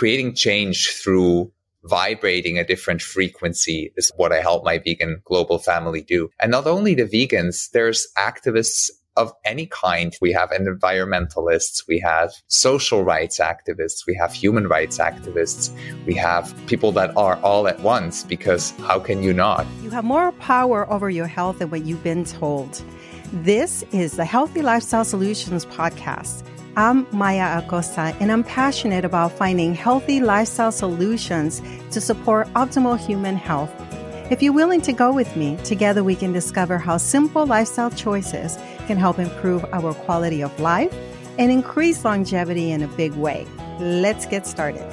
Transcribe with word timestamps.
creating 0.00 0.34
change 0.34 0.88
through 0.92 1.52
vibrating 1.84 2.58
a 2.58 2.64
different 2.64 3.02
frequency 3.02 3.92
is 3.98 4.10
what 4.16 4.32
I 4.32 4.40
help 4.40 4.64
my 4.64 4.78
vegan 4.78 5.20
global 5.26 5.58
family 5.58 6.00
do. 6.00 6.30
And 6.40 6.50
not 6.50 6.66
only 6.66 6.94
the 6.94 7.04
vegans, 7.04 7.70
there's 7.72 8.06
activists 8.16 8.88
of 9.18 9.30
any 9.44 9.66
kind. 9.66 10.16
We 10.22 10.32
have 10.32 10.52
environmentalists, 10.52 11.86
we 11.86 11.98
have 11.98 12.32
social 12.46 13.04
rights 13.04 13.38
activists, 13.40 14.06
we 14.06 14.14
have 14.14 14.32
human 14.32 14.68
rights 14.68 14.96
activists, 14.96 15.70
we 16.06 16.14
have 16.14 16.54
people 16.66 16.92
that 16.92 17.14
are 17.14 17.36
all 17.42 17.68
at 17.68 17.78
once 17.80 18.24
because 18.24 18.70
how 18.88 19.00
can 19.00 19.22
you 19.22 19.34
not? 19.34 19.66
You 19.82 19.90
have 19.90 20.04
more 20.04 20.32
power 20.32 20.90
over 20.90 21.10
your 21.10 21.26
health 21.26 21.58
than 21.58 21.68
what 21.68 21.84
you've 21.84 22.02
been 22.02 22.24
told. 22.24 22.82
This 23.34 23.84
is 23.92 24.16
the 24.16 24.24
Healthy 24.24 24.62
Lifestyle 24.62 25.04
Solutions 25.04 25.66
podcast. 25.66 26.42
I'm 26.76 27.04
Maya 27.10 27.58
Acosta, 27.58 28.14
and 28.20 28.30
I'm 28.30 28.44
passionate 28.44 29.04
about 29.04 29.32
finding 29.32 29.74
healthy 29.74 30.20
lifestyle 30.20 30.70
solutions 30.70 31.60
to 31.90 32.00
support 32.00 32.46
optimal 32.54 32.96
human 32.96 33.34
health. 33.34 33.72
If 34.30 34.40
you're 34.40 34.52
willing 34.52 34.80
to 34.82 34.92
go 34.92 35.12
with 35.12 35.34
me, 35.34 35.56
together 35.64 36.04
we 36.04 36.14
can 36.14 36.32
discover 36.32 36.78
how 36.78 36.96
simple 36.96 37.44
lifestyle 37.44 37.90
choices 37.90 38.56
can 38.86 38.98
help 38.98 39.18
improve 39.18 39.64
our 39.72 39.92
quality 39.92 40.44
of 40.44 40.60
life 40.60 40.94
and 41.38 41.50
increase 41.50 42.04
longevity 42.04 42.70
in 42.70 42.82
a 42.82 42.88
big 42.88 43.14
way. 43.14 43.48
Let's 43.80 44.26
get 44.26 44.46
started. 44.46 44.86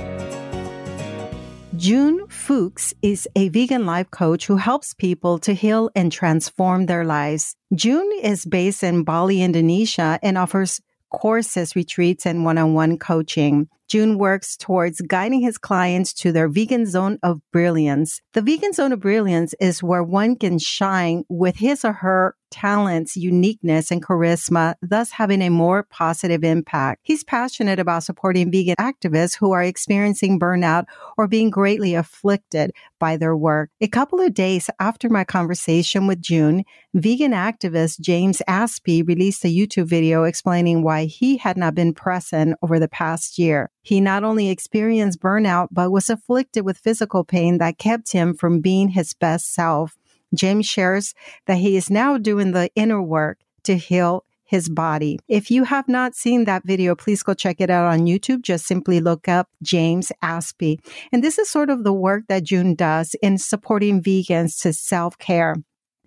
June 1.76 2.26
Fuchs 2.28 2.96
is 3.04 3.28
a 3.36 3.50
vegan 3.50 3.86
life 3.86 4.10
coach 4.10 4.48
who 4.48 4.58
helps 4.58 4.96
people 4.96 5.38
to 5.40 5.54
heal 5.54 5.92
and 5.96 6.12
transform 6.12 6.88
their 6.88 7.06
lives. 7.06 7.56
June 7.76 8.10
is 8.24 8.46
based 8.46 8.82
in 8.82 9.04
Bali, 9.04 9.44
Indonesia, 9.44 10.18
and 10.24 10.40
offers 10.40 10.82
courses, 11.10 11.76
retreats, 11.76 12.26
and 12.26 12.46
one 12.46 12.58
on 12.58 12.74
one 12.74 12.98
coaching. 12.98 13.68
June 13.88 14.18
works 14.18 14.58
towards 14.58 15.02
guiding 15.02 15.42
his 15.42 15.58
clients 15.58 16.14
to 16.14 16.32
their 16.32 16.48
vegan 16.50 16.86
zone 16.86 17.20
of 17.24 17.42
brilliance. 17.52 18.22
The 18.34 18.42
vegan 18.42 18.74
zone 18.74 18.92
of 18.92 19.00
brilliance 19.00 19.54
is 19.60 19.82
where 19.82 20.04
one 20.04 20.36
can 20.36 20.60
shine 20.60 21.24
with 21.30 21.58
his 21.58 21.86
or 21.86 21.94
her 21.94 22.36
talents, 22.52 23.18
uniqueness, 23.18 23.92
and 23.92 24.04
charisma, 24.04 24.76
thus 24.82 25.12
having 25.12 25.42
a 25.42 25.50
more 25.50 25.84
positive 25.84 26.44
impact. 26.44 27.02
He's 27.04 27.24
passionate 27.24 27.80
about 27.80 28.04
supporting 28.04 28.52
vegan 28.52 28.76
activists 28.80 29.38
who 29.38 29.52
are 29.52 29.64
experiencing 29.64 30.40
burnout 30.40 30.86
or 31.18 31.28
being 31.28 31.50
greatly 31.50 31.96
afflicted 31.96 32.72
by 33.00 33.18
their 33.18 33.36
work. 33.36 33.70
A 33.82 33.88
couple 33.88 34.20
of 34.20 34.34
days 34.34 34.70
after 34.80 35.10
my 35.10 35.24
conversation 35.24 36.08
with 36.08 36.22
June, 36.22 36.64
vegan 36.94 37.32
activist 37.32 38.00
James 38.00 38.42
Aspey 38.48 39.08
released 39.08 39.46
a 39.46 39.54
YouTube 39.54 39.88
video 39.88 40.24
explaining 40.24 40.84
why 40.84 41.06
he 41.06 41.38
had 41.38 41.58
not 41.58 41.76
been 41.76 41.94
present 41.94 42.58
over 42.62 42.80
the 42.80 42.88
past 42.88 43.38
year. 43.38 43.70
He 43.88 44.02
not 44.02 44.26
only 44.26 44.50
experienced 44.50 45.22
burnout, 45.22 45.70
but 45.72 45.92
was 45.92 46.10
afflicted 46.10 46.66
with 46.66 46.78
physical 46.78 47.24
pain 47.24 47.58
that 47.60 47.78
kept 47.78 48.12
him 48.12 48.34
from 48.34 48.60
being 48.60 48.90
his 48.90 49.14
best 49.14 49.54
self. 49.54 49.96
James 50.36 50.66
shares 50.66 51.14
that 51.46 51.60
he 51.60 51.78
is 51.78 51.90
now 51.90 52.18
doing 52.18 52.52
the 52.52 52.70
inner 52.76 53.02
work 53.02 53.40
to 53.64 53.78
heal 53.78 54.26
his 54.44 54.68
body. 54.68 55.20
If 55.30 55.50
you 55.50 55.64
have 55.64 55.88
not 55.88 56.16
seen 56.16 56.44
that 56.44 56.66
video, 56.66 56.96
please 56.96 57.24
go 57.24 57.34
check 57.34 57.62
it 57.62 57.70
out 57.70 57.86
on 57.86 58.08
YouTube. 58.08 58.42
Just 58.42 58.66
simply 58.66 59.00
look 59.00 59.30
up 59.30 59.48
James 59.64 60.12
Aspey. 60.22 60.80
And 61.14 61.24
this 61.24 61.38
is 61.38 61.50
sort 61.50 61.70
of 61.70 61.86
the 61.86 61.94
work 61.94 62.24
that 62.28 62.44
June 62.44 62.76
does 62.76 63.16
in 63.22 63.38
supporting 63.38 64.04
vegans 64.04 64.62
to 64.64 64.74
self 64.74 65.18
care. 65.18 65.56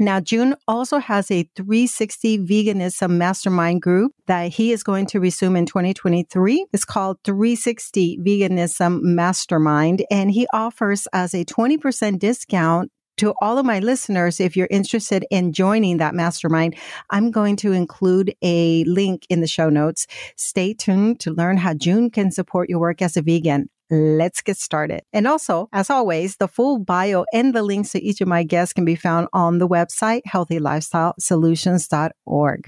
Now, 0.00 0.18
June 0.18 0.54
also 0.66 0.96
has 0.96 1.30
a 1.30 1.42
360 1.56 2.38
veganism 2.38 3.10
mastermind 3.10 3.82
group 3.82 4.12
that 4.28 4.50
he 4.50 4.72
is 4.72 4.82
going 4.82 5.04
to 5.08 5.20
resume 5.20 5.56
in 5.56 5.66
2023. 5.66 6.64
It's 6.72 6.86
called 6.86 7.18
360 7.24 8.18
Veganism 8.20 9.02
Mastermind, 9.02 10.02
and 10.10 10.30
he 10.30 10.46
offers 10.54 11.06
us 11.12 11.34
a 11.34 11.44
20% 11.44 12.18
discount 12.18 12.90
to 13.18 13.34
all 13.42 13.58
of 13.58 13.66
my 13.66 13.80
listeners, 13.80 14.40
if 14.40 14.56
you're 14.56 14.68
interested 14.70 15.26
in 15.30 15.52
joining 15.52 15.98
that 15.98 16.14
mastermind, 16.14 16.74
I'm 17.10 17.30
going 17.30 17.56
to 17.56 17.72
include 17.72 18.34
a 18.40 18.82
link 18.84 19.26
in 19.28 19.42
the 19.42 19.46
show 19.46 19.68
notes. 19.68 20.06
Stay 20.36 20.72
tuned 20.72 21.20
to 21.20 21.30
learn 21.30 21.58
how 21.58 21.74
June 21.74 22.08
can 22.08 22.30
support 22.30 22.70
your 22.70 22.80
work 22.80 23.02
as 23.02 23.18
a 23.18 23.22
vegan. 23.22 23.68
Let's 23.90 24.40
get 24.40 24.56
started. 24.56 25.02
And 25.12 25.26
also, 25.26 25.68
as 25.72 25.90
always, 25.90 26.36
the 26.36 26.46
full 26.46 26.78
bio 26.78 27.24
and 27.32 27.52
the 27.54 27.62
links 27.62 27.90
to 27.92 28.02
each 28.02 28.20
of 28.20 28.28
my 28.28 28.44
guests 28.44 28.72
can 28.72 28.84
be 28.84 28.94
found 28.94 29.26
on 29.32 29.58
the 29.58 29.68
website, 29.68 30.22
healthylifestylesolutions.org. 30.28 32.64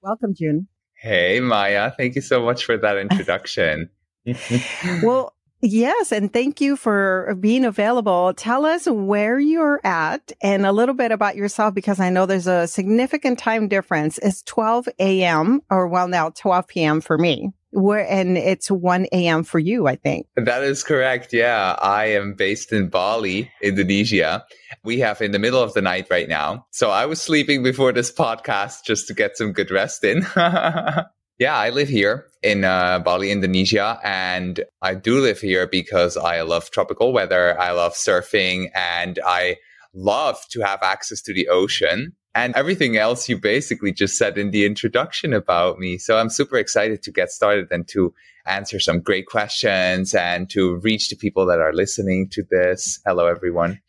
Welcome, 0.00 0.34
June. 0.34 0.68
Hey, 0.94 1.40
Maya. 1.40 1.92
Thank 1.96 2.14
you 2.14 2.22
so 2.22 2.42
much 2.42 2.64
for 2.64 2.78
that 2.78 2.96
introduction. 2.96 3.90
well, 5.02 5.34
Yes, 5.64 6.10
and 6.10 6.32
thank 6.32 6.60
you 6.60 6.74
for 6.74 7.36
being 7.38 7.64
available. 7.64 8.34
Tell 8.34 8.66
us 8.66 8.88
where 8.88 9.38
you're 9.38 9.80
at 9.84 10.32
and 10.42 10.66
a 10.66 10.72
little 10.72 10.94
bit 10.94 11.12
about 11.12 11.36
yourself 11.36 11.72
because 11.72 12.00
I 12.00 12.10
know 12.10 12.26
there's 12.26 12.48
a 12.48 12.66
significant 12.66 13.38
time 13.38 13.68
difference. 13.68 14.18
It's 14.18 14.42
12 14.42 14.88
a.m. 14.98 15.62
or 15.70 15.86
well 15.86 16.08
now 16.08 16.30
12 16.30 16.66
p.m. 16.66 17.00
for 17.00 17.16
me. 17.16 17.52
Where 17.72 18.06
and 18.08 18.36
it's 18.36 18.70
1 18.70 19.06
a.m. 19.12 19.44
for 19.44 19.58
you, 19.58 19.86
I 19.86 19.96
think. 19.96 20.26
That 20.36 20.62
is 20.62 20.82
correct. 20.82 21.32
Yeah, 21.32 21.76
I 21.80 22.06
am 22.06 22.34
based 22.34 22.72
in 22.72 22.88
Bali, 22.88 23.50
Indonesia. 23.62 24.44
We 24.84 24.98
have 25.00 25.20
in 25.20 25.32
the 25.32 25.38
middle 25.38 25.62
of 25.62 25.74
the 25.74 25.82
night 25.82 26.06
right 26.10 26.28
now. 26.28 26.66
So 26.70 26.90
I 26.90 27.06
was 27.06 27.20
sleeping 27.20 27.62
before 27.62 27.92
this 27.92 28.12
podcast 28.12 28.84
just 28.84 29.06
to 29.08 29.14
get 29.14 29.36
some 29.36 29.52
good 29.52 29.70
rest 29.70 30.04
in. 30.04 30.26
Yeah, 31.38 31.56
I 31.56 31.70
live 31.70 31.88
here 31.88 32.26
in 32.44 32.62
uh, 32.62 33.00
Bali, 33.00 33.32
Indonesia, 33.32 33.98
and 34.04 34.62
I 34.80 34.94
do 34.94 35.18
live 35.18 35.40
here 35.40 35.66
because 35.66 36.16
I 36.16 36.42
love 36.42 36.70
tropical 36.70 37.12
weather. 37.12 37.58
I 37.58 37.72
love 37.72 37.94
surfing, 37.94 38.70
and 38.76 39.18
I 39.26 39.56
love 39.92 40.38
to 40.50 40.60
have 40.60 40.84
access 40.84 41.20
to 41.22 41.34
the 41.34 41.48
ocean 41.48 42.14
and 42.34 42.54
everything 42.54 42.96
else 42.96 43.28
you 43.28 43.38
basically 43.38 43.92
just 43.92 44.16
said 44.16 44.38
in 44.38 44.50
the 44.50 44.64
introduction 44.64 45.32
about 45.32 45.78
me. 45.78 45.98
So 45.98 46.18
I'm 46.18 46.30
super 46.30 46.56
excited 46.56 47.02
to 47.02 47.10
get 47.10 47.30
started 47.30 47.68
and 47.70 47.86
to 47.88 48.14
answer 48.46 48.80
some 48.80 49.00
great 49.00 49.26
questions 49.26 50.14
and 50.14 50.48
to 50.50 50.76
reach 50.76 51.08
the 51.08 51.16
people 51.16 51.46
that 51.46 51.60
are 51.60 51.72
listening 51.72 52.28
to 52.30 52.42
this. 52.50 53.00
Hello, 53.06 53.26
everyone. 53.26 53.80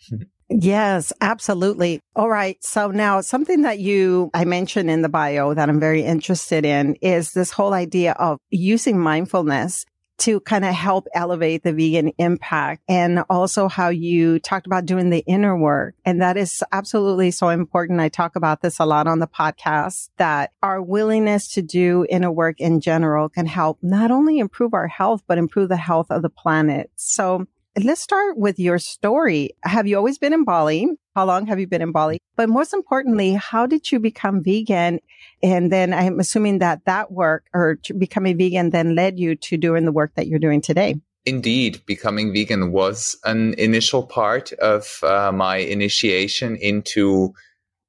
Yes, 0.50 1.12
absolutely. 1.22 2.00
All 2.16 2.30
right. 2.30 2.58
So 2.62 2.90
now 2.90 3.22
something 3.22 3.64
that 3.64 3.80
you, 3.80 4.30
I 4.34 4.46
mentioned 4.46 4.90
in 4.90 5.02
the 5.02 5.10
bio 5.10 5.54
that 5.54 5.70
I'm 5.70 5.80
very 5.80 6.04
interested 6.04 6.66
in 6.66 6.96
is 7.02 7.32
this 7.32 7.50
whole 7.50 7.74
idea 7.74 8.12
of 8.14 8.38
using 8.52 9.00
mindfulness 9.00 9.86
to 10.20 10.40
kind 10.42 10.66
of 10.66 10.74
help 10.74 11.08
elevate 11.14 11.64
the 11.64 11.74
vegan 11.74 12.12
impact 12.18 12.82
and 12.88 13.24
also 13.30 13.68
how 13.68 13.90
you 13.90 14.40
talked 14.40 14.66
about 14.66 14.86
doing 14.86 15.10
the 15.10 15.24
inner 15.28 15.58
work. 15.58 15.96
And 16.06 16.22
that 16.22 16.38
is 16.38 16.64
absolutely 16.72 17.32
so 17.32 17.50
important. 17.50 18.00
I 18.00 18.10
talk 18.10 18.36
about 18.36 18.62
this 18.62 18.80
a 18.80 18.86
lot 18.86 19.08
on 19.08 19.20
the 19.20 19.28
podcast 19.28 20.10
that 20.18 20.52
our 20.62 20.82
willingness 20.82 21.50
to 21.54 21.62
do 21.62 22.06
inner 22.10 22.32
work 22.32 22.60
in 22.60 22.80
general 22.80 23.30
can 23.30 23.46
help 23.46 23.80
not 23.82 24.12
only 24.12 24.40
improve 24.40 24.74
our 24.74 24.88
health, 24.88 25.24
but 25.28 25.38
improve 25.38 25.70
the 25.70 25.78
health 25.78 26.08
of 26.10 26.22
the 26.22 26.30
planet. 26.30 26.92
So 26.96 27.48
Let's 27.82 28.02
start 28.02 28.38
with 28.38 28.60
your 28.60 28.78
story. 28.78 29.50
Have 29.64 29.88
you 29.88 29.98
always 29.98 30.20
been 30.20 30.32
in 30.32 30.44
Bali? 30.44 30.88
How 31.16 31.26
long 31.26 31.48
have 31.48 31.60
you 31.60 31.66
been 31.66 31.82
in 31.82 31.92
Bali? 31.92 32.20
But 32.36 32.48
most 32.48 32.72
importantly, 32.72 33.34
how 33.34 33.66
did 33.66 33.92
you 33.92 34.00
become 34.00 34.44
vegan? 34.44 35.00
And 35.42 35.72
then 35.72 35.92
I'm 35.92 36.20
assuming 36.20 36.60
that 36.60 36.86
that 36.86 37.12
work 37.12 37.48
or 37.52 37.80
becoming 37.98 38.38
vegan 38.38 38.70
then 38.70 38.94
led 38.94 39.18
you 39.18 39.36
to 39.36 39.58
doing 39.58 39.86
the 39.86 39.92
work 39.92 40.14
that 40.16 40.28
you're 40.28 40.38
doing 40.38 40.62
today. 40.62 41.02
Indeed, 41.26 41.82
becoming 41.88 42.32
vegan 42.32 42.72
was 42.72 43.18
an 43.24 43.56
initial 43.56 44.06
part 44.06 44.52
of 44.54 45.00
uh, 45.02 45.32
my 45.32 45.58
initiation 45.58 46.56
into 46.58 47.34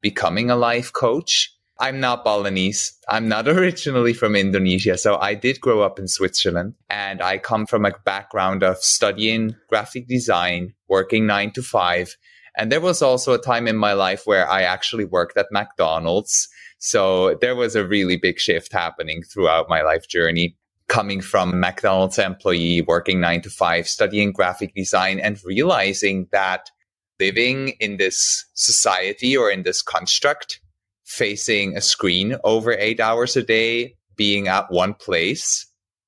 becoming 0.01 0.51
a 0.51 0.57
life 0.57 0.95
coach. 0.95 1.54
I'm 1.79 2.01
not 2.01 2.25
Balinese. 2.25 2.93
I'm 3.09 3.29
not 3.29 3.49
originally 3.57 4.13
from 4.13 4.37
Indonesia. 4.37 4.97
So 4.97 5.17
I 5.17 5.35
did 5.35 5.61
grow 5.61 5.83
up 5.83 5.99
in 5.99 6.09
Switzerland 6.09 6.75
and 6.89 7.23
I 7.23 7.39
come 7.39 7.67
from 7.67 7.85
a 7.85 7.93
background 8.05 8.63
of 8.63 8.79
studying 8.79 9.57
graphic 9.69 10.07
design, 10.07 10.75
working 10.89 11.27
nine 11.27 11.51
to 11.53 11.63
five. 11.63 12.17
And 12.57 12.71
there 12.71 12.81
was 12.81 13.03
also 13.03 13.33
a 13.33 13.43
time 13.43 13.67
in 13.67 13.77
my 13.77 13.95
life 13.95 14.23
where 14.27 14.49
I 14.49 14.63
actually 14.63 15.05
worked 15.05 15.37
at 15.37 15.47
McDonald's. 15.51 16.49
So 16.79 17.35
there 17.41 17.57
was 17.57 17.75
a 17.75 17.87
really 17.87 18.17
big 18.17 18.39
shift 18.39 18.73
happening 18.73 19.23
throughout 19.23 19.69
my 19.69 19.83
life 19.83 20.07
journey 20.09 20.57
coming 20.87 21.21
from 21.21 21.59
McDonald's 21.59 22.19
employee, 22.19 22.83
working 22.83 23.21
nine 23.21 23.41
to 23.41 23.51
five, 23.51 23.89
studying 23.89 24.33
graphic 24.33 24.75
design 24.75 25.19
and 25.19 25.43
realizing 25.45 26.29
that 26.31 26.71
living 27.19 27.71
in 27.81 27.97
this 27.97 28.45
society 28.55 29.37
or 29.37 29.51
in 29.51 29.63
this 29.63 29.83
construct 29.83 30.61
facing 31.05 31.77
a 31.77 31.81
screen 31.81 32.37
over 32.45 32.73
eight 32.73 33.01
hours 33.01 33.37
a 33.37 33.43
day, 33.43 33.97
being 34.17 34.49
at 34.49 34.71
one 34.71 34.95
place 34.95 35.67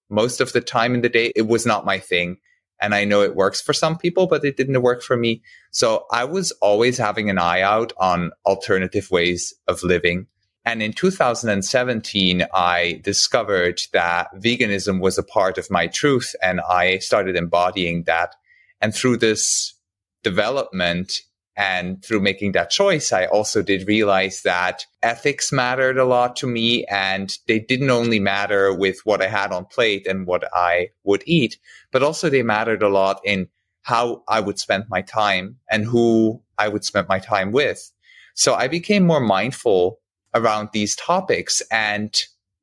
most 0.09 0.41
of 0.41 0.53
the 0.53 0.61
time 0.61 0.95
in 0.95 1.03
the 1.03 1.09
day, 1.09 1.33
it 1.35 1.47
was 1.47 1.67
not 1.67 1.85
my 1.85 1.99
thing. 1.99 2.39
And 2.81 2.95
I 2.95 3.05
know 3.05 3.23
it 3.23 3.35
works 3.35 3.61
for 3.61 3.73
some 3.73 3.97
people, 3.97 4.27
but 4.27 4.45
it 4.45 4.57
didn't 4.57 4.83
work 4.83 5.03
for 5.03 5.17
me. 5.17 5.43
So 5.71 6.05
I 6.13 6.25
was 6.25 6.53
always 6.61 6.99
having 6.99 7.31
an 7.31 7.39
eye 7.39 7.63
out 7.63 7.93
on 7.99 8.33
alternative 8.45 9.11
ways 9.11 9.55
of 9.67 9.83
living. 9.83 10.27
And 10.65 10.83
in 10.83 10.93
2017, 10.93 12.47
I 12.53 13.01
discovered 13.03 13.81
that 13.93 14.29
veganism 14.37 15.01
was 15.01 15.17
a 15.17 15.23
part 15.23 15.59
of 15.59 15.71
my 15.71 15.87
truth 15.87 16.35
and 16.43 16.61
I 16.61 16.99
started 16.99 17.37
embodying 17.37 18.03
that. 18.05 18.35
And 18.81 18.95
through 18.95 19.19
this 19.19 19.75
development 20.23 21.23
and 21.57 22.05
through 22.05 22.21
making 22.21 22.53
that 22.53 22.71
choice, 22.71 23.13
I 23.13 23.27
also 23.27 23.63
did 23.63 23.89
realize 23.89 24.43
that 24.43 24.87
ethics 25.03 25.51
mattered 25.53 25.97
a 25.97 26.05
lot 26.05 26.37
to 26.37 26.47
me 26.47 26.85
and 26.87 27.37
they 27.47 27.59
didn't 27.59 27.91
only 27.91 28.21
matter 28.21 28.75
with 28.75 29.01
what 29.05 29.23
I 29.23 29.29
had 29.29 29.53
on 29.53 29.65
plate 29.65 30.07
and 30.07 30.27
what 30.27 30.45
I 30.55 30.91
would 31.05 31.23
eat, 31.27 31.59
but 31.93 32.03
also 32.03 32.29
they 32.29 32.43
mattered 32.43 32.83
a 32.83 32.89
lot 32.89 33.21
in 33.25 33.49
how 33.83 34.23
I 34.29 34.41
would 34.41 34.59
spend 34.59 34.85
my 34.89 35.01
time 35.01 35.59
and 35.71 35.85
who 35.85 36.43
I 36.59 36.69
would 36.69 36.85
spend 36.85 37.09
my 37.09 37.21
time 37.21 37.53
with. 37.53 37.93
So 38.35 38.55
I 38.55 38.69
became 38.69 39.07
more 39.07 39.21
mindful 39.21 40.01
around 40.35 40.71
these 40.73 40.95
topics. 40.95 41.63
And 41.71 42.15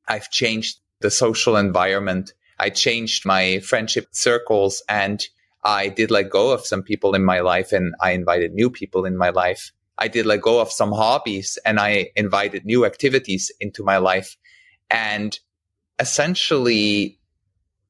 I've 0.06 0.30
changed 0.30 0.78
the 1.00 1.10
social 1.10 1.56
environment. 1.56 2.32
I 2.58 2.70
changed 2.70 3.26
my 3.26 3.58
friendship 3.60 4.06
circles 4.12 4.82
and 4.88 5.26
I 5.64 5.88
did 5.88 6.10
let 6.10 6.30
go 6.30 6.52
of 6.52 6.66
some 6.66 6.82
people 6.82 7.14
in 7.14 7.24
my 7.24 7.40
life 7.40 7.72
and 7.72 7.94
I 8.00 8.10
invited 8.12 8.52
new 8.52 8.70
people 8.70 9.04
in 9.04 9.16
my 9.16 9.30
life. 9.30 9.72
I 9.98 10.08
did 10.08 10.26
let 10.26 10.42
go 10.42 10.60
of 10.60 10.70
some 10.70 10.92
hobbies 10.92 11.58
and 11.64 11.80
I 11.80 12.10
invited 12.16 12.64
new 12.64 12.84
activities 12.84 13.50
into 13.60 13.82
my 13.82 13.98
life. 13.98 14.36
And 14.90 15.38
essentially 15.98 17.18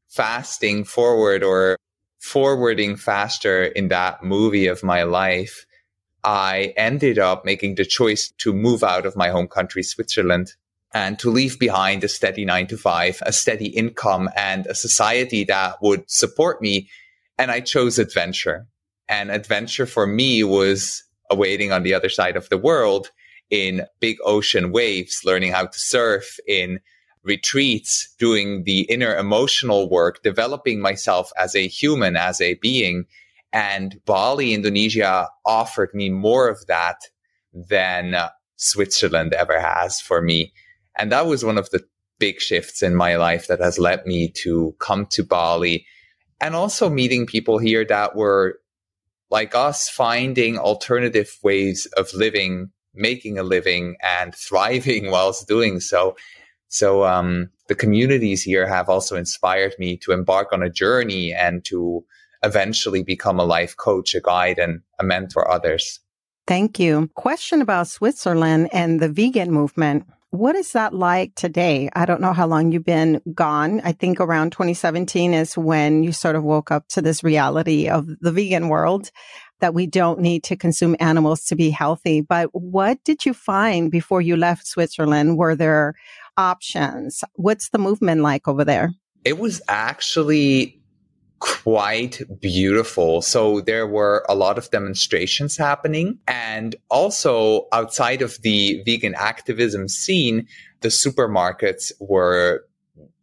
fasting 0.09 0.85
forward 0.85 1.43
or 1.43 1.77
forwarding 2.21 2.97
faster 2.97 3.65
in 3.65 3.89
that 3.89 4.23
movie 4.23 4.67
of 4.67 4.83
my 4.83 5.03
life 5.03 5.67
I 6.25 6.73
ended 6.79 7.19
up 7.19 7.45
making 7.45 7.75
the 7.75 7.85
choice 7.85 8.33
to 8.39 8.55
move 8.55 8.83
out 8.83 9.05
of 9.05 9.15
my 9.15 9.29
home 9.29 9.47
country, 9.47 9.83
Switzerland, 9.83 10.55
and 10.93 11.19
to 11.19 11.31
leave 11.31 11.59
behind 11.59 12.03
a 12.03 12.09
steady 12.09 12.47
nine 12.47 12.67
to 12.69 12.79
five, 12.79 13.23
a 13.27 13.33
steady 13.33 13.67
income, 13.67 14.31
and 14.35 14.67
a 14.67 14.75
society 14.75 15.45
that 15.45 15.77
would 15.83 16.11
support 16.11 16.63
me. 16.63 16.89
And 17.39 17.51
I 17.51 17.61
chose 17.61 17.99
adventure. 17.99 18.67
And 19.09 19.31
adventure 19.31 19.87
for 19.87 20.07
me 20.07 20.45
was 20.45 21.03
awaiting 21.31 21.73
on 21.73 21.83
the 21.83 21.95
other 21.95 22.09
side 22.09 22.37
of 22.37 22.49
the 22.49 22.59
world 22.59 23.11
in 23.51 23.87
big 24.01 24.17
ocean 24.25 24.73
waves, 24.73 25.21
learning 25.25 25.53
how 25.53 25.67
to 25.67 25.79
surf, 25.79 26.39
in 26.47 26.81
retreats, 27.23 28.15
doing 28.19 28.65
the 28.65 28.81
inner 28.83 29.17
emotional 29.17 29.89
work, 29.89 30.23
developing 30.23 30.81
myself 30.81 31.31
as 31.39 31.55
a 31.55 31.67
human, 31.67 32.17
as 32.17 32.41
a 32.41 32.55
being 32.55 33.07
and 33.55 34.01
Bali, 34.05 34.53
Indonesia 34.53 35.29
offered 35.47 35.95
me 35.95 36.11
more 36.11 36.49
of 36.49 36.67
that 36.67 36.97
than 37.53 38.15
uh, 38.15 38.31
Switzerland 38.57 39.33
ever 39.33 39.61
has 39.61 40.01
for 40.01 40.21
me. 40.21 40.53
And 40.99 41.13
that 41.13 41.27
was 41.27 41.45
one 41.45 41.57
of 41.57 41.71
the 41.71 41.85
big 42.19 42.41
shifts 42.41 42.83
in 42.83 42.97
my 42.97 43.15
life 43.15 43.47
that 43.47 43.61
has 43.61 43.79
led 43.79 44.05
me 44.07 44.29
to 44.43 44.75
come 44.81 45.07
to 45.07 45.23
Bali 45.23 45.87
and 46.41 46.55
also 46.55 46.89
meeting 46.89 47.27
people 47.27 47.59
here 47.59 47.85
that 47.85 48.17
were 48.17 48.61
like 49.31 49.55
us 49.55 49.89
finding 49.89 50.59
alternative 50.59 51.37
ways 51.43 51.87
of 51.97 52.13
living, 52.15 52.71
making 52.95 53.39
a 53.39 53.43
living 53.43 53.97
and 54.03 54.35
thriving 54.49 55.11
whilst 55.11 55.49
doing 55.49 55.81
so. 55.81 56.17
So, 56.69 57.05
um, 57.05 57.51
the 57.69 57.75
communities 57.75 58.43
here 58.43 58.67
have 58.67 58.89
also 58.89 59.17
inspired 59.17 59.75
me 59.79 59.97
to 59.99 60.13
embark 60.13 60.53
on 60.53 60.63
a 60.63 60.69
journey 60.69 61.33
and 61.33 61.65
to 61.67 62.05
eventually 62.43 63.03
become 63.03 63.41
a 63.41 63.45
life 63.45 63.77
coach, 63.77 64.15
a 64.15 64.21
guide, 64.21 64.59
and 64.59 64.81
a 64.99 65.05
mentor 65.05 65.51
others. 65.51 66.01
Thank 66.47 66.79
you. 66.79 67.09
Question 67.15 67.63
about 67.63 67.89
Switzerland 67.89 68.69
and 68.73 69.01
the 69.01 69.09
vegan 69.09 69.51
movement. 69.51 70.07
What 70.35 70.57
is 70.57 70.73
that 70.73 70.93
like 70.93 71.37
today? 71.37 71.89
I 71.93 72.07
don't 72.07 72.21
know 72.21 72.33
how 72.33 72.49
long 72.49 72.73
you've 72.73 72.85
been 72.85 73.23
gone. 73.35 73.81
I 73.85 73.93
think 73.93 74.19
around 74.19 74.51
2017 74.51 75.33
is 75.33 75.57
when 75.57 76.03
you 76.03 76.11
sort 76.11 76.35
of 76.35 76.43
woke 76.43 76.73
up 76.73 76.89
to 76.89 77.01
this 77.01 77.23
reality 77.23 77.89
of 77.89 78.09
the 78.19 78.33
vegan 78.33 78.69
world 78.69 79.13
that 79.61 79.75
we 79.75 79.87
don't 79.87 80.19
need 80.19 80.43
to 80.43 80.57
consume 80.57 80.97
animals 80.99 81.45
to 81.45 81.55
be 81.55 81.71
healthy. 81.71 82.21
But 82.21 82.49
what 82.51 82.99
did 83.05 83.25
you 83.25 83.33
find 83.33 83.93
before 83.93 84.21
you 84.21 84.37
left 84.37 84.67
Switzerland? 84.67 85.39
Were 85.39 85.55
there 85.55 85.95
options? 86.37 87.23
What's 87.35 87.69
the 87.69 87.79
movement 87.79 88.23
like 88.23 88.49
over 88.49 88.65
there? 88.65 88.93
It 89.25 89.39
was 89.39 89.63
actually 89.69 90.83
quite 91.45 92.23
beautiful. 92.41 93.21
So 93.21 93.61
there 93.61 93.87
were 93.87 94.25
a 94.31 94.35
lot 94.35 94.57
of 94.57 94.71
demonstrations 94.71 95.59
happening. 95.59 96.19
And 96.27 96.75
also 96.89 97.67
outside 97.71 98.23
of 98.23 98.41
the 98.41 98.83
vegan 98.87 99.15
activism 99.15 99.89
scene, 99.89 100.49
the 100.81 100.89
supermarkets 100.89 101.93
were, 102.01 102.65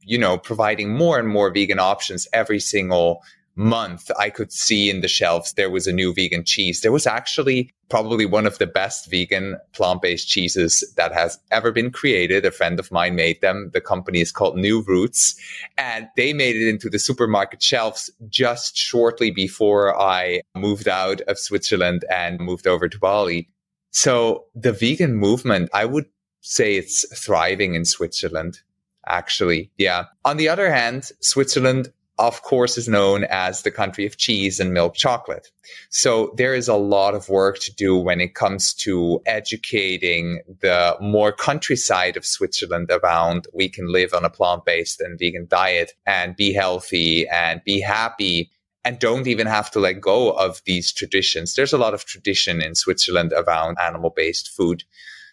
you 0.02 0.20
know, 0.20 0.38
providing 0.38 0.96
more 0.96 1.18
and 1.18 1.28
more 1.28 1.52
vegan 1.52 1.80
options 1.80 2.28
every 2.32 2.60
single 2.60 3.24
month, 3.56 4.10
I 4.18 4.30
could 4.30 4.52
see 4.52 4.90
in 4.90 5.02
the 5.02 5.08
shelves 5.08 5.54
there 5.54 5.70
was 5.70 5.88
a 5.88 5.94
new 5.94 6.14
vegan 6.14 6.44
cheese. 6.44 6.82
There 6.82 6.92
was 6.92 7.08
actually 7.08 7.72
probably 7.90 8.26
one 8.26 8.46
of 8.46 8.58
the 8.58 8.68
best 8.68 9.10
vegan 9.10 9.58
plant 9.74 10.02
based 10.02 10.28
cheeses 10.28 10.84
that 10.96 11.12
has 11.14 11.40
ever 11.52 11.72
been 11.72 11.92
created. 11.92 12.46
A 12.46 12.52
friend 12.52 12.80
of 12.80 12.92
mine 12.92 13.16
made 13.16 13.42
them. 13.42 13.70
The 13.74 13.82
company 13.82 14.22
is 14.22 14.32
called 14.32 14.58
New 14.58 14.82
Roots, 14.84 15.36
and 15.78 16.08
they 16.16 16.34
made 16.34 16.56
it 16.56 16.70
into 16.70 16.90
the 16.90 17.00
supermarket 17.00 17.62
shelves 17.62 18.10
just 18.30 18.78
shortly 18.78 19.32
before 19.32 20.00
I 20.00 20.42
moved 20.56 20.88
out 20.88 21.22
of 21.22 21.38
Switzerland 21.38 22.06
and 22.10 22.40
moved 22.40 22.68
over 22.68 22.88
to 22.88 23.00
Bali. 23.00 23.50
So 23.92 24.46
the 24.56 24.72
vegan 24.72 25.16
movement, 25.16 25.70
I 25.74 25.86
would 25.86 26.06
say 26.40 26.76
it's 26.76 27.06
thriving 27.18 27.76
in 27.76 27.86
Switzerland 27.86 28.62
actually. 29.08 29.72
Yeah. 29.78 30.06
On 30.26 30.38
the 30.38 30.50
other 30.50 30.72
hand, 30.72 31.12
Switzerland 31.22 31.92
of 32.22 32.44
course, 32.44 32.78
is 32.78 32.88
known 32.88 33.24
as 33.26 33.64
the 33.64 33.72
country 33.72 34.06
of 34.06 34.16
cheese 34.16 34.60
and 34.60 34.74
milk 34.74 34.94
chocolate. 34.94 35.50
So 35.90 36.34
there 36.38 36.54
is 36.54 36.68
a 36.68 36.76
lot 36.76 37.16
of 37.16 37.30
work 37.30 37.58
to 37.60 37.74
do 37.74 37.98
when 37.98 38.22
it 38.22 38.36
comes 38.36 38.76
to 38.76 39.22
educating 39.26 40.42
the 40.62 40.96
more 41.02 41.32
countryside 41.32 42.16
of 42.18 42.26
Switzerland 42.26 42.92
around 42.92 43.48
we 43.54 43.68
can 43.70 43.92
live 43.92 44.14
on 44.14 44.24
a 44.24 44.30
plant 44.30 44.66
based 44.66 45.02
and 45.02 45.18
vegan 45.18 45.48
diet 45.50 45.94
and 46.06 46.36
be 46.36 46.54
healthy 46.54 47.28
and 47.28 47.60
be 47.66 47.82
happy 47.82 48.52
and 48.86 49.00
don't 49.00 49.28
even 49.28 49.48
have 49.48 49.72
to 49.72 49.80
let 49.80 50.00
go 50.00 50.32
of 50.32 50.62
these 50.66 50.92
traditions. 50.92 51.56
There's 51.56 51.74
a 51.74 51.78
lot 51.78 51.96
of 51.96 52.06
tradition 52.06 52.62
in 52.62 52.76
Switzerland 52.76 53.34
around 53.34 53.78
animal 53.82 54.12
based 54.16 54.50
food. 54.50 54.84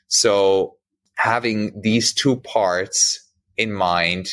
So 0.08 0.76
having 1.16 1.78
these 1.82 2.14
two 2.14 2.36
parts 2.36 3.20
in 3.58 3.72
mind 3.72 4.30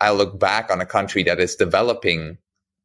I 0.00 0.10
look 0.10 0.38
back 0.38 0.70
on 0.70 0.80
a 0.80 0.86
country 0.86 1.22
that 1.24 1.40
is 1.40 1.56
developing 1.56 2.38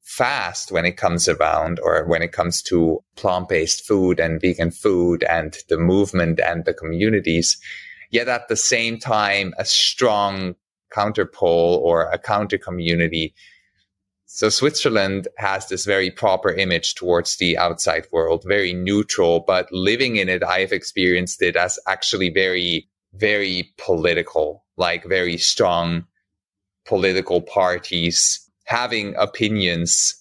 fast 0.05 0.71
when 0.71 0.85
it 0.85 0.97
comes 0.97 1.27
around 1.27 1.79
or 1.81 2.05
when 2.05 2.21
it 2.21 2.31
comes 2.31 2.61
to 2.61 2.99
plant 3.15 3.49
based 3.49 3.85
food 3.85 4.19
and 4.19 4.39
vegan 4.39 4.71
food 4.71 5.23
and 5.23 5.57
the 5.69 5.77
movement 5.77 6.39
and 6.39 6.65
the 6.65 6.73
communities. 6.73 7.57
Yet 8.11 8.27
at 8.27 8.47
the 8.47 8.55
same 8.55 8.99
time, 8.99 9.53
a 9.57 9.65
strong 9.65 10.55
counterpole 10.91 11.81
or 11.83 12.03
a 12.03 12.19
counter 12.19 12.57
community. 12.57 13.33
So 14.25 14.49
Switzerland 14.49 15.27
has 15.37 15.67
this 15.67 15.85
very 15.85 16.11
proper 16.11 16.51
image 16.53 16.95
towards 16.95 17.37
the 17.37 17.57
outside 17.57 18.07
world, 18.11 18.43
very 18.45 18.73
neutral, 18.73 19.39
but 19.39 19.71
living 19.71 20.17
in 20.17 20.29
it, 20.29 20.43
I've 20.43 20.71
experienced 20.71 21.41
it 21.41 21.55
as 21.55 21.79
actually 21.87 22.29
very, 22.29 22.89
very 23.13 23.73
political, 23.77 24.65
like 24.77 25.05
very 25.05 25.37
strong 25.37 26.05
political 26.85 27.41
parties 27.41 28.41
having 28.65 29.15
opinions 29.15 30.13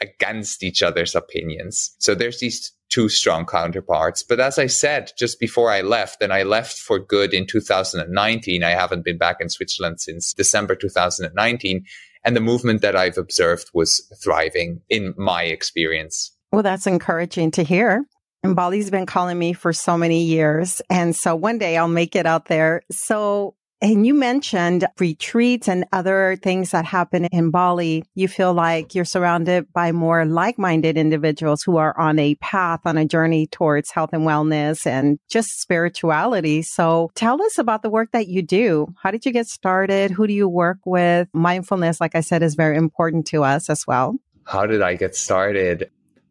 against 0.00 0.62
each 0.62 0.82
other's 0.82 1.14
opinions. 1.14 1.94
So 1.98 2.14
there's 2.14 2.40
these 2.40 2.72
two 2.88 3.08
strong 3.08 3.46
counterparts. 3.46 4.22
But 4.22 4.40
as 4.40 4.58
I 4.58 4.66
said 4.66 5.12
just 5.18 5.40
before 5.40 5.70
I 5.70 5.80
left, 5.80 6.22
and 6.22 6.32
I 6.32 6.42
left 6.42 6.78
for 6.78 6.98
good 6.98 7.34
in 7.34 7.46
2019, 7.46 8.62
I 8.62 8.70
haven't 8.70 9.04
been 9.04 9.18
back 9.18 9.36
in 9.40 9.48
Switzerland 9.48 10.00
since 10.00 10.32
December 10.32 10.74
2019. 10.74 11.84
And 12.24 12.36
the 12.36 12.40
movement 12.40 12.82
that 12.82 12.96
I've 12.96 13.18
observed 13.18 13.70
was 13.72 14.02
thriving 14.22 14.80
in 14.88 15.14
my 15.16 15.44
experience. 15.44 16.32
Well, 16.52 16.62
that's 16.62 16.86
encouraging 16.86 17.52
to 17.52 17.62
hear. 17.62 18.04
And 18.42 18.54
Bali's 18.54 18.90
been 18.90 19.06
calling 19.06 19.38
me 19.38 19.52
for 19.52 19.72
so 19.72 19.96
many 19.96 20.22
years. 20.22 20.80
And 20.90 21.14
so 21.16 21.34
one 21.34 21.58
day 21.58 21.76
I'll 21.76 21.88
make 21.88 22.14
it 22.14 22.26
out 22.26 22.46
there. 22.46 22.82
So 22.90 23.56
and 23.82 24.06
you 24.06 24.14
mentioned 24.14 24.86
retreats 24.98 25.68
and 25.68 25.84
other 25.92 26.38
things 26.42 26.70
that 26.70 26.86
happen 26.86 27.26
in 27.26 27.50
Bali. 27.50 28.04
You 28.14 28.26
feel 28.26 28.54
like 28.54 28.94
you're 28.94 29.04
surrounded 29.04 29.70
by 29.72 29.92
more 29.92 30.24
like 30.24 30.58
minded 30.58 30.96
individuals 30.96 31.62
who 31.62 31.76
are 31.76 31.98
on 31.98 32.18
a 32.18 32.36
path, 32.36 32.80
on 32.86 32.96
a 32.96 33.04
journey 33.04 33.46
towards 33.46 33.90
health 33.90 34.10
and 34.14 34.22
wellness 34.22 34.86
and 34.86 35.18
just 35.28 35.60
spirituality. 35.60 36.62
So 36.62 37.10
tell 37.14 37.42
us 37.42 37.58
about 37.58 37.82
the 37.82 37.90
work 37.90 38.12
that 38.12 38.28
you 38.28 38.40
do. 38.40 38.86
How 39.02 39.10
did 39.10 39.26
you 39.26 39.32
get 39.32 39.46
started? 39.46 40.10
Who 40.10 40.26
do 40.26 40.32
you 40.32 40.48
work 40.48 40.78
with? 40.86 41.28
Mindfulness, 41.34 42.00
like 42.00 42.14
I 42.14 42.20
said, 42.20 42.42
is 42.42 42.54
very 42.54 42.76
important 42.76 43.26
to 43.28 43.44
us 43.44 43.68
as 43.68 43.86
well. 43.86 44.16
How 44.44 44.66
did 44.66 44.80
I 44.80 44.94
get 44.94 45.14
started? 45.14 45.90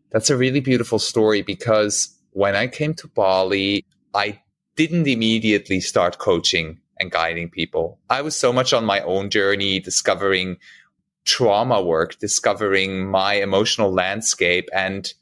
That's 0.09 0.31
a 0.31 0.37
really 0.37 0.61
beautiful 0.61 0.97
story 0.97 1.43
because 1.43 2.17
when 2.31 2.55
I 2.55 2.67
came 2.67 2.95
to 2.95 3.07
Bali, 3.07 3.85
I 4.15 4.39
didn't 4.75 5.07
immediately 5.07 5.79
start 5.79 6.17
coaching 6.17 6.79
and 6.99 7.11
guiding 7.11 7.49
people. 7.49 7.99
I 8.09 8.21
was 8.21 8.35
so 8.35 8.53
much 8.53 8.73
on 8.73 8.85
my 8.85 9.01
own 9.01 9.29
journey, 9.29 9.79
discovering 9.79 10.57
trauma 11.25 11.81
work, 11.81 12.17
discovering 12.19 13.09
my 13.09 13.33
emotional 13.33 13.91
landscape 13.91 14.69
and 14.73 15.13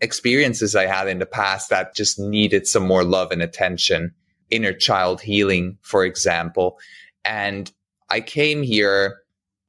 experiences 0.00 0.74
I 0.74 0.86
had 0.86 1.08
in 1.08 1.20
the 1.20 1.26
past 1.26 1.70
that 1.70 1.94
just 1.94 2.18
needed 2.18 2.66
some 2.66 2.86
more 2.86 3.04
love 3.04 3.30
and 3.30 3.40
attention. 3.40 4.12
Inner 4.50 4.72
child 4.72 5.20
healing, 5.20 5.78
for 5.82 6.04
example. 6.04 6.78
And 7.24 7.70
I 8.10 8.20
came 8.20 8.62
here 8.62 9.21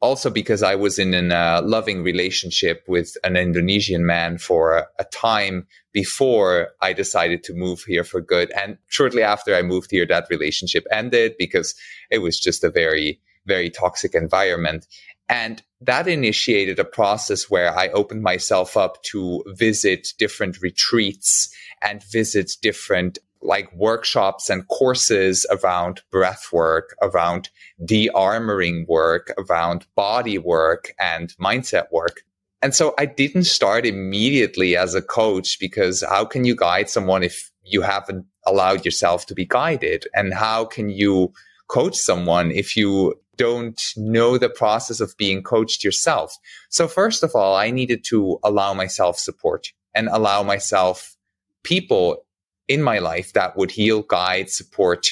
also 0.03 0.29
because 0.29 0.61
I 0.61 0.75
was 0.75 0.99
in 0.99 1.13
a 1.13 1.33
uh, 1.33 1.61
loving 1.63 2.03
relationship 2.03 2.83
with 2.89 3.15
an 3.23 3.37
Indonesian 3.37 4.05
man 4.05 4.37
for 4.37 4.77
a, 4.77 4.87
a, 4.99 5.05
time 5.05 5.65
before 5.93 6.71
I 6.81 6.91
decided 6.91 7.41
to 7.45 7.53
move 7.53 7.83
here 7.83 8.03
for 8.03 8.19
good. 8.19 8.51
And 8.51 8.77
shortly 8.89 9.23
after 9.23 9.55
I 9.55 9.61
moved 9.61 9.91
here, 9.91 10.05
that 10.07 10.27
relationship 10.29 10.85
ended 10.91 11.35
because 11.39 11.73
it 12.11 12.17
was 12.17 12.37
just 12.37 12.65
a 12.65 12.69
very, 12.69 13.21
very 13.45 13.69
toxic 13.69 14.13
environment. 14.13 14.87
And 15.29 15.63
that 15.79 16.09
initiated 16.09 16.79
a 16.79 16.85
process 16.99 17.49
where 17.49 17.73
I 17.73 17.87
opened 17.89 18.23
myself 18.23 18.75
up 18.75 19.01
to 19.03 19.41
visit 19.55 20.09
different 20.19 20.61
retreats 20.61 21.55
and 21.81 22.03
visit 22.03 22.51
different 22.61 23.19
like 23.43 23.73
workshops 23.75 24.49
and 24.49 24.67
courses 24.67 25.45
around 25.51 26.01
breath 26.11 26.47
work, 26.51 26.95
around 27.01 27.49
de-armoring 27.85 28.87
work, 28.87 29.33
around 29.37 29.85
body 29.95 30.37
work 30.37 30.93
and 30.99 31.35
mindset 31.41 31.91
work. 31.91 32.23
And 32.61 32.73
so 32.73 32.93
I 32.97 33.05
didn't 33.05 33.43
start 33.43 33.85
immediately 33.85 34.77
as 34.77 34.95
a 34.95 35.01
coach 35.01 35.59
because 35.59 36.01
how 36.07 36.23
can 36.23 36.45
you 36.45 36.55
guide 36.55 36.89
someone 36.89 37.21
if 37.21 37.51
you 37.63 37.81
haven't 37.81 38.25
allowed 38.45 38.85
yourself 38.85 39.25
to 39.25 39.35
be 39.35 39.45
guided? 39.45 40.07
And 40.15 40.33
how 40.33 40.63
can 40.65 40.89
you 40.89 41.33
coach 41.67 41.97
someone 41.97 42.51
if 42.51 42.77
you 42.77 43.15
don't 43.35 43.81
know 43.97 44.37
the 44.37 44.49
process 44.49 45.01
of 45.01 45.17
being 45.17 45.43
coached 45.43 45.83
yourself? 45.83 46.37
So 46.69 46.87
first 46.87 47.23
of 47.23 47.35
all, 47.35 47.55
I 47.57 47.69
needed 47.69 48.05
to 48.05 48.39
allow 48.43 48.73
myself 48.73 49.19
support 49.19 49.73
and 49.93 50.07
allow 50.07 50.43
myself 50.43 51.17
people 51.63 52.22
in 52.67 52.81
my 52.81 52.99
life 52.99 53.33
that 53.33 53.57
would 53.57 53.71
heal, 53.71 54.01
guide, 54.01 54.49
support, 54.49 55.07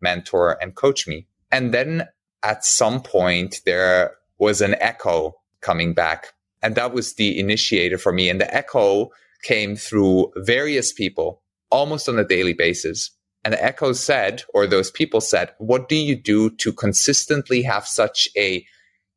mentor, 0.00 0.58
and 0.60 0.74
coach 0.74 1.06
me. 1.06 1.26
And 1.50 1.72
then 1.72 2.08
at 2.42 2.64
some 2.64 3.02
point, 3.02 3.60
there 3.64 4.12
was 4.38 4.60
an 4.60 4.76
echo 4.80 5.34
coming 5.60 5.94
back. 5.94 6.32
And 6.62 6.74
that 6.74 6.92
was 6.92 7.14
the 7.14 7.38
initiator 7.38 7.98
for 7.98 8.12
me. 8.12 8.28
And 8.28 8.40
the 8.40 8.54
echo 8.54 9.10
came 9.42 9.76
through 9.76 10.32
various 10.36 10.92
people 10.92 11.42
almost 11.70 12.08
on 12.08 12.18
a 12.18 12.24
daily 12.24 12.52
basis. 12.52 13.10
And 13.44 13.54
the 13.54 13.62
echo 13.62 13.92
said, 13.92 14.42
or 14.52 14.66
those 14.66 14.90
people 14.90 15.20
said, 15.20 15.52
what 15.58 15.88
do 15.88 15.94
you 15.94 16.16
do 16.16 16.50
to 16.50 16.72
consistently 16.72 17.62
have 17.62 17.86
such 17.86 18.28
a 18.36 18.66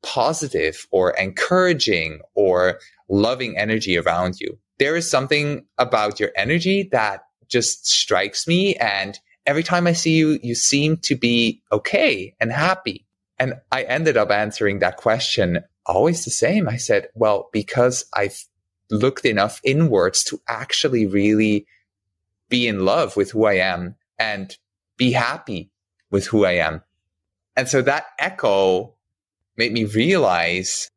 positive 0.04 0.88
or 0.92 1.12
encouraging 1.12 2.22
or 2.36 2.80
loving 3.10 3.58
energy 3.58 3.98
around 3.98 4.40
you? 4.40 4.58
There 4.78 4.96
is 4.96 5.10
something 5.10 5.66
about 5.78 6.20
your 6.20 6.30
energy 6.38 6.90
that 6.92 7.24
just 7.50 7.88
strikes 7.88 8.48
me. 8.48 8.76
And 8.76 9.20
every 9.46 9.64
time 9.64 9.88
I 9.88 9.94
see 9.94 10.16
you, 10.16 10.40
you 10.42 10.56
seem 10.56 10.98
to 10.98 11.16
be 11.16 11.62
okay 11.72 12.36
and 12.40 12.52
happy. 12.52 13.06
And 13.40 13.56
I 13.72 13.84
ended 13.84 14.18
up 14.18 14.32
answering 14.32 14.80
that 14.80 14.98
question 14.98 15.64
always 15.86 16.26
the 16.26 16.32
same. 16.32 16.70
I 16.70 16.78
said, 16.78 17.08
well, 17.16 17.50
because 17.52 18.06
I've 18.14 18.46
looked 18.92 19.26
enough 19.26 19.60
inwards 19.64 20.24
to 20.26 20.40
actually 20.48 21.06
really 21.06 21.66
be 22.50 22.68
in 22.68 22.86
love 22.86 23.16
with 23.16 23.32
who 23.32 23.46
I 23.46 23.54
am 23.54 23.96
and 24.18 24.56
be 24.98 25.12
happy 25.12 25.72
with 26.12 26.28
who 26.28 26.46
I 26.46 26.54
am. 26.54 26.84
And 27.56 27.68
so 27.68 27.82
that 27.82 28.08
echo 28.20 28.94
made 29.58 29.72
me 29.72 29.86
realize 29.86 30.90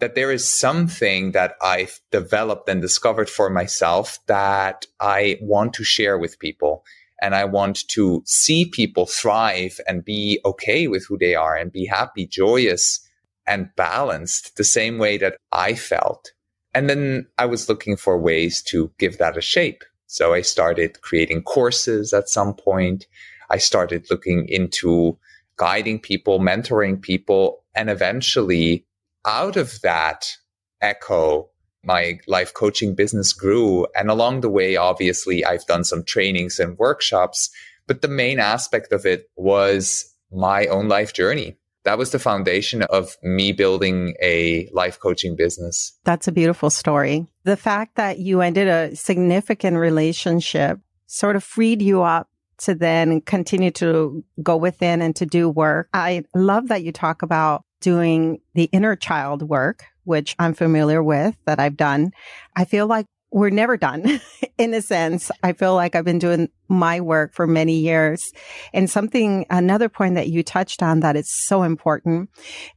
that 0.00 0.14
there 0.14 0.32
is 0.32 0.48
something 0.48 1.32
that 1.32 1.54
I've 1.62 2.00
developed 2.10 2.68
and 2.68 2.80
discovered 2.80 3.30
for 3.30 3.48
myself 3.48 4.18
that 4.26 4.86
I 5.00 5.38
want 5.40 5.72
to 5.74 5.84
share 5.84 6.18
with 6.18 6.38
people. 6.38 6.84
And 7.22 7.34
I 7.34 7.44
want 7.44 7.86
to 7.88 8.22
see 8.26 8.66
people 8.66 9.06
thrive 9.06 9.80
and 9.86 10.04
be 10.04 10.40
okay 10.44 10.88
with 10.88 11.06
who 11.06 11.16
they 11.16 11.34
are 11.34 11.56
and 11.56 11.72
be 11.72 11.86
happy, 11.86 12.26
joyous, 12.26 13.00
and 13.46 13.70
balanced 13.76 14.56
the 14.56 14.64
same 14.64 14.98
way 14.98 15.16
that 15.18 15.36
I 15.52 15.74
felt. 15.74 16.32
And 16.74 16.90
then 16.90 17.26
I 17.38 17.46
was 17.46 17.68
looking 17.68 17.96
for 17.96 18.18
ways 18.18 18.62
to 18.64 18.90
give 18.98 19.18
that 19.18 19.36
a 19.36 19.40
shape. 19.40 19.84
So 20.06 20.34
I 20.34 20.42
started 20.42 21.00
creating 21.02 21.42
courses 21.42 22.12
at 22.12 22.28
some 22.28 22.54
point. 22.54 23.06
I 23.48 23.58
started 23.58 24.06
looking 24.10 24.48
into 24.48 25.16
guiding 25.56 26.00
people, 26.00 26.40
mentoring 26.40 27.00
people, 27.00 27.62
and 27.74 27.88
eventually 27.88 28.84
out 29.26 29.56
of 29.56 29.80
that 29.82 30.36
echo, 30.80 31.48
my 31.84 32.18
life 32.26 32.54
coaching 32.54 32.94
business 32.94 33.32
grew. 33.32 33.86
And 33.96 34.10
along 34.10 34.40
the 34.40 34.50
way, 34.50 34.76
obviously, 34.76 35.44
I've 35.44 35.66
done 35.66 35.84
some 35.84 36.04
trainings 36.04 36.58
and 36.58 36.78
workshops, 36.78 37.50
but 37.86 38.02
the 38.02 38.08
main 38.08 38.38
aspect 38.38 38.92
of 38.92 39.04
it 39.04 39.30
was 39.36 40.10
my 40.32 40.66
own 40.66 40.88
life 40.88 41.12
journey. 41.12 41.56
That 41.84 41.98
was 41.98 42.12
the 42.12 42.18
foundation 42.18 42.82
of 42.82 43.16
me 43.22 43.52
building 43.52 44.14
a 44.22 44.70
life 44.72 44.98
coaching 44.98 45.36
business. 45.36 45.92
That's 46.04 46.26
a 46.26 46.32
beautiful 46.32 46.70
story. 46.70 47.26
The 47.44 47.58
fact 47.58 47.96
that 47.96 48.18
you 48.18 48.40
ended 48.40 48.68
a 48.68 48.96
significant 48.96 49.76
relationship 49.76 50.80
sort 51.06 51.36
of 51.36 51.44
freed 51.44 51.82
you 51.82 52.02
up 52.02 52.30
to 52.56 52.74
then 52.74 53.20
continue 53.20 53.70
to 53.72 54.24
go 54.42 54.56
within 54.56 55.02
and 55.02 55.14
to 55.16 55.26
do 55.26 55.50
work. 55.50 55.88
I 55.92 56.24
love 56.34 56.68
that 56.68 56.84
you 56.84 56.92
talk 56.92 57.20
about 57.20 57.64
doing 57.84 58.40
the 58.54 58.64
inner 58.72 58.96
child 58.96 59.42
work, 59.42 59.84
which 60.04 60.34
I'm 60.38 60.54
familiar 60.54 61.02
with 61.02 61.36
that 61.44 61.60
I've 61.60 61.76
done. 61.76 62.12
I 62.56 62.64
feel 62.64 62.86
like 62.86 63.06
we're 63.30 63.50
never 63.50 63.76
done 63.76 64.20
in 64.58 64.72
a 64.72 64.80
sense. 64.80 65.30
I 65.42 65.52
feel 65.52 65.74
like 65.74 65.94
I've 65.94 66.04
been 66.04 66.18
doing 66.18 66.48
my 66.68 67.02
work 67.02 67.34
for 67.34 67.46
many 67.46 67.80
years. 67.80 68.32
And 68.72 68.88
something, 68.88 69.44
another 69.50 69.90
point 69.90 70.14
that 70.14 70.28
you 70.28 70.42
touched 70.42 70.82
on 70.82 71.00
that 71.00 71.14
is 71.14 71.30
so 71.30 71.62
important. 71.62 72.30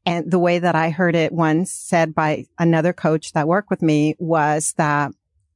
And 0.06 0.30
the 0.30 0.40
way 0.40 0.60
that 0.60 0.76
I 0.76 0.90
heard 0.90 1.16
it 1.16 1.32
once 1.32 1.72
said 1.72 2.14
by 2.14 2.46
another 2.60 2.92
coach 2.92 3.32
that 3.32 3.48
worked 3.48 3.70
with 3.70 3.82
me 3.82 4.16
was 4.20 4.74
that 4.78 5.12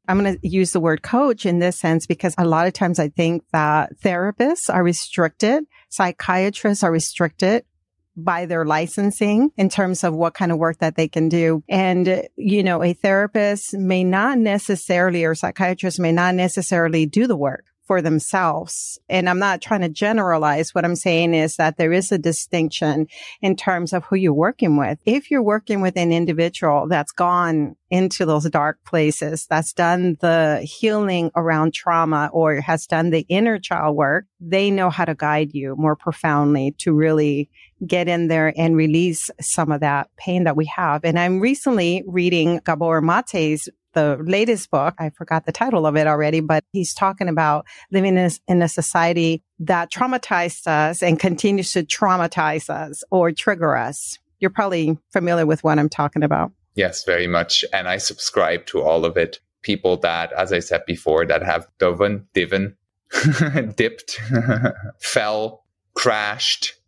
I'm 0.08 0.20
going 0.20 0.38
to 0.38 0.48
use 0.48 0.72
the 0.72 0.80
word 0.80 1.02
coach 1.02 1.46
in 1.46 1.60
this 1.60 1.78
sense 1.78 2.06
because 2.06 2.36
a 2.38 2.46
lot 2.46 2.68
of 2.68 2.74
times 2.74 3.00
I 3.00 3.10
think 3.10 3.44
that 3.52 4.00
therapists 4.02 4.74
are 4.74 4.84
restricted, 4.84 5.66
psychiatrists 5.90 6.84
are 6.84 6.92
restricted 6.92 7.66
by 8.16 8.46
their 8.46 8.66
licensing 8.66 9.52
in 9.58 9.70
terms 9.70 10.04
of 10.04 10.14
what 10.14 10.34
kind 10.34 10.52
of 10.52 10.58
work 10.58 10.78
that 10.80 10.96
they 10.96 11.08
can 11.08 11.30
do. 11.30 11.64
And, 11.70 12.28
you 12.36 12.64
know, 12.64 12.84
a 12.84 12.94
therapist 12.94 13.74
may 13.74 14.04
not 14.04 14.38
necessarily 14.38 15.24
or 15.24 15.36
psychiatrist 15.36 16.00
may 16.00 16.12
not 16.12 16.36
necessarily 16.36 17.06
do 17.06 17.28
the 17.28 17.38
work 17.38 17.66
for 17.92 18.02
themselves. 18.02 19.00
And 19.10 19.30
I'm 19.30 19.40
not 19.40 19.62
trying 19.62 19.82
to 19.82 19.90
generalize. 19.90 20.74
What 20.74 20.86
I'm 20.86 20.96
saying 20.96 21.34
is 21.34 21.58
that 21.58 21.76
there 21.76 21.92
is 21.92 22.10
a 22.10 22.18
distinction 22.18 23.08
in 23.42 23.58
terms 23.58 23.92
of 23.92 24.06
who 24.06 24.16
you're 24.16 24.34
working 24.34 24.78
with. 24.78 25.00
If 25.06 25.30
you're 25.30 25.44
working 25.44 25.82
with 25.82 25.98
an 25.98 26.14
individual 26.14 26.88
that's 26.88 27.12
gone 27.12 27.76
into 27.90 28.26
those 28.26 28.50
dark 28.50 28.80
places, 28.86 29.46
that's 29.50 29.74
done 29.74 30.16
the 30.22 30.62
healing 30.64 31.32
around 31.36 31.74
trauma 31.74 32.30
or 32.32 32.62
has 32.62 32.88
done 32.88 33.10
the 33.10 33.26
inner 33.28 33.60
child 33.60 33.98
work, 33.98 34.24
they 34.40 34.72
know 34.72 34.90
how 34.90 35.04
to 35.04 35.14
guide 35.14 35.54
you 35.54 35.76
more 35.78 35.98
profoundly 35.98 36.74
to 36.78 36.94
really 36.94 37.50
get 37.86 38.08
in 38.08 38.28
there 38.28 38.54
and 38.56 38.76
release 38.76 39.30
some 39.40 39.72
of 39.72 39.82
that 39.82 40.10
pain 40.18 40.44
that 40.44 40.56
we 40.56 40.66
have. 40.66 41.04
And 41.04 41.20
I'm 41.20 41.40
recently 41.40 42.04
reading 42.06 42.62
Gabor 42.64 43.02
Mate's 43.02 43.70
the 43.94 44.18
latest 44.24 44.72
book. 44.72 44.96
I 45.00 45.10
forgot 45.10 45.46
the 45.46 45.52
title 45.52 45.86
of 45.86 45.98
it 45.98 46.08
already, 46.08 46.40
but 46.40 46.64
he's 46.72 46.94
talking 46.94 47.28
about 47.28 47.66
living 47.92 48.18
in 48.18 48.26
a, 48.26 48.32
in 48.48 48.62
a 48.62 48.70
society 48.70 49.44
that 49.60 49.92
traumatized 49.92 50.68
us 50.68 51.04
and 51.04 51.20
continues 51.20 51.74
to 51.74 51.84
traumatize 51.84 52.70
us 52.70 53.04
or 53.12 53.32
trigger 53.32 53.76
us. 53.76 54.18
You're 54.40 54.50
probably 54.50 54.98
familiar 55.12 55.46
with 55.46 55.64
what 55.64 55.78
I'm 55.78 55.90
talking 55.90 56.24
about. 56.24 56.52
Yes, 56.76 57.04
very 57.04 57.28
much. 57.28 57.66
And 57.74 57.88
I 57.88 57.98
subscribe 57.98 58.66
to 58.68 58.82
all 58.82 59.06
of 59.06 59.18
it. 59.18 59.40
People 59.62 59.98
that, 59.98 60.32
as 60.34 60.52
I 60.52 60.60
said 60.60 60.86
before, 60.88 61.26
that 61.26 61.44
have 61.44 61.68
doven, 61.78 62.26
diven, 62.34 62.76
dipped, 63.76 64.20
fell, 65.00 65.66
crashed, 65.94 66.81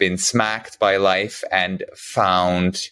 been 0.00 0.18
smacked 0.18 0.80
by 0.80 0.96
life, 0.96 1.44
and 1.52 1.84
found 1.94 2.88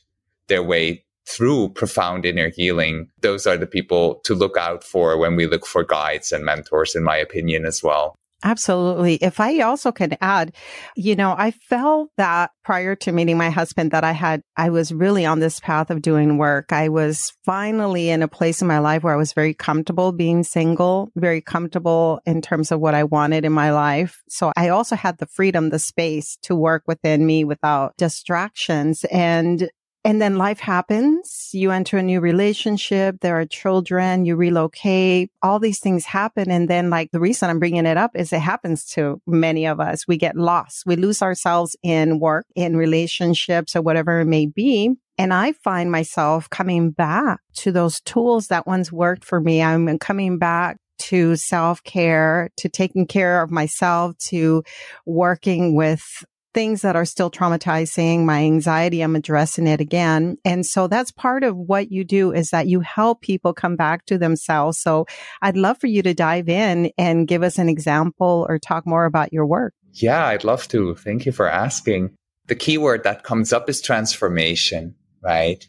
their 0.47 0.63
way 0.63 1.05
through 1.27 1.71
profound 1.71 2.25
inner 2.25 2.49
healing. 2.49 3.11
Those 3.21 3.47
are 3.47 3.57
the 3.57 3.67
people 3.67 4.21
to 4.25 4.35
look 4.35 4.57
out 4.57 4.85
for 4.85 5.19
when 5.19 5.35
we 5.35 5.47
look 5.47 5.67
for 5.67 5.83
guides 5.83 6.31
and 6.31 6.45
mentors, 6.45 6.95
in 6.95 7.03
my 7.03 7.17
opinion, 7.17 7.67
as 7.67 7.83
well. 7.83 8.15
Absolutely. 8.45 9.17
If 9.17 9.41
I 9.41 9.59
also 9.61 9.91
can 9.91 10.17
add, 10.21 10.55
you 10.95 11.17
know, 11.17 11.35
I 11.37 11.51
felt 11.51 12.11
that 12.19 12.53
prior 12.63 12.95
to 12.95 13.11
meeting 13.11 13.37
my 13.37 13.51
husband 13.51 13.91
that 13.91 14.05
I 14.05 14.13
had, 14.13 14.43
I 14.57 14.71
was 14.71 14.93
really 14.93 15.27
on 15.27 15.41
this 15.41 15.59
path 15.59 15.91
of 15.91 16.03
doing 16.03 16.39
work. 16.39 16.73
I 16.73 16.89
was 16.89 17.33
finally 17.45 18.11
in 18.11 18.23
a 18.23 18.29
place 18.29 18.63
in 18.63 18.69
my 18.69 18.79
life 18.79 19.03
where 19.03 19.13
I 19.13 19.17
was 19.17 19.33
very 19.33 19.55
comfortable 19.55 20.13
being 20.13 20.45
single, 20.45 21.11
very 21.17 21.41
comfortable 21.41 22.21
in 22.27 22.41
terms 22.41 22.71
of 22.71 22.79
what 22.79 22.95
I 22.95 23.03
wanted 23.03 23.45
in 23.45 23.53
my 23.53 23.73
life. 23.73 24.23
So 24.29 24.53
I 24.57 24.69
also 24.69 24.95
had 24.95 25.19
the 25.19 25.27
freedom, 25.27 25.71
the 25.71 25.81
space 25.81 26.39
to 26.43 26.55
work 26.55 26.85
within 26.87 27.27
me 27.27 27.43
without 27.43 27.97
distractions. 27.97 29.05
And 29.11 29.69
and 30.09 30.23
then 30.23 30.39
life 30.39 30.59
happens. 30.59 31.51
You 31.53 31.71
enter 31.71 31.99
a 31.99 32.03
new 32.03 32.23
relationship. 32.23 33.21
There 33.21 33.39
are 33.39 33.45
children. 33.45 34.25
You 34.25 34.37
relocate. 34.37 35.31
All 35.43 35.59
these 35.59 35.81
things 35.81 36.07
happen. 36.07 36.51
And 36.51 36.67
then 36.67 36.89
like 36.89 37.11
the 37.11 37.21
reason 37.21 37.51
I'm 37.51 37.59
bringing 37.59 37.85
it 37.85 37.99
up 37.99 38.13
is 38.15 38.33
it 38.33 38.41
happens 38.41 38.87
to 38.93 39.21
many 39.27 39.67
of 39.67 39.81
us. 39.81 40.09
We 40.09 40.17
get 40.17 40.35
lost. 40.35 40.85
We 40.87 40.97
lose 40.97 41.21
ourselves 41.21 41.77
in 41.83 42.21
work, 42.21 42.47
in 42.55 42.75
relationships 42.75 43.77
or 43.77 43.83
whatever 43.83 44.21
it 44.21 44.25
may 44.25 44.47
be. 44.47 44.95
And 45.19 45.35
I 45.35 45.53
find 45.53 45.93
myself 45.93 46.49
coming 46.49 46.91
back 46.91 47.41
to 47.57 47.71
those 47.71 48.01
tools 48.01 48.47
that 48.47 48.67
once 48.67 48.91
worked 48.91 49.27
for 49.27 49.43
me. 49.43 49.61
I'm 49.61 49.99
coming 49.99 50.39
back 50.39 50.79
to 51.01 51.37
self 51.37 51.85
care, 51.85 52.49
to 52.57 52.71
taking 52.71 53.07
care 53.07 53.43
of 53.43 53.51
myself, 53.51 54.17
to 54.29 54.63
working 55.05 55.75
with 55.75 56.25
things 56.59 56.83
that 56.83 56.97
are 56.97 57.05
still 57.05 57.31
traumatizing, 57.31 58.25
my 58.25 58.41
anxiety, 58.41 59.01
I'm 59.01 59.15
addressing 59.15 59.69
it 59.69 59.81
again. 59.81 60.39
And 60.45 60.67
so 60.67 60.89
that's 60.89 61.13
part 61.13 61.45
of 61.45 61.57
what 61.57 61.93
you 61.93 62.03
do 62.03 62.33
is 62.33 62.51
that 62.51 62.67
you 62.67 62.81
help 62.81 63.21
people 63.21 63.55
come 63.55 63.77
back 63.77 64.07
to 64.07 64.19
themselves. 64.19 64.77
So 64.77 65.07
I'd 65.41 65.57
love 65.57 65.79
for 65.79 65.87
you 65.87 66.03
to 66.03 66.13
dive 66.15 66.49
in 66.49 66.91
and 66.99 67.29
give 67.29 67.45
us 67.45 67.59
an 67.59 67.69
example 67.69 68.45
or 68.49 68.59
talk 68.59 68.89
more 68.89 69.05
about 69.05 69.33
your 69.33 69.47
work. 69.47 69.73
Yeah, 69.93 70.27
I'd 70.27 70.43
love 70.43 70.67
to. 70.69 70.97
Thank 70.97 71.27
you 71.27 71.31
for 71.31 71.49
asking. 71.49 72.17
The 72.49 72.57
keyword 72.57 73.05
that 73.05 73.23
comes 73.23 73.53
up 73.53 73.71
is 73.71 73.81
transformation, 73.81 74.97
right? 75.23 75.65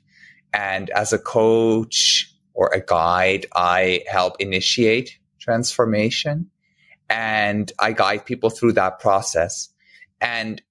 And 0.56 0.90
as 0.90 1.14
a 1.14 1.20
coach 1.20 2.34
or 2.56 2.70
a 2.74 2.82
guide, 2.82 3.46
I 3.54 4.02
help 4.08 4.38
initiate 4.40 5.20
transformation 5.40 6.50
and 7.12 7.72
I 7.78 7.92
guide 7.92 8.26
people 8.26 8.50
through 8.50 8.74
that 8.74 8.98
process. 8.98 9.70
And 10.20 10.64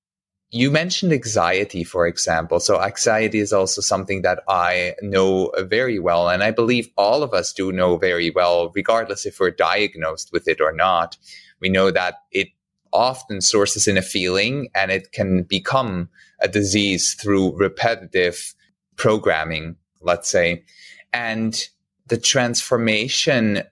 you 0.51 0.71
mentioned 0.71 1.13
anxiety, 1.13 1.85
for 1.85 2.07
example. 2.07 2.59
So 2.59 2.81
anxiety 2.81 3.39
is 3.39 3.53
also 3.53 3.83
something 3.83 4.23
that 4.23 4.43
I 4.49 4.95
know 5.03 5.53
very 5.59 5.99
well. 5.99 6.29
And 6.31 6.43
I 6.43 6.51
believe 6.53 6.89
all 6.97 7.23
of 7.23 7.35
us 7.35 7.53
do 7.53 7.71
know 7.71 7.99
very 7.99 8.31
well, 8.31 8.73
regardless 8.75 9.27
if 9.27 9.39
we're 9.39 9.51
diagnosed 9.51 10.31
with 10.33 10.49
it 10.49 10.61
or 10.61 10.73
not. 10.73 11.19
We 11.61 11.69
know 11.69 11.91
that 11.91 12.15
it 12.33 12.49
often 12.93 13.43
sources 13.43 13.87
in 13.87 13.99
a 13.99 14.03
feeling 14.03 14.69
and 14.75 14.91
it 14.91 15.13
can 15.13 15.43
become 15.43 16.09
a 16.41 16.49
disease 16.49 17.13
through 17.15 17.57
repetitive 17.59 18.55
programming, 18.97 19.77
let's 20.01 20.31
say. 20.31 20.65
And 21.13 21.69
the 22.07 22.17
transformation 22.17 23.63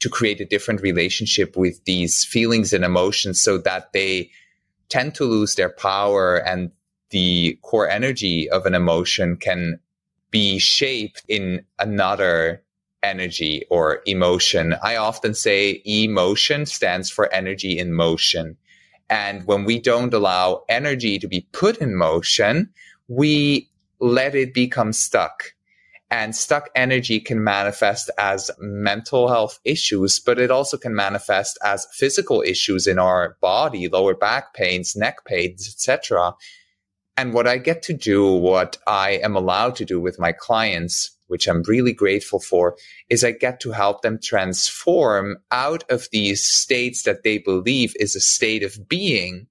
to 0.00 0.08
create 0.10 0.40
a 0.40 0.44
different 0.44 0.82
relationship 0.82 1.56
with 1.56 1.82
these 1.84 2.24
feelings 2.24 2.74
and 2.74 2.84
emotions 2.84 3.40
so 3.40 3.56
that 3.58 3.92
they 3.92 4.30
tend 4.88 5.14
to 5.16 5.24
lose 5.24 5.54
their 5.54 5.68
power 5.68 6.36
and 6.36 6.70
the 7.10 7.58
core 7.62 7.88
energy 7.88 8.48
of 8.50 8.66
an 8.66 8.74
emotion 8.74 9.36
can 9.36 9.80
be 10.30 10.58
shaped 10.58 11.22
in 11.28 11.64
another 11.78 12.62
energy 13.02 13.64
or 13.70 14.00
emotion. 14.06 14.74
I 14.82 14.96
often 14.96 15.34
say 15.34 15.82
emotion 15.84 16.66
stands 16.66 17.10
for 17.10 17.32
energy 17.32 17.78
in 17.78 17.92
motion. 17.92 18.56
And 19.08 19.46
when 19.46 19.64
we 19.64 19.78
don't 19.78 20.12
allow 20.12 20.64
energy 20.68 21.18
to 21.18 21.28
be 21.28 21.46
put 21.52 21.78
in 21.78 21.96
motion, 21.96 22.70
we 23.08 23.70
let 24.00 24.34
it 24.34 24.52
become 24.52 24.92
stuck. 24.92 25.54
And 26.10 26.34
stuck 26.34 26.70
energy 26.74 27.20
can 27.20 27.44
manifest 27.44 28.10
as 28.18 28.50
mental 28.58 29.28
health 29.28 29.60
issues, 29.64 30.18
but 30.18 30.38
it 30.38 30.50
also 30.50 30.78
can 30.78 30.94
manifest 30.94 31.58
as 31.62 31.86
physical 31.92 32.40
issues 32.40 32.86
in 32.86 32.98
our 32.98 33.36
body, 33.42 33.88
lower 33.88 34.14
back 34.14 34.54
pains, 34.54 34.96
neck 34.96 35.26
pains, 35.26 35.68
etc. 35.68 36.34
And 37.18 37.34
what 37.34 37.46
I 37.46 37.58
get 37.58 37.82
to 37.82 37.92
do, 37.92 38.26
what 38.26 38.78
I 38.86 39.18
am 39.24 39.36
allowed 39.36 39.74
to 39.76 39.84
do 39.84 40.00
with 40.00 40.18
my 40.18 40.32
clients, 40.32 41.10
which 41.26 41.46
I'm 41.46 41.62
really 41.64 41.92
grateful 41.92 42.40
for, 42.40 42.76
is 43.10 43.22
I 43.24 43.32
get 43.32 43.60
to 43.60 43.72
help 43.72 44.02
them 44.02 44.18
transform 44.22 45.36
out 45.50 45.82
of 45.90 46.08
these 46.10 46.46
states 46.46 47.02
that 47.02 47.24
they 47.24 47.38
believe 47.38 47.94
is 47.98 48.16
a 48.16 48.20
state 48.20 48.62
of 48.62 48.88
being. 48.88 49.48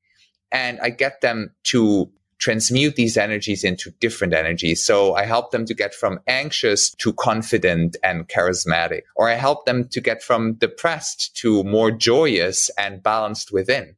And 0.49 0.79
I 0.79 0.89
get 0.89 1.21
them 1.21 1.53
to 1.65 2.09
transmute 2.39 2.95
these 2.95 3.17
energies 3.17 3.63
into 3.63 3.91
different 3.99 4.33
energies. 4.33 4.85
So 4.85 5.15
I 5.15 5.25
help 5.25 5.51
them 5.51 5.65
to 5.65 5.73
get 5.73 5.93
from 5.93 6.19
anxious 6.27 6.91
to 6.95 7.13
confident 7.13 7.97
and 8.03 8.27
charismatic, 8.27 9.01
or 9.15 9.29
I 9.29 9.33
help 9.35 9.65
them 9.65 9.87
to 9.89 10.01
get 10.01 10.21
from 10.21 10.53
depressed 10.53 11.35
to 11.37 11.63
more 11.63 11.91
joyous 11.91 12.69
and 12.77 13.01
balanced 13.01 13.51
within. 13.51 13.95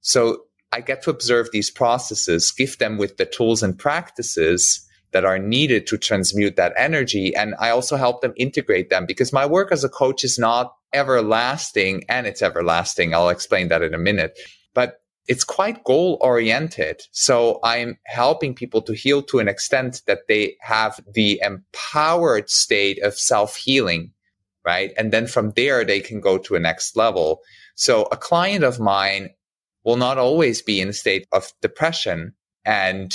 So 0.00 0.44
I 0.72 0.80
get 0.80 1.02
to 1.02 1.10
observe 1.10 1.48
these 1.52 1.70
processes, 1.70 2.52
give 2.52 2.78
them 2.78 2.98
with 2.98 3.16
the 3.16 3.26
tools 3.26 3.62
and 3.62 3.78
practices 3.78 4.86
that 5.12 5.24
are 5.24 5.38
needed 5.38 5.86
to 5.86 5.96
transmute 5.96 6.56
that 6.56 6.74
energy. 6.76 7.34
And 7.34 7.54
I 7.60 7.70
also 7.70 7.96
help 7.96 8.20
them 8.20 8.34
integrate 8.36 8.90
them 8.90 9.06
because 9.06 9.32
my 9.32 9.46
work 9.46 9.70
as 9.70 9.84
a 9.84 9.88
coach 9.88 10.24
is 10.24 10.38
not 10.38 10.74
everlasting 10.92 12.04
and 12.08 12.26
it's 12.26 12.42
everlasting. 12.42 13.14
I'll 13.14 13.28
explain 13.28 13.68
that 13.68 13.82
in 13.82 13.94
a 13.94 13.98
minute. 13.98 14.36
But 14.74 15.00
it's 15.26 15.44
quite 15.44 15.84
goal 15.84 16.18
oriented. 16.20 17.02
So 17.12 17.60
I'm 17.62 17.98
helping 18.04 18.54
people 18.54 18.82
to 18.82 18.94
heal 18.94 19.22
to 19.22 19.38
an 19.38 19.48
extent 19.48 20.02
that 20.06 20.28
they 20.28 20.56
have 20.60 21.00
the 21.12 21.40
empowered 21.42 22.50
state 22.50 23.02
of 23.02 23.14
self 23.14 23.56
healing, 23.56 24.12
right? 24.64 24.92
And 24.96 25.12
then 25.12 25.26
from 25.26 25.52
there, 25.52 25.84
they 25.84 26.00
can 26.00 26.20
go 26.20 26.38
to 26.38 26.56
a 26.56 26.60
next 26.60 26.96
level. 26.96 27.40
So 27.74 28.04
a 28.12 28.16
client 28.16 28.64
of 28.64 28.80
mine 28.80 29.30
will 29.84 29.96
not 29.96 30.18
always 30.18 30.62
be 30.62 30.80
in 30.80 30.88
a 30.88 30.94
state 30.94 31.26
of 31.32 31.52
depression 31.60 32.34
and 32.64 33.14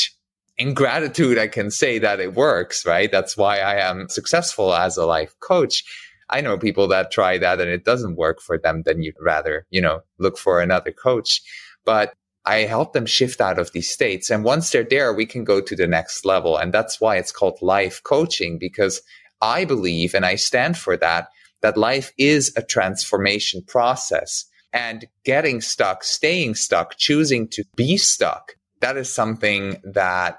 in 0.60 0.74
gratitude, 0.74 1.38
I 1.38 1.48
can 1.48 1.72
say 1.72 2.00
that 2.00 2.20
it 2.20 2.36
works, 2.36 2.86
right? 2.86 3.10
That's 3.10 3.38
why 3.38 3.60
I 3.60 3.76
am 3.76 4.10
successful 4.10 4.74
as 4.74 4.98
a 4.98 5.06
life 5.06 5.34
coach. 5.40 5.86
I 6.30 6.42
know 6.42 6.58
people 6.58 6.88
that 6.90 7.12
try 7.12 7.38
that 7.38 7.62
and 7.62 7.70
it 7.70 7.86
doesn't 7.86 8.18
work 8.18 8.42
for 8.42 8.58
them. 8.58 8.84
Then 8.84 9.02
you'd 9.02 9.16
rather, 9.22 9.66
you 9.70 9.82
know, 9.82 10.02
look 10.20 10.38
for 10.38 10.60
another 10.60 10.92
coach 10.92 11.42
but 11.90 12.14
I 12.46 12.58
help 12.66 12.94
them 12.94 13.08
shift 13.08 13.42
out 13.42 13.58
of 13.58 13.72
these 13.72 13.90
states. 13.90 14.30
And 14.30 14.44
once 14.44 14.70
they're 14.70 14.84
there, 14.84 15.12
we 15.12 15.26
can 15.26 15.44
go 15.44 15.60
to 15.60 15.76
the 15.76 15.88
next 15.88 16.24
level. 16.24 16.56
And 16.56 16.72
that's 16.72 17.02
why 17.02 17.18
it's 17.18 17.32
called 17.32 17.58
life 17.64 18.00
coaching, 18.04 18.60
because 18.60 19.02
I 19.42 19.66
believe, 19.66 20.14
and 20.14 20.24
I 20.24 20.36
stand 20.36 20.78
for 20.78 20.96
that, 20.98 21.30
that 21.62 21.78
life 21.78 22.14
is 22.20 22.54
a 22.56 22.62
transformation 22.62 23.64
process. 23.64 24.46
And 24.72 25.08
getting 25.26 25.62
stuck, 25.62 26.04
staying 26.04 26.54
stuck, 26.54 26.96
choosing 26.98 27.48
to 27.48 27.64
be 27.76 27.98
stuck, 27.98 28.56
that 28.82 28.96
is 28.96 29.12
something 29.12 29.82
that 29.84 30.38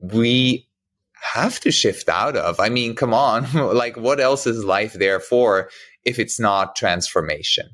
we 0.00 0.66
have 1.12 1.60
to 1.60 1.70
shift 1.70 2.08
out 2.08 2.36
of. 2.36 2.58
I 2.58 2.70
mean, 2.70 2.96
come 2.96 3.14
on. 3.14 3.46
like, 3.54 3.96
what 3.96 4.18
else 4.18 4.48
is 4.48 4.64
life 4.64 4.94
there 4.94 5.20
for 5.20 5.70
if 6.04 6.18
it's 6.18 6.40
not 6.40 6.74
transformation? 6.74 7.68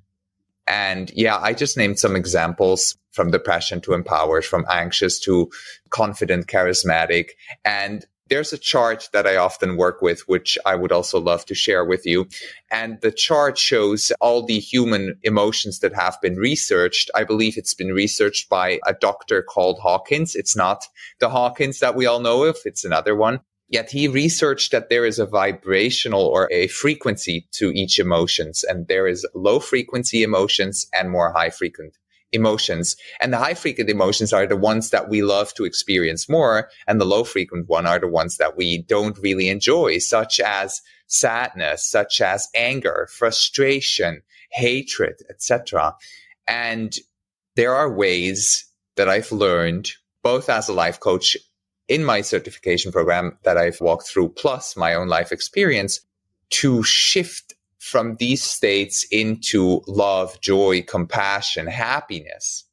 And 0.66 1.10
yeah, 1.14 1.38
I 1.38 1.52
just 1.52 1.76
named 1.76 1.98
some 1.98 2.16
examples 2.16 2.96
from 3.12 3.30
depression 3.30 3.80
to 3.82 3.92
empowered, 3.92 4.44
from 4.44 4.66
anxious 4.68 5.20
to 5.20 5.50
confident, 5.90 6.46
charismatic. 6.46 7.30
And 7.64 8.04
there's 8.28 8.52
a 8.52 8.58
chart 8.58 9.08
that 9.12 9.26
I 9.26 9.36
often 9.36 9.76
work 9.76 10.00
with, 10.00 10.26
which 10.26 10.58
I 10.64 10.74
would 10.74 10.92
also 10.92 11.20
love 11.20 11.44
to 11.46 11.54
share 11.54 11.84
with 11.84 12.06
you. 12.06 12.26
And 12.70 13.00
the 13.02 13.12
chart 13.12 13.58
shows 13.58 14.12
all 14.20 14.42
the 14.42 14.58
human 14.58 15.18
emotions 15.22 15.80
that 15.80 15.94
have 15.94 16.18
been 16.22 16.36
researched. 16.36 17.10
I 17.14 17.24
believe 17.24 17.58
it's 17.58 17.74
been 17.74 17.92
researched 17.92 18.48
by 18.48 18.80
a 18.86 18.94
doctor 18.94 19.42
called 19.42 19.78
Hawkins. 19.78 20.34
It's 20.34 20.56
not 20.56 20.84
the 21.20 21.28
Hawkins 21.28 21.80
that 21.80 21.94
we 21.94 22.06
all 22.06 22.20
know 22.20 22.44
of. 22.44 22.56
It's 22.64 22.84
another 22.84 23.14
one. 23.14 23.40
Yet 23.74 23.90
he 23.90 24.06
researched 24.06 24.70
that 24.70 24.88
there 24.88 25.04
is 25.04 25.18
a 25.18 25.26
vibrational 25.26 26.24
or 26.26 26.48
a 26.52 26.68
frequency 26.68 27.48
to 27.54 27.72
each 27.72 27.98
emotions 27.98 28.62
and 28.62 28.86
there 28.86 29.08
is 29.08 29.26
low 29.34 29.58
frequency 29.58 30.22
emotions 30.22 30.86
and 30.94 31.10
more 31.10 31.32
high 31.32 31.50
frequent 31.50 31.98
emotions. 32.30 32.94
And 33.20 33.32
the 33.32 33.38
high 33.38 33.54
frequent 33.54 33.90
emotions 33.90 34.32
are 34.32 34.46
the 34.46 34.56
ones 34.56 34.90
that 34.90 35.08
we 35.08 35.22
love 35.22 35.52
to 35.54 35.64
experience 35.64 36.28
more. 36.28 36.70
And 36.86 37.00
the 37.00 37.04
low 37.04 37.24
frequent 37.24 37.68
one 37.68 37.84
are 37.84 37.98
the 37.98 38.06
ones 38.06 38.36
that 38.36 38.56
we 38.56 38.78
don't 38.78 39.18
really 39.18 39.48
enjoy, 39.48 39.98
such 39.98 40.38
as 40.38 40.80
sadness, 41.08 41.84
such 41.84 42.20
as 42.20 42.46
anger, 42.54 43.08
frustration, 43.10 44.22
hatred, 44.52 45.16
etc. 45.28 45.96
And 46.46 46.94
there 47.56 47.74
are 47.74 47.92
ways 47.92 48.66
that 48.94 49.08
I've 49.08 49.32
learned 49.32 49.90
both 50.22 50.48
as 50.48 50.68
a 50.68 50.72
life 50.72 51.00
coach 51.00 51.36
in 51.88 52.04
my 52.04 52.20
certification 52.20 52.92
program 52.92 53.38
that 53.42 53.58
I've 53.58 53.80
walked 53.80 54.08
through, 54.08 54.30
plus 54.30 54.76
my 54.76 54.94
own 54.94 55.08
life 55.08 55.32
experience, 55.32 56.00
to 56.50 56.82
shift 56.82 57.54
from 57.78 58.16
these 58.16 58.42
states 58.42 59.06
into 59.10 59.82
love, 59.86 60.40
joy, 60.40 60.82
compassion, 60.82 61.66
happiness. 61.66 62.64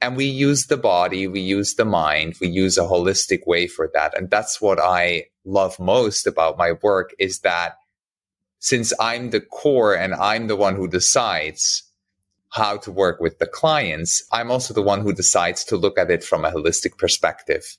And 0.00 0.16
we 0.16 0.24
use 0.24 0.66
the 0.66 0.76
body, 0.76 1.26
we 1.26 1.40
use 1.40 1.74
the 1.74 1.84
mind, 1.84 2.34
we 2.40 2.48
use 2.48 2.78
a 2.78 2.82
holistic 2.82 3.46
way 3.46 3.66
for 3.66 3.90
that. 3.94 4.16
And 4.16 4.30
that's 4.30 4.60
what 4.60 4.80
I 4.80 5.26
love 5.44 5.78
most 5.78 6.26
about 6.26 6.58
my 6.58 6.72
work 6.82 7.14
is 7.18 7.40
that 7.40 7.76
since 8.60 8.92
I'm 9.00 9.30
the 9.30 9.40
core 9.40 9.94
and 9.94 10.14
I'm 10.14 10.46
the 10.46 10.56
one 10.56 10.74
who 10.74 10.88
decides 10.88 11.84
how 12.50 12.76
to 12.78 12.90
work 12.90 13.20
with 13.20 13.38
the 13.38 13.46
clients, 13.46 14.22
I'm 14.32 14.50
also 14.50 14.74
the 14.74 14.82
one 14.82 15.00
who 15.00 15.12
decides 15.12 15.64
to 15.66 15.76
look 15.76 15.98
at 15.98 16.10
it 16.10 16.24
from 16.24 16.44
a 16.44 16.50
holistic 16.50 16.96
perspective 16.98 17.76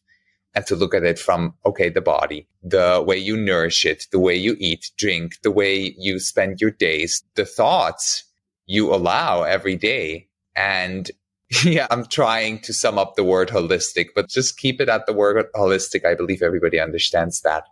and 0.56 0.66
to 0.66 0.76
look 0.76 0.94
at 0.94 1.04
it 1.04 1.20
from, 1.20 1.54
okay, 1.66 1.90
the 1.90 2.02
body, 2.02 2.48
the 2.64 3.04
way 3.06 3.18
you 3.18 3.38
nourish 3.38 3.86
it, 3.86 4.08
the 4.12 4.20
way 4.20 4.36
you 4.36 4.56
eat, 4.60 4.92
drink, 4.98 5.34
the 5.44 5.52
way 5.52 5.94
you 5.98 6.20
spend 6.20 6.60
your 6.60 6.72
days, 6.72 7.24
the 7.36 7.46
thoughts 7.46 8.24
you 8.66 8.94
allow 8.94 9.44
every 9.44 9.76
day. 9.76 10.28
And 10.56 11.10
yeah, 11.64 11.88
I'm 11.90 12.06
trying 12.06 12.60
to 12.62 12.74
sum 12.74 12.98
up 12.98 13.16
the 13.16 13.24
word 13.24 13.50
holistic, 13.50 14.10
but 14.16 14.30
just 14.30 14.58
keep 14.58 14.82
it 14.82 14.90
at 14.90 15.06
the 15.06 15.14
word 15.14 15.46
holistic. 15.56 16.06
I 16.06 16.16
believe 16.16 16.42
everybody 16.42 16.80
understands 16.80 17.42
that. 17.42 17.64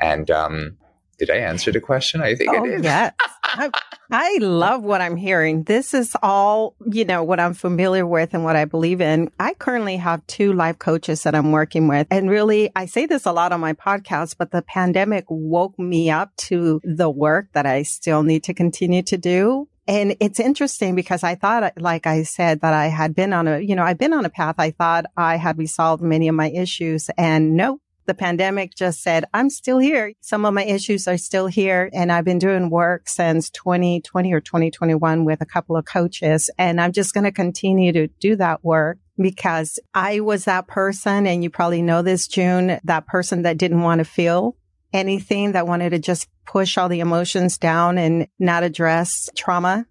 And 0.00 0.30
um, 0.30 0.76
did 1.18 1.30
I 1.30 1.36
answer 1.36 1.72
the 1.72 1.80
question? 1.80 2.22
I 2.22 2.34
think 2.34 2.50
oh, 2.50 2.64
I 2.64 2.68
did. 2.68 2.84
Yes. 2.84 3.12
I, 3.44 3.70
I 4.10 4.38
love 4.40 4.82
what 4.82 5.00
I'm 5.00 5.16
hearing. 5.16 5.64
This 5.64 5.94
is 5.94 6.16
all, 6.22 6.74
you 6.90 7.04
know, 7.04 7.22
what 7.22 7.40
I'm 7.40 7.54
familiar 7.54 8.06
with 8.06 8.34
and 8.34 8.44
what 8.44 8.56
I 8.56 8.64
believe 8.64 9.00
in. 9.00 9.30
I 9.38 9.54
currently 9.54 9.96
have 9.96 10.26
two 10.26 10.52
life 10.52 10.78
coaches 10.78 11.22
that 11.22 11.34
I'm 11.34 11.52
working 11.52 11.88
with. 11.88 12.06
And 12.10 12.28
really, 12.28 12.70
I 12.74 12.86
say 12.86 13.06
this 13.06 13.26
a 13.26 13.32
lot 13.32 13.52
on 13.52 13.60
my 13.60 13.72
podcast, 13.72 14.36
but 14.38 14.50
the 14.50 14.62
pandemic 14.62 15.24
woke 15.28 15.78
me 15.78 16.10
up 16.10 16.34
to 16.36 16.80
the 16.84 17.10
work 17.10 17.48
that 17.52 17.66
I 17.66 17.82
still 17.82 18.22
need 18.22 18.44
to 18.44 18.54
continue 18.54 19.02
to 19.02 19.16
do. 19.16 19.68
And 19.86 20.16
it's 20.18 20.40
interesting 20.40 20.94
because 20.94 21.22
I 21.22 21.34
thought, 21.34 21.74
like 21.78 22.06
I 22.06 22.22
said, 22.22 22.62
that 22.62 22.72
I 22.72 22.86
had 22.86 23.14
been 23.14 23.34
on 23.34 23.46
a, 23.46 23.60
you 23.60 23.76
know, 23.76 23.82
I've 23.82 23.98
been 23.98 24.14
on 24.14 24.24
a 24.24 24.30
path. 24.30 24.54
I 24.58 24.70
thought 24.70 25.04
I 25.16 25.36
had 25.36 25.58
resolved 25.58 26.02
many 26.02 26.26
of 26.28 26.34
my 26.34 26.50
issues 26.50 27.10
and 27.18 27.54
nope 27.54 27.82
the 28.06 28.14
pandemic 28.14 28.74
just 28.74 29.02
said, 29.02 29.24
I'm 29.32 29.50
still 29.50 29.78
here. 29.78 30.12
Some 30.20 30.44
of 30.44 30.54
my 30.54 30.64
issues 30.64 31.08
are 31.08 31.16
still 31.16 31.46
here. 31.46 31.90
And 31.92 32.12
I've 32.12 32.24
been 32.24 32.38
doing 32.38 32.70
work 32.70 33.08
since 33.08 33.50
2020 33.50 34.32
or 34.32 34.40
2021 34.40 35.24
with 35.24 35.40
a 35.40 35.46
couple 35.46 35.76
of 35.76 35.84
coaches. 35.84 36.50
And 36.58 36.80
I'm 36.80 36.92
just 36.92 37.14
going 37.14 37.24
to 37.24 37.32
continue 37.32 37.92
to 37.92 38.06
do 38.06 38.36
that 38.36 38.64
work 38.64 38.98
because 39.16 39.78
I 39.94 40.20
was 40.20 40.44
that 40.44 40.66
person. 40.66 41.26
And 41.26 41.42
you 41.42 41.50
probably 41.50 41.82
know 41.82 42.02
this, 42.02 42.26
June, 42.26 42.80
that 42.84 43.06
person 43.06 43.42
that 43.42 43.58
didn't 43.58 43.82
want 43.82 44.00
to 44.00 44.04
feel 44.04 44.56
anything 44.92 45.52
that 45.52 45.66
wanted 45.66 45.90
to 45.90 45.98
just 45.98 46.28
push 46.46 46.78
all 46.78 46.88
the 46.88 47.00
emotions 47.00 47.58
down 47.58 47.98
and 47.98 48.28
not 48.38 48.62
address 48.62 49.28
trauma 49.34 49.84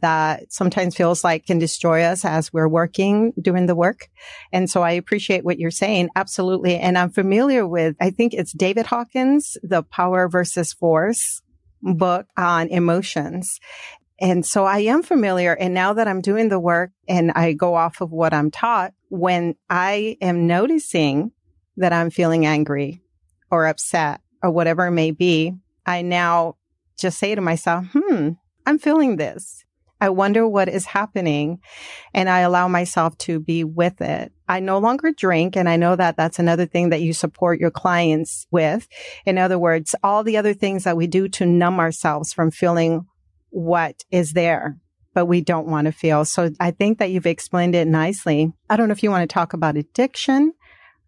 that 0.00 0.52
sometimes 0.52 0.96
feels 0.96 1.24
like 1.24 1.46
can 1.46 1.58
destroy 1.58 2.02
us 2.02 2.24
as 2.24 2.52
we're 2.52 2.68
working, 2.68 3.32
doing 3.40 3.66
the 3.66 3.74
work. 3.74 4.08
And 4.52 4.68
so 4.68 4.82
I 4.82 4.92
appreciate 4.92 5.44
what 5.44 5.58
you're 5.58 5.70
saying. 5.70 6.08
Absolutely. 6.16 6.76
And 6.76 6.96
I'm 6.98 7.10
familiar 7.10 7.66
with, 7.66 7.96
I 8.00 8.10
think 8.10 8.34
it's 8.34 8.52
David 8.52 8.86
Hawkins, 8.86 9.56
the 9.62 9.82
power 9.82 10.28
versus 10.28 10.72
force 10.72 11.42
book 11.82 12.26
on 12.36 12.68
emotions. 12.68 13.60
And 14.20 14.46
so 14.46 14.64
I 14.64 14.78
am 14.80 15.02
familiar. 15.02 15.54
And 15.54 15.74
now 15.74 15.92
that 15.94 16.08
I'm 16.08 16.20
doing 16.20 16.48
the 16.48 16.60
work 16.60 16.92
and 17.08 17.32
I 17.32 17.52
go 17.52 17.74
off 17.74 18.00
of 18.00 18.10
what 18.10 18.32
I'm 18.32 18.50
taught, 18.50 18.92
when 19.08 19.56
I 19.68 20.16
am 20.20 20.46
noticing 20.46 21.32
that 21.76 21.92
I'm 21.92 22.10
feeling 22.10 22.46
angry 22.46 23.02
or 23.50 23.66
upset 23.66 24.20
or 24.42 24.50
whatever 24.50 24.86
it 24.86 24.92
may 24.92 25.10
be, 25.10 25.54
I 25.84 26.02
now 26.02 26.56
just 26.98 27.18
say 27.18 27.34
to 27.34 27.40
myself, 27.40 27.86
hmm, 27.92 28.30
I'm 28.66 28.78
feeling 28.78 29.16
this. 29.16 29.64
I 30.00 30.10
wonder 30.10 30.46
what 30.46 30.68
is 30.68 30.86
happening. 30.86 31.60
And 32.12 32.28
I 32.28 32.40
allow 32.40 32.68
myself 32.68 33.16
to 33.18 33.40
be 33.40 33.64
with 33.64 34.00
it. 34.00 34.32
I 34.48 34.60
no 34.60 34.78
longer 34.78 35.12
drink. 35.16 35.56
And 35.56 35.68
I 35.68 35.76
know 35.76 35.96
that 35.96 36.16
that's 36.16 36.38
another 36.38 36.66
thing 36.66 36.90
that 36.90 37.00
you 37.00 37.12
support 37.12 37.60
your 37.60 37.70
clients 37.70 38.46
with. 38.50 38.86
In 39.24 39.38
other 39.38 39.58
words, 39.58 39.94
all 40.02 40.22
the 40.22 40.36
other 40.36 40.52
things 40.52 40.84
that 40.84 40.96
we 40.96 41.06
do 41.06 41.28
to 41.28 41.46
numb 41.46 41.80
ourselves 41.80 42.32
from 42.32 42.50
feeling 42.50 43.06
what 43.50 44.04
is 44.10 44.32
there 44.32 44.76
but 45.14 45.26
we 45.26 45.40
don't 45.40 45.68
want 45.68 45.86
to 45.86 45.92
feel. 45.92 46.24
So 46.24 46.50
I 46.60 46.72
think 46.72 46.98
that 46.98 47.10
you've 47.10 47.26
explained 47.26 47.74
it 47.74 47.86
nicely. 47.86 48.52
I 48.68 48.76
don't 48.76 48.88
know 48.88 48.92
if 48.92 49.02
you 49.02 49.10
want 49.10 49.28
to 49.28 49.32
talk 49.32 49.52
about 49.52 49.76
addiction, 49.76 50.52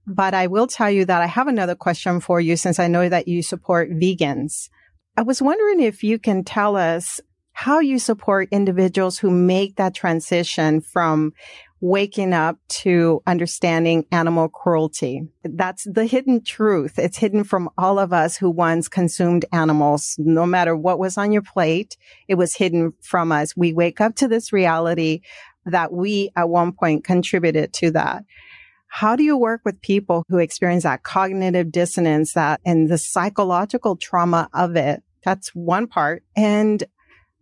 but 0.07 0.33
I 0.33 0.47
will 0.47 0.69
tell 0.69 0.91
you 0.91 1.05
that 1.05 1.21
I 1.21 1.27
have 1.27 1.49
another 1.49 1.75
question 1.75 2.21
for 2.21 2.41
you 2.41 2.57
since 2.57 2.79
I 2.79 2.87
know 2.87 3.09
that 3.09 3.29
you 3.29 3.43
support 3.43 3.91
vegans. 3.91 4.71
I 5.17 5.23
was 5.23 5.43
wondering 5.43 5.81
if 5.81 6.05
you 6.05 6.19
can 6.19 6.45
tell 6.45 6.77
us 6.77 7.21
how 7.59 7.81
you 7.81 7.99
support 7.99 8.51
individuals 8.51 9.19
who 9.19 9.31
make 9.31 9.77
that 9.77 9.95
transition 9.95 10.79
from 10.83 11.33
waking 11.81 12.35
up 12.35 12.59
to 12.69 13.23
understanding 13.27 14.05
animal 14.13 14.47
cruelty. 14.47 15.23
That's 15.43 15.85
the 15.91 16.05
hidden 16.05 16.45
truth. 16.45 16.99
It's 16.99 17.17
hidden 17.17 17.45
from 17.45 17.71
all 17.79 17.99
of 17.99 18.13
us 18.13 18.37
who 18.37 18.51
once 18.51 18.89
consumed 18.89 19.47
animals. 19.55 20.17
No 20.19 20.45
matter 20.45 20.77
what 20.77 20.99
was 20.99 21.17
on 21.17 21.33
your 21.33 21.41
plate, 21.41 21.97
it 22.29 22.35
was 22.35 22.55
hidden 22.55 22.93
from 23.01 23.33
us. 23.33 23.57
We 23.57 23.73
wake 23.73 24.03
up 24.03 24.17
to 24.17 24.29
this 24.29 24.53
reality 24.53 25.23
that 25.65 25.95
we 25.95 26.33
at 26.37 26.51
one 26.51 26.73
point 26.73 27.05
contributed 27.05 27.73
to 27.73 27.91
that. 27.93 28.25
How 28.89 29.17
do 29.17 29.23
you 29.25 29.39
work 29.39 29.63
with 29.65 29.81
people 29.81 30.25
who 30.29 30.37
experience 30.37 30.83
that 30.83 31.05
cognitive 31.05 31.73
dissonance 31.73 32.35
that 32.35 32.61
and 32.67 32.91
the 32.91 32.99
psychological 32.99 33.97
trauma 33.97 34.51
of 34.53 34.77
it? 34.77 35.03
That's 35.25 35.49
one 35.55 35.87
part. 35.87 36.23
And 36.37 36.85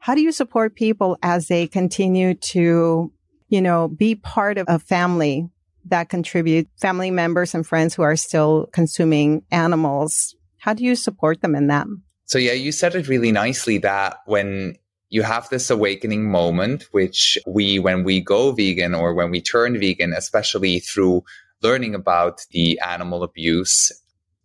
how 0.04 0.14
do 0.14 0.20
you 0.20 0.32
support 0.32 0.74
people 0.74 1.16
as 1.22 1.48
they 1.48 1.66
continue 1.66 2.34
to, 2.34 3.10
you 3.48 3.62
know, 3.62 3.88
be 3.88 4.14
part 4.14 4.58
of 4.58 4.66
a 4.68 4.78
family 4.78 5.48
that 5.86 6.10
contribute 6.10 6.68
family 6.78 7.10
members 7.10 7.54
and 7.54 7.66
friends 7.66 7.94
who 7.94 8.02
are 8.02 8.14
still 8.14 8.68
consuming 8.70 9.42
animals? 9.50 10.36
How 10.58 10.74
do 10.74 10.84
you 10.84 10.94
support 10.94 11.40
them 11.40 11.54
in 11.54 11.68
that? 11.68 11.86
So 12.26 12.36
yeah, 12.36 12.52
you 12.52 12.70
said 12.70 12.94
it 12.94 13.08
really 13.08 13.32
nicely 13.32 13.78
that 13.78 14.18
when 14.26 14.76
you 15.08 15.22
have 15.22 15.48
this 15.48 15.70
awakening 15.70 16.30
moment, 16.30 16.86
which 16.90 17.38
we, 17.46 17.78
when 17.78 18.04
we 18.04 18.20
go 18.20 18.52
vegan 18.52 18.94
or 18.94 19.14
when 19.14 19.30
we 19.30 19.40
turn 19.40 19.80
vegan, 19.80 20.12
especially 20.12 20.80
through 20.80 21.24
learning 21.62 21.94
about 21.94 22.42
the 22.50 22.78
animal 22.80 23.22
abuse 23.22 23.90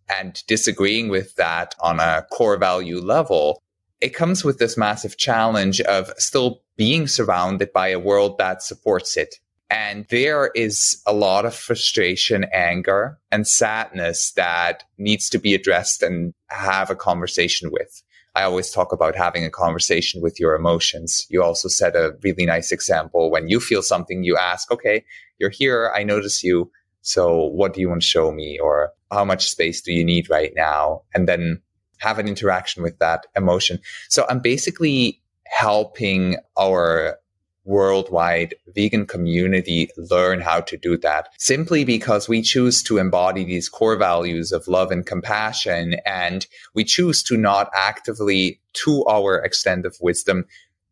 and 0.08 0.42
disagreeing 0.46 1.10
with 1.10 1.34
that 1.34 1.74
on 1.80 2.00
a 2.00 2.24
core 2.32 2.56
value 2.56 2.98
level, 2.98 3.62
it 4.00 4.14
comes 4.14 4.44
with 4.44 4.58
this 4.58 4.76
massive 4.76 5.16
challenge 5.16 5.80
of 5.82 6.12
still 6.16 6.62
being 6.76 7.06
surrounded 7.06 7.72
by 7.72 7.88
a 7.88 7.98
world 7.98 8.38
that 8.38 8.62
supports 8.62 9.16
it. 9.16 9.36
And 9.68 10.06
there 10.10 10.50
is 10.54 11.00
a 11.06 11.12
lot 11.12 11.44
of 11.44 11.54
frustration, 11.54 12.44
anger, 12.52 13.18
and 13.30 13.46
sadness 13.46 14.32
that 14.32 14.82
needs 14.98 15.28
to 15.30 15.38
be 15.38 15.54
addressed 15.54 16.02
and 16.02 16.34
have 16.48 16.90
a 16.90 16.96
conversation 16.96 17.70
with. 17.70 18.02
I 18.34 18.42
always 18.42 18.70
talk 18.70 18.92
about 18.92 19.14
having 19.14 19.44
a 19.44 19.50
conversation 19.50 20.22
with 20.22 20.40
your 20.40 20.54
emotions. 20.54 21.26
You 21.30 21.42
also 21.42 21.68
set 21.68 21.94
a 21.94 22.16
really 22.22 22.46
nice 22.46 22.72
example. 22.72 23.30
When 23.30 23.48
you 23.48 23.60
feel 23.60 23.82
something, 23.82 24.24
you 24.24 24.36
ask, 24.36 24.70
okay, 24.72 25.04
you're 25.38 25.50
here. 25.50 25.92
I 25.94 26.02
notice 26.02 26.42
you. 26.42 26.70
So 27.02 27.46
what 27.46 27.74
do 27.74 27.80
you 27.80 27.88
want 27.88 28.02
to 28.02 28.08
show 28.08 28.32
me? 28.32 28.58
Or 28.60 28.92
how 29.10 29.24
much 29.24 29.50
space 29.50 29.80
do 29.80 29.92
you 29.92 30.04
need 30.04 30.30
right 30.30 30.52
now? 30.54 31.02
And 31.14 31.28
then 31.28 31.60
have 32.00 32.18
an 32.18 32.28
interaction 32.28 32.82
with 32.82 32.98
that 32.98 33.26
emotion. 33.36 33.78
So 34.08 34.26
I'm 34.28 34.40
basically 34.40 35.20
helping 35.46 36.36
our 36.58 37.18
worldwide 37.64 38.54
vegan 38.74 39.06
community 39.06 39.88
learn 39.96 40.40
how 40.40 40.60
to 40.60 40.76
do 40.76 40.96
that 40.96 41.28
simply 41.38 41.84
because 41.84 42.28
we 42.28 42.40
choose 42.40 42.82
to 42.82 42.98
embody 42.98 43.44
these 43.44 43.68
core 43.68 43.96
values 43.96 44.50
of 44.50 44.66
love 44.66 44.90
and 44.90 45.06
compassion 45.06 45.94
and 46.06 46.46
we 46.74 46.82
choose 46.82 47.22
to 47.22 47.36
not 47.36 47.70
actively 47.74 48.58
to 48.72 49.04
our 49.04 49.36
extent 49.44 49.84
of 49.84 49.96
wisdom 50.00 50.44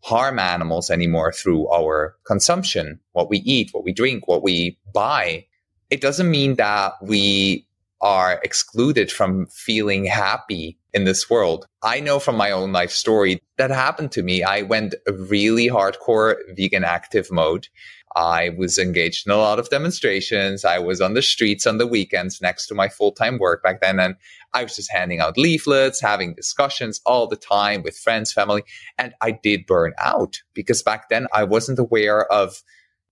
harm 0.04 0.38
animals 0.38 0.90
anymore 0.90 1.32
through 1.32 1.66
our 1.68 2.14
consumption 2.24 3.00
what 3.12 3.30
we 3.30 3.38
eat 3.38 3.70
what 3.72 3.82
we 3.82 3.92
drink 3.92 4.28
what 4.28 4.42
we 4.42 4.78
buy 4.92 5.44
it 5.90 6.00
doesn't 6.00 6.30
mean 6.30 6.54
that 6.56 6.92
we 7.02 7.66
are 8.00 8.40
excluded 8.44 9.10
from 9.10 9.46
feeling 9.46 10.04
happy 10.04 10.77
in 10.94 11.04
this 11.04 11.28
world. 11.28 11.66
I 11.82 12.00
know 12.00 12.18
from 12.18 12.36
my 12.36 12.50
own 12.50 12.72
life 12.72 12.90
story 12.90 13.42
that 13.56 13.70
happened 13.70 14.12
to 14.12 14.22
me. 14.22 14.42
I 14.42 14.62
went 14.62 14.94
a 15.06 15.12
really 15.12 15.68
hardcore 15.68 16.36
vegan 16.56 16.84
active 16.84 17.30
mode. 17.30 17.68
I 18.16 18.50
was 18.50 18.78
engaged 18.78 19.26
in 19.26 19.32
a 19.32 19.36
lot 19.36 19.58
of 19.58 19.68
demonstrations. 19.68 20.64
I 20.64 20.78
was 20.78 21.00
on 21.00 21.14
the 21.14 21.22
streets 21.22 21.66
on 21.66 21.78
the 21.78 21.86
weekends 21.86 22.40
next 22.40 22.66
to 22.66 22.74
my 22.74 22.88
full 22.88 23.12
time 23.12 23.38
work 23.38 23.62
back 23.62 23.80
then. 23.80 24.00
And 24.00 24.16
I 24.54 24.62
was 24.62 24.74
just 24.74 24.90
handing 24.90 25.20
out 25.20 25.36
leaflets, 25.36 26.00
having 26.00 26.34
discussions 26.34 27.00
all 27.04 27.26
the 27.26 27.36
time 27.36 27.82
with 27.82 27.98
friends, 27.98 28.32
family. 28.32 28.64
And 28.96 29.14
I 29.20 29.32
did 29.32 29.66
burn 29.66 29.92
out 29.98 30.40
because 30.54 30.82
back 30.82 31.10
then 31.10 31.26
I 31.32 31.44
wasn't 31.44 31.78
aware 31.78 32.24
of 32.32 32.62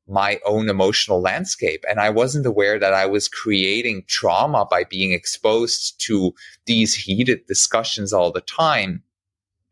my 0.09 0.39
own 0.47 0.69
emotional 0.69 1.21
landscape. 1.21 1.85
And 1.89 2.01
I 2.01 2.11
wasn't 2.11 2.47
aware 2.47 2.79
that 2.79 2.95
I 2.95 3.07
was 3.07 3.29
creating 3.29 4.05
trauma 4.07 4.67
by 4.71 4.85
being 4.85 5.13
exposed 5.13 6.01
to 6.07 6.33
these 6.67 6.95
heated 6.95 7.47
discussions 7.47 8.13
all 8.13 8.31
the 8.33 8.41
time. 8.43 9.03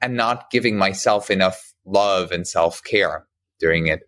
and 0.00 0.16
not 0.16 0.50
giving 0.50 0.76
myself 0.76 1.30
enough 1.30 1.72
love 1.86 2.30
and 2.30 2.46
self 2.46 2.82
care 2.84 3.26
during 3.58 3.86
it. 3.86 4.02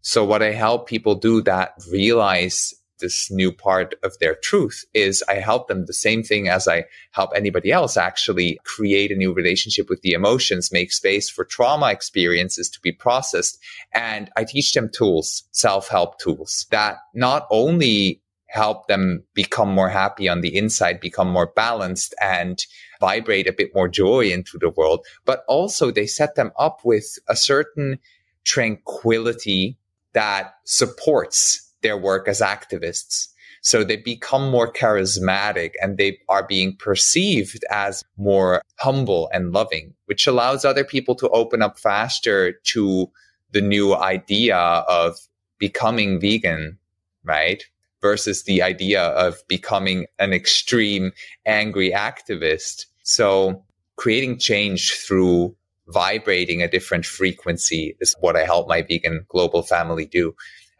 So 0.00 0.24
what 0.24 0.42
I 0.42 0.52
help 0.52 0.88
people 0.88 1.14
do 1.14 1.42
that 1.42 1.74
realize 1.90 2.72
this 2.98 3.30
new 3.30 3.52
part 3.52 3.94
of 4.02 4.18
their 4.18 4.34
truth 4.34 4.84
is 4.94 5.22
I 5.28 5.34
help 5.34 5.68
them 5.68 5.86
the 5.86 5.92
same 5.92 6.22
thing 6.22 6.48
as 6.48 6.68
I 6.68 6.84
help 7.12 7.30
anybody 7.34 7.72
else 7.72 7.96
actually 7.96 8.58
create 8.64 9.10
a 9.10 9.16
new 9.16 9.32
relationship 9.32 9.88
with 9.88 10.02
the 10.02 10.12
emotions, 10.12 10.72
make 10.72 10.92
space 10.92 11.28
for 11.28 11.44
trauma 11.44 11.90
experiences 11.90 12.68
to 12.70 12.80
be 12.80 12.92
processed. 12.92 13.58
And 13.92 14.30
I 14.36 14.44
teach 14.44 14.72
them 14.72 14.88
tools, 14.88 15.44
self-help 15.50 16.18
tools 16.18 16.66
that 16.70 16.98
not 17.14 17.46
only 17.50 18.20
help 18.54 18.86
them 18.86 19.24
become 19.34 19.68
more 19.68 19.88
happy 19.88 20.28
on 20.28 20.40
the 20.40 20.56
inside, 20.56 21.00
become 21.00 21.28
more 21.28 21.52
balanced 21.56 22.14
and 22.22 22.64
vibrate 23.00 23.48
a 23.48 23.52
bit 23.52 23.74
more 23.74 23.88
joy 23.88 24.26
into 24.26 24.58
the 24.58 24.70
world, 24.70 25.04
but 25.24 25.44
also 25.48 25.90
they 25.90 26.06
set 26.06 26.36
them 26.36 26.52
up 26.56 26.78
with 26.84 27.18
a 27.28 27.34
certain 27.34 27.98
tranquility 28.44 29.76
that 30.12 30.54
supports 30.64 31.63
their 31.84 31.96
work 31.96 32.26
as 32.26 32.40
activists. 32.40 33.28
So 33.62 33.84
they 33.84 33.96
become 33.96 34.50
more 34.50 34.70
charismatic 34.70 35.72
and 35.80 35.96
they 35.96 36.18
are 36.28 36.46
being 36.46 36.76
perceived 36.76 37.64
as 37.70 38.02
more 38.18 38.60
humble 38.78 39.30
and 39.32 39.52
loving, 39.52 39.94
which 40.06 40.26
allows 40.26 40.64
other 40.64 40.84
people 40.84 41.14
to 41.14 41.28
open 41.30 41.62
up 41.62 41.78
faster 41.78 42.52
to 42.52 43.10
the 43.52 43.62
new 43.62 43.94
idea 43.94 44.56
of 44.56 45.16
becoming 45.58 46.20
vegan, 46.20 46.78
right? 47.22 47.62
Versus 48.02 48.42
the 48.42 48.60
idea 48.60 49.02
of 49.02 49.42
becoming 49.48 50.06
an 50.18 50.34
extreme 50.34 51.12
angry 51.46 51.90
activist. 51.90 52.86
So 53.02 53.64
creating 53.96 54.38
change 54.38 54.94
through 55.06 55.56
vibrating 55.88 56.62
a 56.62 56.68
different 56.68 57.06
frequency 57.06 57.96
is 58.00 58.14
what 58.20 58.36
I 58.36 58.44
help 58.44 58.68
my 58.68 58.82
vegan 58.82 59.24
global 59.28 59.62
family 59.62 60.06
do. 60.06 60.34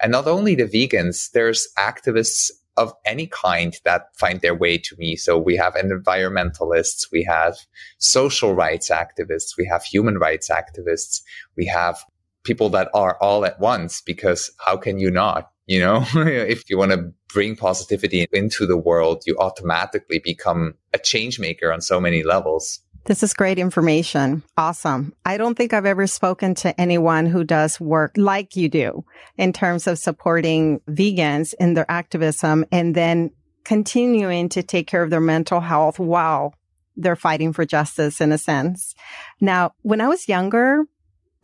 And 0.05 0.13
not 0.13 0.27
only 0.27 0.55
the 0.55 0.65
vegans, 0.65 1.31
there's 1.31 1.67
activists 1.79 2.51
of 2.77 2.93
any 3.07 3.27
kind 3.27 3.75
that 3.85 4.15
find 4.15 4.43
their 4.43 4.55
way 4.55 4.77
to 4.77 4.95
me. 4.99 5.17
So 5.17 5.39
we 5.39 5.57
have 5.57 5.77
environmentalists, 5.77 7.11
we 7.11 7.23
have 7.23 7.57
social 7.97 8.55
rights 8.55 8.91
activists, 8.91 9.57
we 9.57 9.65
have 9.65 9.83
human 9.83 10.19
rights 10.19 10.51
activists, 10.51 11.23
we 11.57 11.65
have 11.65 12.05
people 12.43 12.69
that 12.69 12.91
are 12.93 13.17
all 13.23 13.47
at 13.47 13.59
once 13.59 14.03
because 14.03 14.51
how 14.59 14.77
can 14.77 14.99
you 14.99 15.11
not? 15.11 15.51
You 15.67 15.81
know, 15.81 16.05
if 16.17 16.69
you 16.69 16.77
want 16.77 16.93
to 16.93 17.11
bring 17.33 17.57
positivity 17.57 18.27
into 18.31 18.67
the 18.67 18.77
world, 18.77 19.23
you 19.25 19.39
automatically 19.39 20.19
become 20.19 20.75
a 20.93 20.99
change 20.99 21.41
maker 21.41 21.73
on 21.73 21.81
so 21.81 21.99
many 21.99 22.23
levels. 22.23 22.79
This 23.07 23.23
is 23.23 23.35
great 23.35 23.59
information. 23.59 24.43
Awesome. 24.57 25.15
I 25.27 25.37
don't 25.37 25.57
think 25.57 25.75
I've 25.75 25.85
ever 25.85 26.07
spoken 26.07 26.55
to 26.57 26.81
anyone 26.81 27.27
who 27.27 27.45
does 27.45 27.79
work 27.79 28.13
like 28.17 28.57
you 28.57 28.71
do 28.71 29.05
in 29.37 29.53
terms 29.53 29.87
of 29.87 29.99
supporting 29.99 30.81
vegans 30.89 31.53
in 31.61 31.75
their 31.75 31.91
activism 31.91 32.65
and 32.73 32.95
then 32.95 33.31
continuing 33.63 34.49
to 34.51 34.63
take 34.63 34.87
care 34.87 35.03
of 35.03 35.11
their 35.11 35.21
mental 35.21 35.61
health 35.61 35.99
while 35.99 36.55
they're 36.97 37.17
fighting 37.17 37.53
for 37.53 37.67
justice 37.67 38.23
in 38.23 38.33
a 38.33 38.39
sense. 38.39 38.95
Now, 39.39 39.73
when 39.83 40.01
I 40.01 40.09
was 40.09 40.29
younger, 40.29 40.85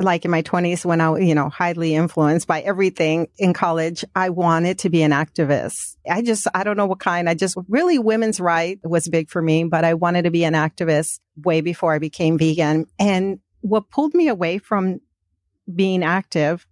like 0.01 0.25
in 0.25 0.31
my 0.31 0.43
20s 0.43 0.85
when 0.85 1.01
I, 1.01 1.19
you 1.19 1.35
know, 1.35 1.49
highly 1.49 1.95
influenced 1.95 2.47
by 2.47 2.61
everything 2.63 3.29
in 3.39 3.53
college, 3.53 4.05
I 4.15 4.31
wanted 4.31 4.79
to 4.81 4.91
be 4.91 5.03
an 5.03 5.13
activist. 5.13 5.97
I 6.11 6.23
just, 6.23 6.47
I 6.55 6.65
don't 6.65 6.77
know 6.77 6.87
what 6.87 7.01
kind. 7.01 7.29
I 7.29 7.35
just 7.35 7.57
really 7.69 7.99
women's 7.99 8.41
right 8.41 8.79
was 8.83 9.09
big 9.09 9.31
for 9.31 9.43
me, 9.43 9.65
but 9.65 9.85
I 9.85 9.95
wanted 9.95 10.23
to 10.23 10.31
be 10.31 10.45
an 10.45 10.55
activist 10.55 11.21
way 11.37 11.61
before 11.61 11.95
I 11.95 11.99
became 11.99 12.39
vegan. 12.39 12.87
And 12.99 13.41
what 13.61 13.91
pulled 13.91 14.15
me 14.15 14.29
away 14.29 14.59
from 14.59 15.01
being 15.73 16.03
active 16.03 16.67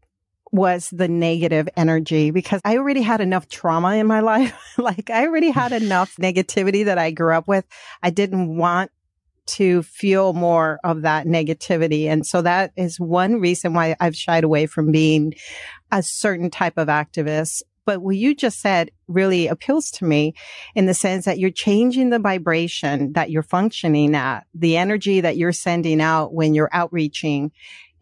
was 0.50 0.88
the 0.90 1.08
negative 1.08 1.68
energy 1.76 2.30
because 2.30 2.60
I 2.64 2.78
already 2.78 3.02
had 3.02 3.20
enough 3.20 3.48
trauma 3.48 3.96
in 3.96 4.06
my 4.06 4.20
life. 4.32 4.56
like 4.78 5.10
I 5.10 5.26
already 5.26 5.50
had 5.50 5.72
enough 5.72 6.16
negativity 6.16 6.86
that 6.86 6.98
I 6.98 7.10
grew 7.10 7.34
up 7.34 7.46
with. 7.46 7.66
I 8.02 8.10
didn't 8.10 8.56
want 8.56 8.90
to 9.48 9.82
feel 9.82 10.32
more 10.32 10.78
of 10.84 11.02
that 11.02 11.26
negativity. 11.26 12.06
And 12.06 12.26
so 12.26 12.42
that 12.42 12.72
is 12.76 13.00
one 13.00 13.40
reason 13.40 13.74
why 13.74 13.96
I've 14.00 14.16
shied 14.16 14.44
away 14.44 14.66
from 14.66 14.92
being 14.92 15.34
a 15.90 16.02
certain 16.02 16.50
type 16.50 16.78
of 16.78 16.88
activist. 16.88 17.62
But 17.84 18.02
what 18.02 18.16
you 18.16 18.34
just 18.34 18.60
said 18.60 18.90
really 19.06 19.46
appeals 19.46 19.90
to 19.92 20.04
me 20.04 20.34
in 20.74 20.84
the 20.84 20.92
sense 20.92 21.24
that 21.24 21.38
you're 21.38 21.50
changing 21.50 22.10
the 22.10 22.18
vibration 22.18 23.14
that 23.14 23.30
you're 23.30 23.42
functioning 23.42 24.14
at, 24.14 24.46
the 24.54 24.76
energy 24.76 25.22
that 25.22 25.38
you're 25.38 25.52
sending 25.52 26.02
out 26.02 26.34
when 26.34 26.54
you're 26.54 26.68
outreaching 26.72 27.50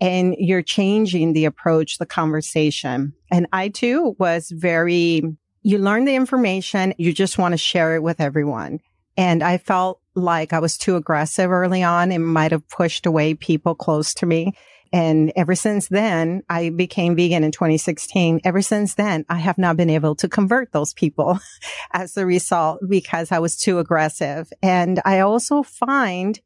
and 0.01 0.35
you're 0.39 0.63
changing 0.63 1.33
the 1.33 1.45
approach, 1.45 1.99
the 1.99 2.07
conversation. 2.07 3.13
And 3.31 3.47
I 3.53 3.69
too 3.69 4.17
was 4.19 4.51
very, 4.51 5.23
you 5.63 5.79
learn 5.79 6.05
the 6.05 6.17
information. 6.17 6.93
You 6.99 7.13
just 7.13 7.39
want 7.39 7.53
to 7.53 7.59
share 7.59 7.95
it 7.95 8.03
with 8.03 8.21
everyone. 8.21 8.81
And 9.17 9.43
I 9.43 9.59
felt 9.59 10.01
like 10.15 10.53
I 10.53 10.59
was 10.59 10.77
too 10.77 10.97
aggressive 10.97 11.51
early 11.51 11.83
on 11.83 12.13
and 12.13 12.27
might 12.27 12.53
have 12.53 12.69
pushed 12.69 13.07
away 13.07 13.35
people 13.35 13.75
close 13.75 14.15
to 14.15 14.27
me. 14.27 14.53
And 14.93 15.33
ever 15.37 15.55
since 15.55 15.89
then, 15.89 16.43
I 16.49 16.71
became 16.71 17.17
vegan 17.17 17.45
in 17.45 17.51
2016. 17.51 18.41
Ever 18.45 18.63
since 18.63 18.95
then, 18.95 19.25
I 19.29 19.39
have 19.39 19.59
not 19.59 19.77
been 19.77 19.91
able 19.91 20.15
to 20.17 20.29
convert 20.29 20.73
those 20.73 20.95
people 20.95 21.39
as 21.93 22.17
a 22.17 22.25
result 22.25 22.81
because 22.89 23.33
I 23.33 23.41
was 23.41 23.57
too 23.57 23.79
aggressive. 23.79 24.51
And 24.63 25.01
I 25.05 25.21
also 25.21 25.63
find 25.63 26.41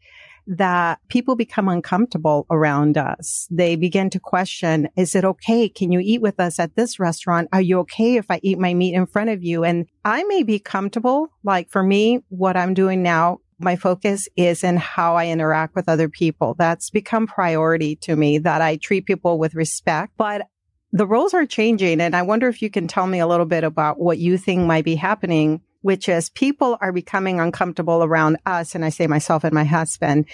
that 0.47 0.99
people 1.09 1.37
become 1.37 1.69
uncomfortable 1.69 2.47
around 2.51 2.97
us. 2.99 3.47
They 3.51 3.77
begin 3.77 4.11
to 4.11 4.21
question, 4.21 4.89
is 4.97 5.15
it 5.15 5.25
okay? 5.25 5.69
Can 5.69 5.93
you 5.93 6.01
eat 6.01 6.21
with 6.21 6.41
us 6.41 6.59
at 6.59 6.77
this 6.77 6.99
restaurant? 6.99 7.49
Are 7.53 7.61
you 7.61 7.79
okay 7.81 8.17
if 8.17 8.27
I 8.31 8.41
eat 8.43 8.59
my 8.59 8.75
meat 8.75 8.95
in 8.95 9.07
front 9.07 9.31
of 9.31 9.43
you? 9.43 9.65
And 9.65 9.87
I 10.05 10.25
may 10.25 10.43
be 10.43 10.59
comfortable. 10.59 11.29
Like 11.45 11.71
for 11.71 11.83
me, 11.83 12.23
what 12.29 12.57
I'm 12.57 12.75
doing 12.75 13.03
now, 13.03 13.39
my 13.59 13.77
focus 13.77 14.29
is 14.37 14.65
in 14.65 14.77
how 14.79 15.17
I 15.17 15.27
interact 15.27 15.75
with 15.75 15.89
other 15.89 16.09
people. 16.09 16.55
That's 16.59 16.91
become 16.91 17.27
priority 17.27 17.97
to 17.97 18.17
me 18.17 18.39
that 18.39 18.63
I 18.63 18.77
treat 18.77 19.07
people 19.07 19.39
with 19.39 19.55
respect, 19.55 20.15
but 20.17 20.47
the 20.93 21.07
roles 21.07 21.35
are 21.35 21.47
changing. 21.47 22.01
And 22.01 22.17
I 22.17 22.23
wonder 22.23 22.49
if 22.49 22.63
you 22.63 22.71
can 22.71 22.89
tell 22.89 23.07
me 23.07 23.21
a 23.21 23.27
little 23.27 23.47
bit 23.47 23.63
about 23.63 24.01
what 24.01 24.19
you 24.19 24.39
think 24.39 24.67
might 24.67 24.85
be 24.85 24.97
happening 24.97 25.61
which 25.83 26.09
is 26.09 26.31
people 26.31 26.77
are 26.81 26.93
becoming 26.93 27.41
uncomfortable 27.41 28.03
around 28.03 28.39
us. 28.47 28.75
And 28.75 28.85
I 28.85 28.91
say 28.91 29.07
myself 29.07 29.45
and 29.45 29.55
my 29.55 29.65
husband. 29.65 30.27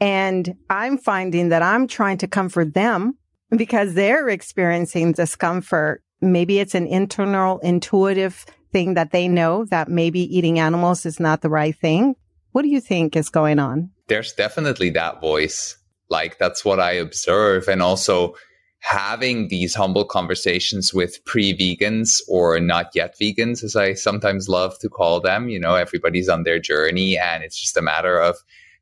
And 0.00 0.56
I'm 0.68 0.98
finding 0.98 1.48
that 1.50 1.62
I'm 1.62 1.86
trying 1.86 2.18
to 2.18 2.26
comfort 2.26 2.74
them 2.74 3.16
because 3.50 3.94
they're 3.94 4.28
experiencing 4.28 5.12
discomfort. 5.12 6.02
Maybe 6.20 6.58
it's 6.58 6.74
an 6.74 6.86
internal 6.86 7.58
intuitive 7.60 8.44
thing 8.72 8.94
that 8.94 9.12
they 9.12 9.28
know 9.28 9.64
that 9.66 9.88
maybe 9.88 10.20
eating 10.36 10.58
animals 10.58 11.06
is 11.06 11.20
not 11.20 11.40
the 11.40 11.48
right 11.48 11.76
thing. 11.76 12.16
What 12.52 12.62
do 12.62 12.68
you 12.68 12.80
think 12.80 13.16
is 13.16 13.30
going 13.30 13.58
on? 13.58 13.90
There's 14.08 14.32
definitely 14.32 14.90
that 14.90 15.20
voice. 15.20 15.76
Like 16.10 16.38
that's 16.38 16.64
what 16.64 16.80
I 16.80 16.92
observe. 16.92 17.68
And 17.68 17.82
also 17.82 18.34
having 18.84 19.48
these 19.48 19.74
humble 19.74 20.04
conversations 20.04 20.92
with 20.92 21.24
pre-vegans 21.24 22.20
or 22.28 22.60
not 22.60 22.90
yet 22.94 23.14
vegans, 23.18 23.64
as 23.64 23.76
I 23.76 23.94
sometimes 23.94 24.46
love 24.46 24.78
to 24.80 24.90
call 24.90 25.20
them. 25.20 25.48
You 25.48 25.58
know, 25.58 25.74
everybody's 25.74 26.28
on 26.28 26.42
their 26.42 26.58
journey 26.58 27.16
and 27.16 27.42
it's 27.42 27.58
just 27.58 27.78
a 27.78 27.82
matter 27.82 28.20
of 28.20 28.36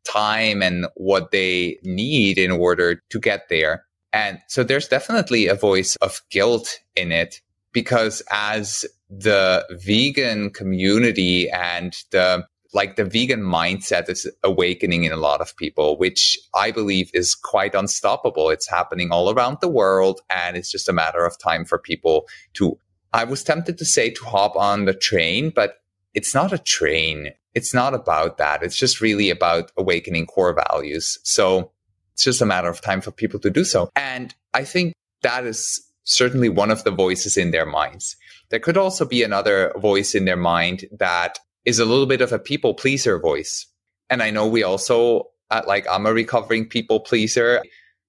time 0.05 0.61
and 0.61 0.89
what 0.97 1.31
they 1.31 1.79
need 1.85 2.37
in 2.37 2.51
order 2.51 3.01
to 3.11 3.21
get 3.21 3.49
there. 3.49 3.85
And 4.13 4.41
so 4.49 4.65
there's 4.65 4.89
definitely 4.89 5.47
a 5.47 5.55
voice 5.55 5.95
of 5.97 6.21
guilt 6.31 6.81
in 6.97 7.13
it 7.13 7.41
because 7.73 8.25
as 8.33 8.85
the 9.09 9.65
vegan 9.71 10.51
community 10.51 11.49
and 11.49 11.97
the 12.11 12.45
like 12.73 12.97
the 12.97 13.05
vegan 13.05 13.43
mindset 13.43 14.09
is 14.09 14.31
awakening 14.43 15.05
in 15.05 15.13
a 15.13 15.17
lot 15.17 15.41
of 15.41 15.57
people, 15.57 15.99
which 15.99 16.39
I 16.55 16.71
believe 16.71 17.11
is 17.13 17.35
quite 17.35 17.75
unstoppable. 17.75 18.51
It's 18.51 18.69
happening 18.69 19.11
all 19.11 19.31
around 19.31 19.59
the 19.61 19.69
world 19.69 20.21
and 20.31 20.57
it's 20.57 20.71
just 20.71 20.89
a 20.89 20.93
matter 20.93 21.25
of 21.25 21.39
time 21.39 21.65
for 21.65 21.79
people 21.79 22.27
to, 22.55 22.79
I 23.13 23.25
was 23.25 23.45
tempted 23.45 23.79
to 23.79 23.85
say 23.85 24.11
to 24.11 24.25
hop 24.25 24.57
on 24.57 24.87
the 24.87 24.95
train, 24.95 25.51
but 25.51 25.83
it's 26.15 26.35
not 26.35 26.53
a 26.53 26.59
train. 26.59 27.33
It's 27.55 27.75
not 27.75 27.95
about 27.95 28.39
that. 28.39 28.63
It's 28.63 28.77
just 28.77 29.01
really 29.01 29.29
about 29.29 29.71
awakening 29.77 30.27
core 30.27 30.55
values. 30.71 31.19
So 31.23 31.73
it's 32.15 32.25
just 32.25 32.41
a 32.41 32.47
matter 32.47 32.69
of 32.69 32.81
time 32.81 33.03
for 33.03 33.11
people 33.11 33.41
to 33.41 33.51
do 33.51 33.65
so. 33.65 33.91
And 33.95 34.35
I 34.55 34.65
think 34.65 34.95
that 35.23 35.45
is 35.45 35.83
certainly 36.05 36.49
one 36.49 36.71
of 36.71 36.85
the 36.85 36.91
voices 36.91 37.37
in 37.37 37.51
their 37.51 37.67
minds. 37.67 38.17
There 38.49 38.61
could 38.61 38.77
also 38.77 39.05
be 39.05 39.23
another 39.23 39.73
voice 39.79 40.15
in 40.15 40.25
their 40.25 40.37
mind 40.37 40.87
that 40.93 41.39
is 41.65 41.79
a 41.79 41.85
little 41.85 42.07
bit 42.07 42.21
of 42.21 42.33
a 42.33 42.39
people 42.39 42.75
pleaser 42.75 43.19
voice. 43.19 43.67
And 44.11 44.23
I 44.23 44.31
know 44.31 44.47
we 44.47 44.63
also, 44.63 45.31
uh, 45.51 45.63
like, 45.67 45.87
I'm 45.91 46.07
a 46.07 46.13
recovering 46.13 46.69
people 46.69 47.01
pleaser. 47.01 47.63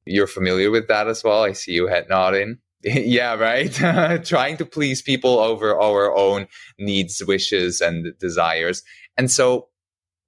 You're 0.05 0.27
familiar 0.27 0.71
with 0.71 0.87
that 0.87 1.07
as 1.07 1.23
well. 1.23 1.43
I 1.43 1.53
see 1.53 1.73
you 1.73 1.87
head 1.87 2.07
nodding. 2.09 2.57
yeah, 2.83 3.35
right. 3.35 3.71
Trying 4.25 4.57
to 4.57 4.65
please 4.65 5.01
people 5.01 5.39
over 5.39 5.79
our 5.79 6.15
own 6.15 6.47
needs, 6.77 7.23
wishes, 7.25 7.79
and 7.79 8.13
desires. 8.19 8.83
And 9.17 9.31
so 9.31 9.69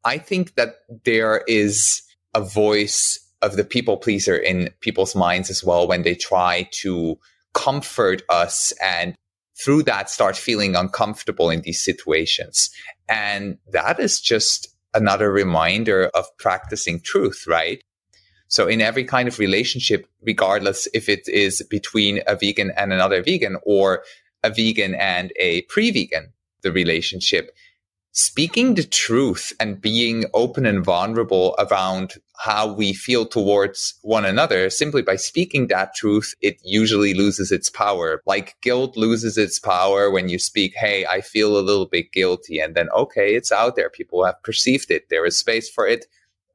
I 0.05 0.17
think 0.17 0.55
that 0.55 0.75
there 1.03 1.43
is 1.47 2.01
a 2.33 2.41
voice 2.41 3.19
of 3.41 3.57
the 3.57 3.63
people 3.63 3.97
pleaser 3.97 4.38
in 4.38 4.69
people's 4.79 5.15
minds 5.15 5.49
as 5.49 5.63
well 5.63 5.88
when 5.88 6.03
they 6.03 6.15
try 6.15 6.69
to 6.71 7.17
comfort 7.53 8.21
us 8.29 8.73
and 8.83 9.15
through 9.57 9.83
that 9.83 10.09
start 10.09 10.35
feeling 10.35 10.75
uncomfortable 10.75 11.49
in 11.49 11.61
these 11.61 11.83
situations. 11.83 12.69
And 13.08 13.58
that 13.72 14.00
is 14.00 14.20
just 14.20 14.68
another 14.94 15.32
reminder 15.32 16.06
of 16.13 16.26
practicing 16.38 17.00
truth, 17.02 17.46
right? 17.48 17.84
So 18.48 18.68
in 18.68 18.82
every 18.82 19.04
kind 19.04 19.28
of 19.28 19.39
relationship, 19.39 20.08
regardless 20.22 20.88
if 20.94 21.10
it 21.10 21.28
is 21.28 21.62
between 21.70 22.22
a 22.28 22.36
vegan 22.36 22.72
and 22.78 22.94
another 22.94 23.22
vegan 23.22 23.58
or 23.63 24.04
a 24.44 24.50
vegan 24.50 24.96
and 24.96 25.34
a 25.38 25.63
pre-vegan, 25.63 26.32
the 26.62 26.72
relationship, 26.72 27.52
speaking 28.15 28.75
the 28.75 28.84
truth 28.84 29.51
and 29.60 29.82
being 29.82 30.23
open 30.34 30.65
and 30.65 30.86
vulnerable 30.86 31.54
around 31.60 32.13
how 32.38 32.71
we 32.73 32.93
feel 32.93 33.25
towards 33.25 33.93
one 34.04 34.23
another 34.23 34.69
simply 34.69 35.01
by 35.01 35.17
speaking 35.17 35.67
that 35.67 35.93
truth 35.93 36.34
it 36.41 36.58
usually 36.63 37.13
loses 37.13 37.51
its 37.51 37.69
power. 37.69 38.21
Like 38.25 38.56
guilt 38.62 38.95
loses 38.95 39.38
its 39.38 39.60
power 39.60 40.10
when 40.10 40.30
you 40.30 40.39
speak 40.39 40.73
hey 40.78 41.06
i 41.06 41.19
feel 41.19 41.58
a 41.58 41.67
little 41.67 41.88
bit 41.88 42.13
guilty 42.13 42.58
and 42.60 42.73
then 42.73 42.89
okay 42.91 43.36
it's 43.36 43.51
out 43.51 43.75
there. 43.75 43.89
People 43.89 44.23
have 44.23 44.41
perceived 44.43 44.89
it. 44.91 45.10
There 45.10 45.25
is 45.25 45.38
space 45.38 45.69
for 45.69 45.86
it. 45.86 46.06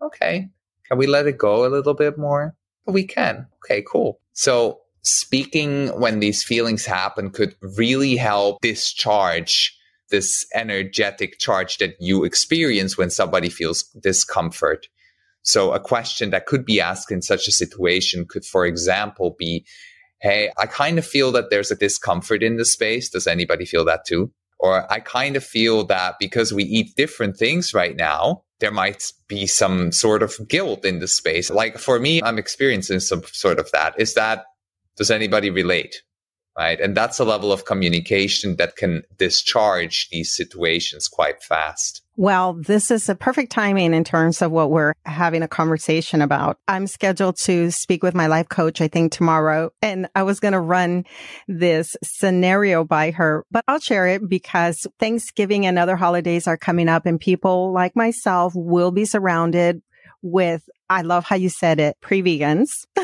Okay 0.00 0.48
can 0.88 0.96
we 0.96 1.06
let 1.06 1.26
it 1.26 1.36
go 1.36 1.66
a 1.66 1.68
little 1.68 1.94
bit 1.94 2.16
more? 2.16 2.56
We 2.86 3.04
can. 3.04 3.46
Okay 3.62 3.84
cool. 3.86 4.18
So 4.32 4.80
speaking 5.02 5.88
when 5.88 6.20
these 6.20 6.42
feelings 6.42 6.86
happen 6.86 7.30
could 7.30 7.54
really 7.76 8.16
help 8.16 8.62
discharge 8.62 9.76
this 10.10 10.46
energetic 10.54 11.38
charge 11.38 11.78
that 11.78 11.94
you 12.00 12.24
experience 12.24 12.98
when 12.98 13.10
somebody 13.10 13.48
feels 13.48 13.84
discomfort. 14.00 14.86
So 15.42 15.72
a 15.72 15.80
question 15.80 16.30
that 16.30 16.46
could 16.46 16.64
be 16.64 16.80
asked 16.80 17.10
in 17.10 17.22
such 17.22 17.48
a 17.48 17.52
situation 17.52 18.26
could, 18.28 18.44
for 18.44 18.66
example, 18.66 19.34
be, 19.38 19.64
Hey, 20.20 20.50
I 20.58 20.66
kind 20.66 20.98
of 20.98 21.06
feel 21.06 21.32
that 21.32 21.48
there's 21.48 21.70
a 21.70 21.76
discomfort 21.76 22.42
in 22.42 22.56
the 22.56 22.66
space. 22.66 23.08
Does 23.08 23.26
anybody 23.26 23.64
feel 23.64 23.86
that 23.86 24.04
too? 24.06 24.30
Or 24.58 24.90
I 24.92 25.00
kind 25.00 25.34
of 25.36 25.42
feel 25.42 25.84
that 25.86 26.16
because 26.20 26.52
we 26.52 26.64
eat 26.64 26.94
different 26.94 27.38
things 27.38 27.72
right 27.72 27.96
now, 27.96 28.42
there 28.58 28.70
might 28.70 29.10
be 29.26 29.46
some 29.46 29.90
sort 29.90 30.22
of 30.22 30.36
guilt 30.46 30.84
in 30.84 30.98
the 30.98 31.08
space. 31.08 31.50
Like 31.50 31.78
for 31.78 31.98
me, 31.98 32.22
I'm 32.22 32.36
experiencing 32.36 33.00
some 33.00 33.22
sort 33.32 33.58
of 33.58 33.70
that. 33.70 33.98
Is 33.98 34.12
that, 34.14 34.44
does 34.96 35.10
anybody 35.10 35.48
relate? 35.48 36.02
Right? 36.58 36.80
And 36.80 36.96
that's 36.96 37.18
a 37.18 37.24
level 37.24 37.52
of 37.52 37.64
communication 37.64 38.56
that 38.56 38.76
can 38.76 39.02
discharge 39.16 40.08
these 40.10 40.34
situations 40.34 41.08
quite 41.08 41.42
fast. 41.42 42.02
Well, 42.16 42.52
this 42.52 42.90
is 42.90 43.08
a 43.08 43.14
perfect 43.14 43.50
timing 43.50 43.94
in 43.94 44.04
terms 44.04 44.42
of 44.42 44.52
what 44.52 44.70
we're 44.70 44.92
having 45.06 45.42
a 45.42 45.48
conversation 45.48 46.20
about. 46.20 46.58
I'm 46.68 46.86
scheduled 46.86 47.38
to 47.44 47.70
speak 47.70 48.02
with 48.02 48.14
my 48.14 48.26
life 48.26 48.48
coach, 48.50 48.82
I 48.82 48.88
think 48.88 49.12
tomorrow, 49.12 49.70
and 49.80 50.06
I 50.14 50.24
was 50.24 50.38
going 50.38 50.52
to 50.52 50.60
run 50.60 51.04
this 51.48 51.96
scenario 52.04 52.84
by 52.84 53.12
her, 53.12 53.46
but 53.50 53.64
I'll 53.66 53.80
share 53.80 54.06
it 54.06 54.28
because 54.28 54.86
Thanksgiving 54.98 55.64
and 55.64 55.78
other 55.78 55.96
holidays 55.96 56.46
are 56.46 56.58
coming 56.58 56.90
up 56.90 57.06
and 57.06 57.18
people 57.18 57.72
like 57.72 57.96
myself 57.96 58.52
will 58.54 58.90
be 58.90 59.06
surrounded 59.06 59.80
with, 60.20 60.68
I 60.90 61.00
love 61.00 61.24
how 61.24 61.36
you 61.36 61.48
said 61.48 61.80
it, 61.80 61.96
pre-vegans. 62.02 62.68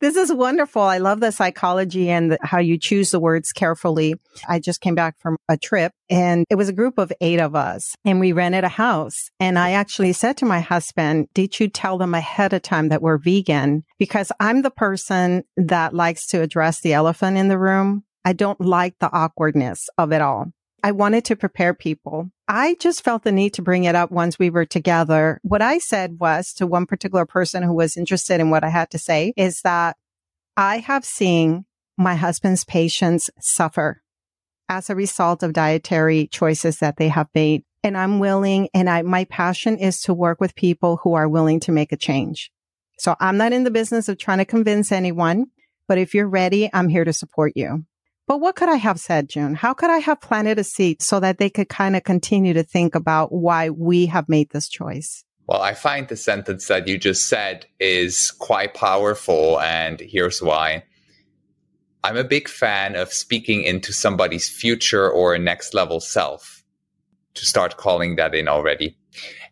This 0.00 0.16
is 0.16 0.32
wonderful. 0.32 0.82
I 0.82 0.98
love 0.98 1.20
the 1.20 1.30
psychology 1.32 2.10
and 2.10 2.32
the, 2.32 2.38
how 2.42 2.58
you 2.58 2.78
choose 2.78 3.10
the 3.10 3.20
words 3.20 3.52
carefully. 3.52 4.14
I 4.48 4.58
just 4.58 4.80
came 4.80 4.94
back 4.94 5.18
from 5.18 5.36
a 5.48 5.56
trip 5.56 5.92
and 6.08 6.44
it 6.50 6.56
was 6.56 6.68
a 6.68 6.74
group 6.74 6.98
of 6.98 7.12
eight 7.20 7.40
of 7.40 7.54
us 7.54 7.94
and 8.04 8.20
we 8.20 8.32
rented 8.32 8.64
a 8.64 8.68
house. 8.68 9.30
And 9.38 9.58
I 9.58 9.72
actually 9.72 10.12
said 10.12 10.36
to 10.38 10.46
my 10.46 10.60
husband, 10.60 11.28
did 11.34 11.58
you 11.60 11.68
tell 11.68 11.98
them 11.98 12.14
ahead 12.14 12.52
of 12.52 12.62
time 12.62 12.88
that 12.88 13.02
we're 13.02 13.18
vegan? 13.18 13.84
Because 13.98 14.32
I'm 14.40 14.62
the 14.62 14.70
person 14.70 15.44
that 15.56 15.94
likes 15.94 16.26
to 16.28 16.42
address 16.42 16.80
the 16.80 16.92
elephant 16.92 17.36
in 17.36 17.48
the 17.48 17.58
room. 17.58 18.04
I 18.24 18.32
don't 18.32 18.60
like 18.60 18.98
the 18.98 19.10
awkwardness 19.12 19.88
of 19.96 20.12
it 20.12 20.20
all. 20.20 20.52
I 20.82 20.92
wanted 20.92 21.24
to 21.26 21.36
prepare 21.36 21.74
people. 21.74 22.30
I 22.48 22.76
just 22.80 23.04
felt 23.04 23.22
the 23.22 23.32
need 23.32 23.54
to 23.54 23.62
bring 23.62 23.84
it 23.84 23.94
up 23.94 24.10
once 24.10 24.38
we 24.38 24.50
were 24.50 24.64
together. 24.64 25.40
What 25.42 25.62
I 25.62 25.78
said 25.78 26.18
was 26.18 26.52
to 26.54 26.66
one 26.66 26.86
particular 26.86 27.26
person 27.26 27.62
who 27.62 27.74
was 27.74 27.96
interested 27.96 28.40
in 28.40 28.50
what 28.50 28.64
I 28.64 28.68
had 28.68 28.90
to 28.90 28.98
say 28.98 29.32
is 29.36 29.62
that 29.62 29.96
I 30.56 30.78
have 30.78 31.04
seen 31.04 31.64
my 31.96 32.14
husband's 32.14 32.64
patients 32.64 33.30
suffer 33.40 34.02
as 34.68 34.88
a 34.88 34.94
result 34.94 35.42
of 35.42 35.52
dietary 35.52 36.28
choices 36.28 36.78
that 36.78 36.96
they 36.96 37.08
have 37.08 37.28
made. 37.34 37.64
And 37.82 37.96
I'm 37.96 38.18
willing 38.18 38.68
and 38.74 38.88
I, 38.88 39.02
my 39.02 39.24
passion 39.24 39.78
is 39.78 40.00
to 40.02 40.14
work 40.14 40.40
with 40.40 40.54
people 40.54 40.98
who 41.02 41.14
are 41.14 41.28
willing 41.28 41.60
to 41.60 41.72
make 41.72 41.92
a 41.92 41.96
change. 41.96 42.50
So 42.98 43.16
I'm 43.20 43.36
not 43.36 43.52
in 43.52 43.64
the 43.64 43.70
business 43.70 44.08
of 44.08 44.18
trying 44.18 44.38
to 44.38 44.44
convince 44.44 44.92
anyone, 44.92 45.46
but 45.88 45.98
if 45.98 46.14
you're 46.14 46.28
ready, 46.28 46.70
I'm 46.72 46.88
here 46.88 47.04
to 47.04 47.12
support 47.12 47.52
you. 47.56 47.84
But 48.30 48.38
what 48.38 48.54
could 48.54 48.68
I 48.68 48.76
have 48.76 49.00
said, 49.00 49.28
June? 49.28 49.56
How 49.56 49.74
could 49.74 49.90
I 49.90 49.98
have 49.98 50.20
planted 50.20 50.56
a 50.60 50.62
seed 50.62 51.02
so 51.02 51.18
that 51.18 51.38
they 51.38 51.50
could 51.50 51.68
kind 51.68 51.96
of 51.96 52.04
continue 52.04 52.52
to 52.52 52.62
think 52.62 52.94
about 52.94 53.32
why 53.32 53.70
we 53.70 54.06
have 54.06 54.28
made 54.28 54.50
this 54.50 54.68
choice? 54.68 55.24
Well, 55.48 55.60
I 55.60 55.74
find 55.74 56.06
the 56.06 56.14
sentence 56.14 56.68
that 56.68 56.86
you 56.86 56.96
just 56.96 57.26
said 57.28 57.66
is 57.80 58.30
quite 58.30 58.72
powerful, 58.72 59.58
and 59.58 59.98
here's 59.98 60.40
why. 60.40 60.84
I'm 62.04 62.16
a 62.16 62.22
big 62.22 62.48
fan 62.48 62.94
of 62.94 63.12
speaking 63.12 63.64
into 63.64 63.92
somebody's 63.92 64.48
future 64.48 65.10
or 65.10 65.36
next 65.36 65.74
level 65.74 65.98
self 65.98 66.62
to 67.34 67.44
start 67.44 67.78
calling 67.78 68.14
that 68.14 68.32
in 68.32 68.46
already. 68.46 68.96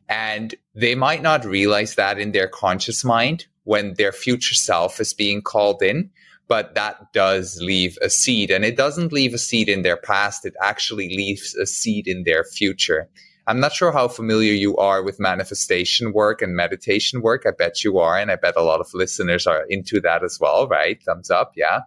And 0.08 0.54
they 0.76 0.94
might 0.94 1.22
not 1.22 1.44
realize 1.44 1.96
that 1.96 2.20
in 2.20 2.30
their 2.30 2.46
conscious 2.46 3.04
mind 3.04 3.46
when 3.64 3.94
their 3.94 4.12
future 4.12 4.54
self 4.54 5.00
is 5.00 5.12
being 5.12 5.42
called 5.42 5.82
in 5.82 6.10
but 6.48 6.74
that 6.74 7.12
does 7.12 7.60
leave 7.62 7.98
a 8.00 8.10
seed 8.10 8.50
and 8.50 8.64
it 8.64 8.76
doesn't 8.76 9.12
leave 9.12 9.34
a 9.34 9.38
seed 9.38 9.68
in 9.68 9.82
their 9.82 9.96
past 9.96 10.44
it 10.44 10.54
actually 10.62 11.08
leaves 11.14 11.54
a 11.54 11.66
seed 11.66 12.08
in 12.08 12.24
their 12.24 12.42
future. 12.42 13.08
I'm 13.46 13.60
not 13.60 13.72
sure 13.72 13.92
how 13.92 14.08
familiar 14.08 14.52
you 14.52 14.76
are 14.76 15.02
with 15.02 15.20
manifestation 15.20 16.12
work 16.12 16.42
and 16.42 16.54
meditation 16.54 17.22
work. 17.22 17.44
I 17.46 17.52
bet 17.56 17.84
you 17.84 17.98
are 17.98 18.18
and 18.18 18.30
i 18.30 18.36
bet 18.36 18.56
a 18.56 18.62
lot 18.62 18.80
of 18.80 18.88
listeners 18.94 19.46
are 19.46 19.64
into 19.68 20.00
that 20.00 20.24
as 20.24 20.38
well 20.40 20.66
right? 20.66 21.00
Thumbs 21.02 21.30
up 21.30 21.52
yeah. 21.56 21.80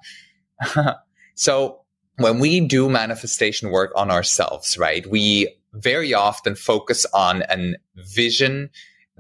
So 1.36 1.82
when 2.17 2.39
we 2.39 2.60
do 2.60 2.88
manifestation 2.88 3.71
work 3.71 3.91
on 3.95 4.12
ourselves 4.12 4.78
right 4.78 5.06
we 5.08 5.56
very 5.74 6.13
often 6.13 6.56
focus 6.56 7.06
on 7.13 7.43
a 7.43 7.76
vision 7.95 8.69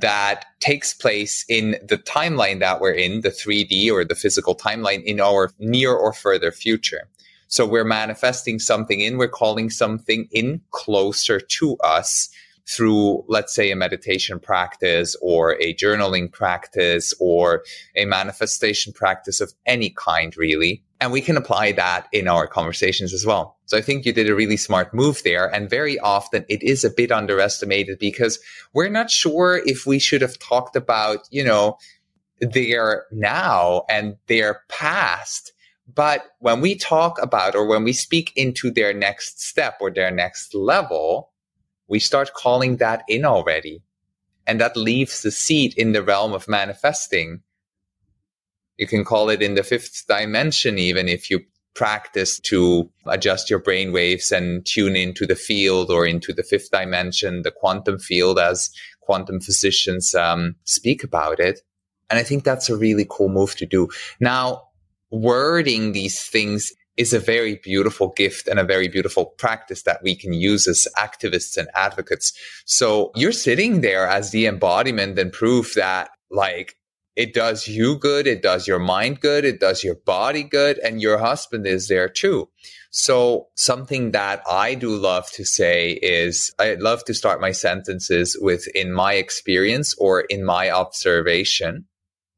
that 0.01 0.45
takes 0.59 0.93
place 0.93 1.45
in 1.47 1.77
the 1.87 1.97
timeline 1.97 2.59
that 2.59 2.81
we're 2.81 2.93
in, 2.93 3.21
the 3.21 3.29
3D 3.29 3.91
or 3.91 4.03
the 4.03 4.15
physical 4.15 4.55
timeline 4.55 5.03
in 5.03 5.19
our 5.19 5.51
near 5.59 5.93
or 5.93 6.13
further 6.13 6.51
future. 6.51 7.07
So 7.47 7.65
we're 7.65 7.83
manifesting 7.83 8.59
something 8.59 9.01
in, 9.01 9.17
we're 9.17 9.27
calling 9.27 9.69
something 9.69 10.27
in 10.31 10.61
closer 10.71 11.39
to 11.39 11.77
us 11.83 12.29
through, 12.67 13.25
let's 13.27 13.53
say, 13.53 13.71
a 13.71 13.75
meditation 13.75 14.39
practice 14.39 15.15
or 15.21 15.61
a 15.61 15.73
journaling 15.75 16.31
practice 16.31 17.13
or 17.19 17.63
a 17.95 18.05
manifestation 18.05 18.93
practice 18.93 19.41
of 19.41 19.53
any 19.65 19.89
kind, 19.89 20.37
really. 20.37 20.81
And 21.01 21.11
we 21.11 21.21
can 21.21 21.35
apply 21.35 21.71
that 21.73 22.07
in 22.13 22.27
our 22.27 22.45
conversations 22.45 23.11
as 23.11 23.25
well. 23.25 23.57
So 23.65 23.75
I 23.75 23.81
think 23.81 24.05
you 24.05 24.13
did 24.13 24.29
a 24.29 24.35
really 24.35 24.55
smart 24.55 24.93
move 24.93 25.23
there. 25.23 25.53
And 25.53 25.67
very 25.67 25.97
often 25.97 26.45
it 26.47 26.61
is 26.61 26.83
a 26.83 26.91
bit 26.91 27.11
underestimated 27.11 27.97
because 27.97 28.39
we're 28.73 28.87
not 28.87 29.09
sure 29.09 29.63
if 29.65 29.87
we 29.87 29.97
should 29.97 30.21
have 30.21 30.37
talked 30.37 30.75
about, 30.75 31.27
you 31.31 31.43
know, 31.43 31.77
their 32.39 33.05
now 33.11 33.83
and 33.89 34.15
their 34.27 34.61
past. 34.69 35.53
But 35.91 36.23
when 36.37 36.61
we 36.61 36.75
talk 36.75 37.19
about 37.19 37.55
or 37.55 37.65
when 37.65 37.83
we 37.83 37.93
speak 37.93 38.31
into 38.35 38.69
their 38.69 38.93
next 38.93 39.41
step 39.41 39.79
or 39.81 39.89
their 39.89 40.11
next 40.11 40.53
level, 40.53 41.31
we 41.87 41.99
start 41.99 42.35
calling 42.35 42.77
that 42.77 43.03
in 43.07 43.25
already. 43.25 43.81
And 44.45 44.61
that 44.61 44.77
leaves 44.77 45.23
the 45.23 45.31
seed 45.31 45.73
in 45.77 45.93
the 45.93 46.03
realm 46.03 46.33
of 46.33 46.47
manifesting 46.47 47.41
you 48.81 48.87
can 48.87 49.05
call 49.05 49.29
it 49.29 49.43
in 49.43 49.53
the 49.53 49.61
fifth 49.61 50.05
dimension, 50.07 50.79
even 50.79 51.07
if 51.07 51.29
you 51.29 51.39
practice 51.75 52.39
to 52.39 52.89
adjust 53.05 53.47
your 53.47 53.59
brain 53.59 53.91
waves 53.91 54.31
and 54.31 54.65
tune 54.65 54.95
into 54.95 55.27
the 55.27 55.35
field 55.35 55.91
or 55.91 56.03
into 56.03 56.33
the 56.33 56.41
fifth 56.41 56.71
dimension, 56.71 57.43
the 57.43 57.51
quantum 57.51 57.99
field, 57.99 58.39
as 58.39 58.71
quantum 59.01 59.39
physicians 59.39 60.15
um, 60.15 60.55
speak 60.63 61.03
about 61.03 61.39
it. 61.39 61.59
And 62.09 62.17
I 62.17 62.23
think 62.23 62.43
that's 62.43 62.71
a 62.71 62.75
really 62.75 63.05
cool 63.07 63.29
move 63.29 63.55
to 63.57 63.67
do. 63.67 63.87
Now, 64.19 64.63
wording 65.11 65.91
these 65.91 66.23
things 66.23 66.73
is 66.97 67.13
a 67.13 67.19
very 67.19 67.57
beautiful 67.57 68.09
gift 68.17 68.47
and 68.47 68.59
a 68.59 68.63
very 68.63 68.87
beautiful 68.87 69.27
practice 69.37 69.83
that 69.83 70.01
we 70.01 70.15
can 70.15 70.33
use 70.33 70.67
as 70.67 70.87
activists 70.97 71.55
and 71.55 71.69
advocates. 71.75 72.33
So 72.65 73.11
you're 73.13 73.31
sitting 73.31 73.81
there 73.81 74.07
as 74.07 74.31
the 74.31 74.47
embodiment 74.47 75.19
and 75.19 75.31
proof 75.31 75.75
that 75.75 76.09
like 76.31 76.75
it 77.15 77.33
does 77.33 77.67
you 77.67 77.97
good, 77.97 78.27
it 78.27 78.41
does 78.41 78.67
your 78.67 78.79
mind 78.79 79.19
good, 79.19 79.45
it 79.45 79.59
does 79.59 79.83
your 79.83 79.95
body 79.95 80.43
good, 80.43 80.79
and 80.79 81.01
your 81.01 81.17
husband 81.17 81.67
is 81.67 81.87
there 81.87 82.09
too. 82.09 82.49
So 82.91 83.47
something 83.55 84.11
that 84.11 84.41
I 84.49 84.75
do 84.75 84.95
love 84.95 85.29
to 85.31 85.45
say 85.45 85.93
is 86.01 86.53
I 86.59 86.75
love 86.75 87.03
to 87.05 87.13
start 87.13 87.41
my 87.41 87.51
sentences 87.51 88.37
with 88.39 88.67
in 88.75 88.91
my 88.91 89.13
experience 89.13 89.95
or 89.97 90.21
in 90.21 90.43
my 90.43 90.69
observation. 90.69 91.85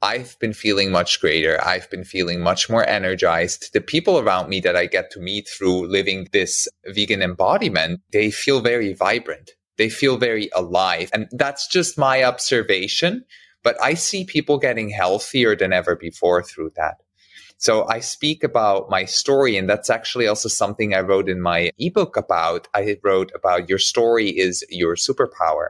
I've 0.04 0.38
been 0.40 0.54
feeling 0.54 0.92
much 0.92 1.22
greater. 1.22 1.64
I've 1.66 1.90
been 1.90 2.04
feeling 2.04 2.42
much 2.42 2.70
more 2.70 2.86
energized. 2.88 3.72
The 3.74 3.80
people 3.82 4.20
around 4.20 4.50
me 4.50 4.60
that 4.60 4.76
I 4.76 4.86
get 4.86 5.10
to 5.12 5.22
meet 5.22 5.48
through 5.48 5.88
living 5.88 6.28
this 6.34 6.68
vegan 6.88 7.22
embodiment, 7.22 8.02
they 8.12 8.30
feel 8.30 8.60
very 8.60 8.94
vibrant. 8.94 9.52
They 9.78 9.90
feel 9.90 10.18
very 10.18 10.50
alive. 10.54 11.10
And 11.14 11.28
that's 11.32 11.68
just 11.68 11.98
my 11.98 12.24
observation. 12.24 13.24
But 13.64 13.82
I 13.82 13.94
see 13.94 14.26
people 14.26 14.58
getting 14.58 14.90
healthier 14.90 15.56
than 15.56 15.74
ever 15.74 15.96
before 15.96 16.44
through 16.44 16.72
that. 16.76 16.98
So 17.58 17.88
I 17.88 18.02
speak 18.02 18.44
about 18.44 18.90
my 18.90 19.06
story, 19.06 19.56
and 19.56 19.70
that's 19.70 19.90
actually 19.90 20.28
also 20.28 20.50
something 20.50 20.94
I 20.94 21.00
wrote 21.00 21.30
in 21.30 21.42
my 21.42 21.72
ebook 21.80 22.18
about. 22.18 22.68
I 22.74 22.98
wrote 23.04 23.32
about 23.34 23.70
your 23.70 23.80
story 23.80 24.30
is 24.30 24.66
your 24.70 24.96
superpower. 24.96 25.70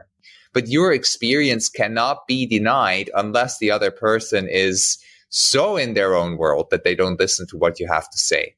But 0.52 0.68
your 0.68 0.92
experience 0.92 1.68
cannot 1.68 2.26
be 2.26 2.46
denied 2.46 3.10
unless 3.14 3.58
the 3.58 3.70
other 3.70 3.90
person 3.90 4.48
is 4.48 4.98
so 5.28 5.76
in 5.76 5.94
their 5.94 6.14
own 6.14 6.36
world 6.36 6.68
that 6.70 6.84
they 6.84 6.94
don't 6.94 7.18
listen 7.18 7.46
to 7.48 7.56
what 7.56 7.78
you 7.80 7.86
have 7.88 8.08
to 8.10 8.18
say. 8.18 8.54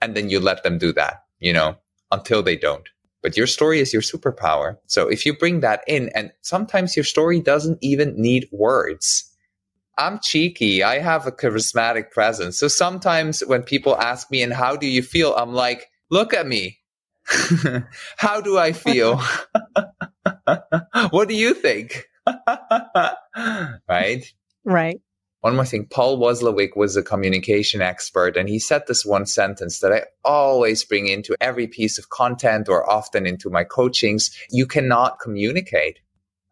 And 0.00 0.14
then 0.14 0.28
you 0.28 0.40
let 0.40 0.62
them 0.62 0.78
do 0.78 0.92
that, 0.94 1.24
you 1.40 1.52
know, 1.52 1.76
until 2.10 2.42
they 2.42 2.56
don't. 2.56 2.88
But 3.22 3.36
your 3.36 3.46
story 3.46 3.80
is 3.80 3.92
your 3.92 4.02
superpower. 4.02 4.78
So 4.86 5.08
if 5.08 5.24
you 5.24 5.36
bring 5.36 5.60
that 5.60 5.82
in, 5.86 6.10
and 6.14 6.32
sometimes 6.42 6.96
your 6.96 7.04
story 7.04 7.40
doesn't 7.40 7.78
even 7.80 8.20
need 8.20 8.48
words. 8.50 9.32
I'm 9.96 10.18
cheeky. 10.20 10.82
I 10.82 10.98
have 10.98 11.26
a 11.26 11.32
charismatic 11.32 12.10
presence. 12.10 12.58
So 12.58 12.68
sometimes 12.68 13.40
when 13.40 13.62
people 13.62 13.96
ask 13.96 14.30
me, 14.30 14.42
and 14.42 14.52
how 14.52 14.76
do 14.76 14.86
you 14.86 15.02
feel? 15.02 15.34
I'm 15.34 15.52
like, 15.52 15.88
look 16.10 16.34
at 16.34 16.46
me. 16.46 16.78
how 18.16 18.40
do 18.40 18.58
I 18.58 18.72
feel? 18.72 19.20
what 21.10 21.28
do 21.28 21.34
you 21.34 21.54
think? 21.54 22.08
right? 23.88 24.24
Right. 24.64 25.00
One 25.42 25.56
more 25.56 25.64
thing, 25.64 25.86
Paul 25.86 26.18
Watzlawick 26.18 26.76
was 26.76 26.96
a 26.96 27.02
communication 27.02 27.82
expert, 27.82 28.36
and 28.36 28.48
he 28.48 28.60
said 28.60 28.84
this 28.86 29.04
one 29.04 29.26
sentence 29.26 29.80
that 29.80 29.92
I 29.92 30.04
always 30.24 30.84
bring 30.84 31.08
into 31.08 31.34
every 31.40 31.66
piece 31.66 31.98
of 31.98 32.10
content 32.10 32.68
or 32.68 32.88
often 32.88 33.26
into 33.26 33.50
my 33.50 33.64
coachings. 33.64 34.30
You 34.50 34.66
cannot 34.66 35.18
communicate. 35.18 35.98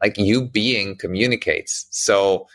Like 0.03 0.19
you 0.19 0.49
being 0.49 0.97
communicates. 0.97 1.87
So 1.91 2.49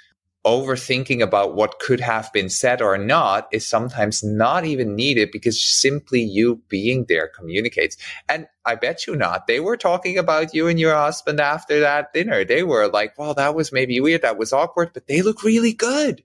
overthinking 0.46 1.22
about 1.22 1.56
what 1.56 1.80
could 1.80 2.00
have 2.00 2.32
been 2.32 2.50
said 2.50 2.82
or 2.82 2.98
not 2.98 3.48
is 3.52 3.68
sometimes 3.68 4.24
not 4.24 4.64
even 4.64 4.96
needed 4.96 5.32
because 5.32 5.62
simply 5.62 6.22
you 6.22 6.62
being 6.70 7.06
there 7.10 7.28
communicates. 7.28 7.98
And 8.30 8.48
I 8.64 8.76
bet 8.76 9.08
you 9.08 9.16
not. 9.16 9.48
They 9.48 9.60
were 9.60 9.76
talking 9.76 10.18
about 10.18 10.54
you 10.54 10.68
and 10.68 10.80
your 10.80 10.96
husband 10.96 11.39
after 11.39 11.80
that 11.80 12.14
dinner. 12.14 12.46
They 12.46 12.64
were 12.64 12.88
like, 12.88 13.18
well, 13.18 13.34
that 13.34 13.56
was 13.56 13.72
maybe 13.72 14.00
weird. 14.00 14.22
That 14.22 14.38
was 14.38 14.54
awkward, 14.54 14.91
but 14.93 15.08
they 15.08 15.24
look 15.24 15.43
really 15.43 15.74
good. 15.74 16.24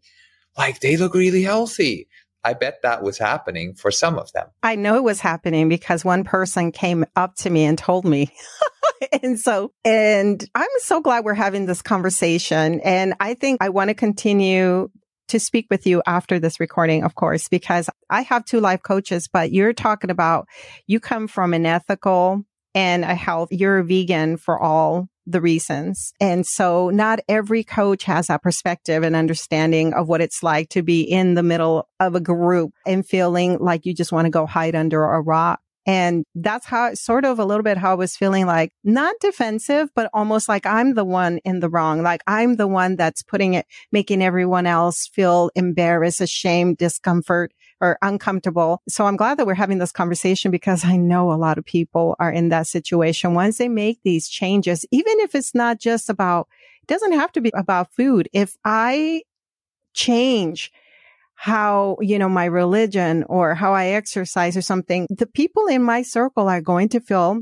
Like 0.56 0.80
they 0.80 0.98
look 0.98 1.14
really 1.14 1.42
healthy. 1.42 2.06
I 2.44 2.54
bet 2.54 2.80
that 2.82 3.02
was 3.02 3.18
happening 3.18 3.74
for 3.74 3.90
some 3.90 4.18
of 4.18 4.32
them. 4.32 4.48
I 4.62 4.74
know 4.74 4.96
it 4.96 5.04
was 5.04 5.20
happening 5.20 5.68
because 5.68 6.04
one 6.04 6.24
person 6.24 6.72
came 6.72 7.04
up 7.16 7.36
to 7.36 7.50
me 7.50 7.64
and 7.64 7.76
told 7.76 8.04
me. 8.04 8.32
and 9.22 9.38
so, 9.38 9.72
and 9.84 10.44
I'm 10.54 10.68
so 10.78 11.00
glad 11.00 11.24
we're 11.24 11.34
having 11.34 11.66
this 11.66 11.82
conversation. 11.82 12.80
And 12.80 13.14
I 13.20 13.34
think 13.34 13.62
I 13.62 13.68
want 13.68 13.88
to 13.88 13.94
continue 13.94 14.90
to 15.28 15.38
speak 15.38 15.66
with 15.70 15.86
you 15.86 16.02
after 16.06 16.38
this 16.38 16.58
recording, 16.58 17.04
of 17.04 17.14
course, 17.14 17.48
because 17.48 17.88
I 18.10 18.22
have 18.22 18.44
two 18.44 18.60
life 18.60 18.82
coaches, 18.82 19.28
but 19.32 19.52
you're 19.52 19.72
talking 19.72 20.10
about 20.10 20.48
you 20.86 20.98
come 20.98 21.28
from 21.28 21.54
an 21.54 21.66
ethical 21.66 22.44
and 22.74 23.04
a 23.04 23.14
health, 23.14 23.48
you're 23.52 23.78
a 23.78 23.84
vegan 23.84 24.36
for 24.36 24.60
all 24.60 25.08
the 25.26 25.40
reasons. 25.40 26.12
And 26.20 26.44
so 26.44 26.90
not 26.90 27.20
every 27.28 27.62
coach 27.62 28.04
has 28.04 28.26
that 28.26 28.42
perspective 28.42 29.04
and 29.04 29.14
understanding 29.14 29.92
of 29.94 30.08
what 30.08 30.20
it's 30.20 30.42
like 30.42 30.68
to 30.70 30.82
be 30.82 31.02
in 31.02 31.34
the 31.34 31.42
middle 31.42 31.88
of 32.00 32.16
a 32.16 32.20
group 32.20 32.72
and 32.86 33.06
feeling 33.06 33.58
like 33.58 33.86
you 33.86 33.94
just 33.94 34.12
want 34.12 34.26
to 34.26 34.30
go 34.30 34.46
hide 34.46 34.74
under 34.74 35.04
a 35.04 35.20
rock. 35.20 35.60
And 35.86 36.24
that's 36.34 36.66
how 36.66 36.94
sort 36.94 37.24
of 37.24 37.38
a 37.38 37.44
little 37.44 37.62
bit 37.62 37.78
how 37.78 37.92
I 37.92 37.94
was 37.94 38.16
feeling 38.16 38.46
like 38.46 38.72
not 38.84 39.14
defensive, 39.20 39.88
but 39.94 40.10
almost 40.12 40.48
like 40.48 40.66
I'm 40.66 40.94
the 40.94 41.04
one 41.04 41.38
in 41.38 41.60
the 41.60 41.70
wrong. 41.70 42.02
Like 42.02 42.22
I'm 42.26 42.56
the 42.56 42.66
one 42.68 42.96
that's 42.96 43.22
putting 43.22 43.54
it, 43.54 43.66
making 43.90 44.22
everyone 44.22 44.66
else 44.66 45.08
feel 45.12 45.50
embarrassed, 45.54 46.20
ashamed, 46.20 46.76
discomfort 46.76 47.52
or 47.80 47.98
uncomfortable. 48.02 48.82
So 48.88 49.06
I'm 49.06 49.16
glad 49.16 49.38
that 49.38 49.46
we're 49.46 49.54
having 49.54 49.78
this 49.78 49.92
conversation 49.92 50.50
because 50.50 50.84
I 50.84 50.96
know 50.96 51.32
a 51.32 51.34
lot 51.34 51.56
of 51.56 51.64
people 51.64 52.14
are 52.20 52.30
in 52.30 52.50
that 52.50 52.66
situation. 52.66 53.34
Once 53.34 53.56
they 53.58 53.68
make 53.68 54.00
these 54.04 54.28
changes, 54.28 54.84
even 54.90 55.18
if 55.20 55.34
it's 55.34 55.54
not 55.54 55.80
just 55.80 56.10
about, 56.10 56.46
it 56.82 56.88
doesn't 56.88 57.12
have 57.12 57.32
to 57.32 57.40
be 57.40 57.50
about 57.54 57.92
food. 57.94 58.28
If 58.32 58.56
I 58.64 59.22
change 59.94 60.70
how, 61.40 61.96
you 62.02 62.18
know, 62.18 62.28
my 62.28 62.44
religion 62.44 63.24
or 63.26 63.54
how 63.54 63.72
I 63.72 63.86
exercise 63.86 64.58
or 64.58 64.60
something, 64.60 65.06
the 65.08 65.26
people 65.26 65.68
in 65.68 65.82
my 65.82 66.02
circle 66.02 66.50
are 66.50 66.60
going 66.60 66.90
to 66.90 67.00
feel 67.00 67.40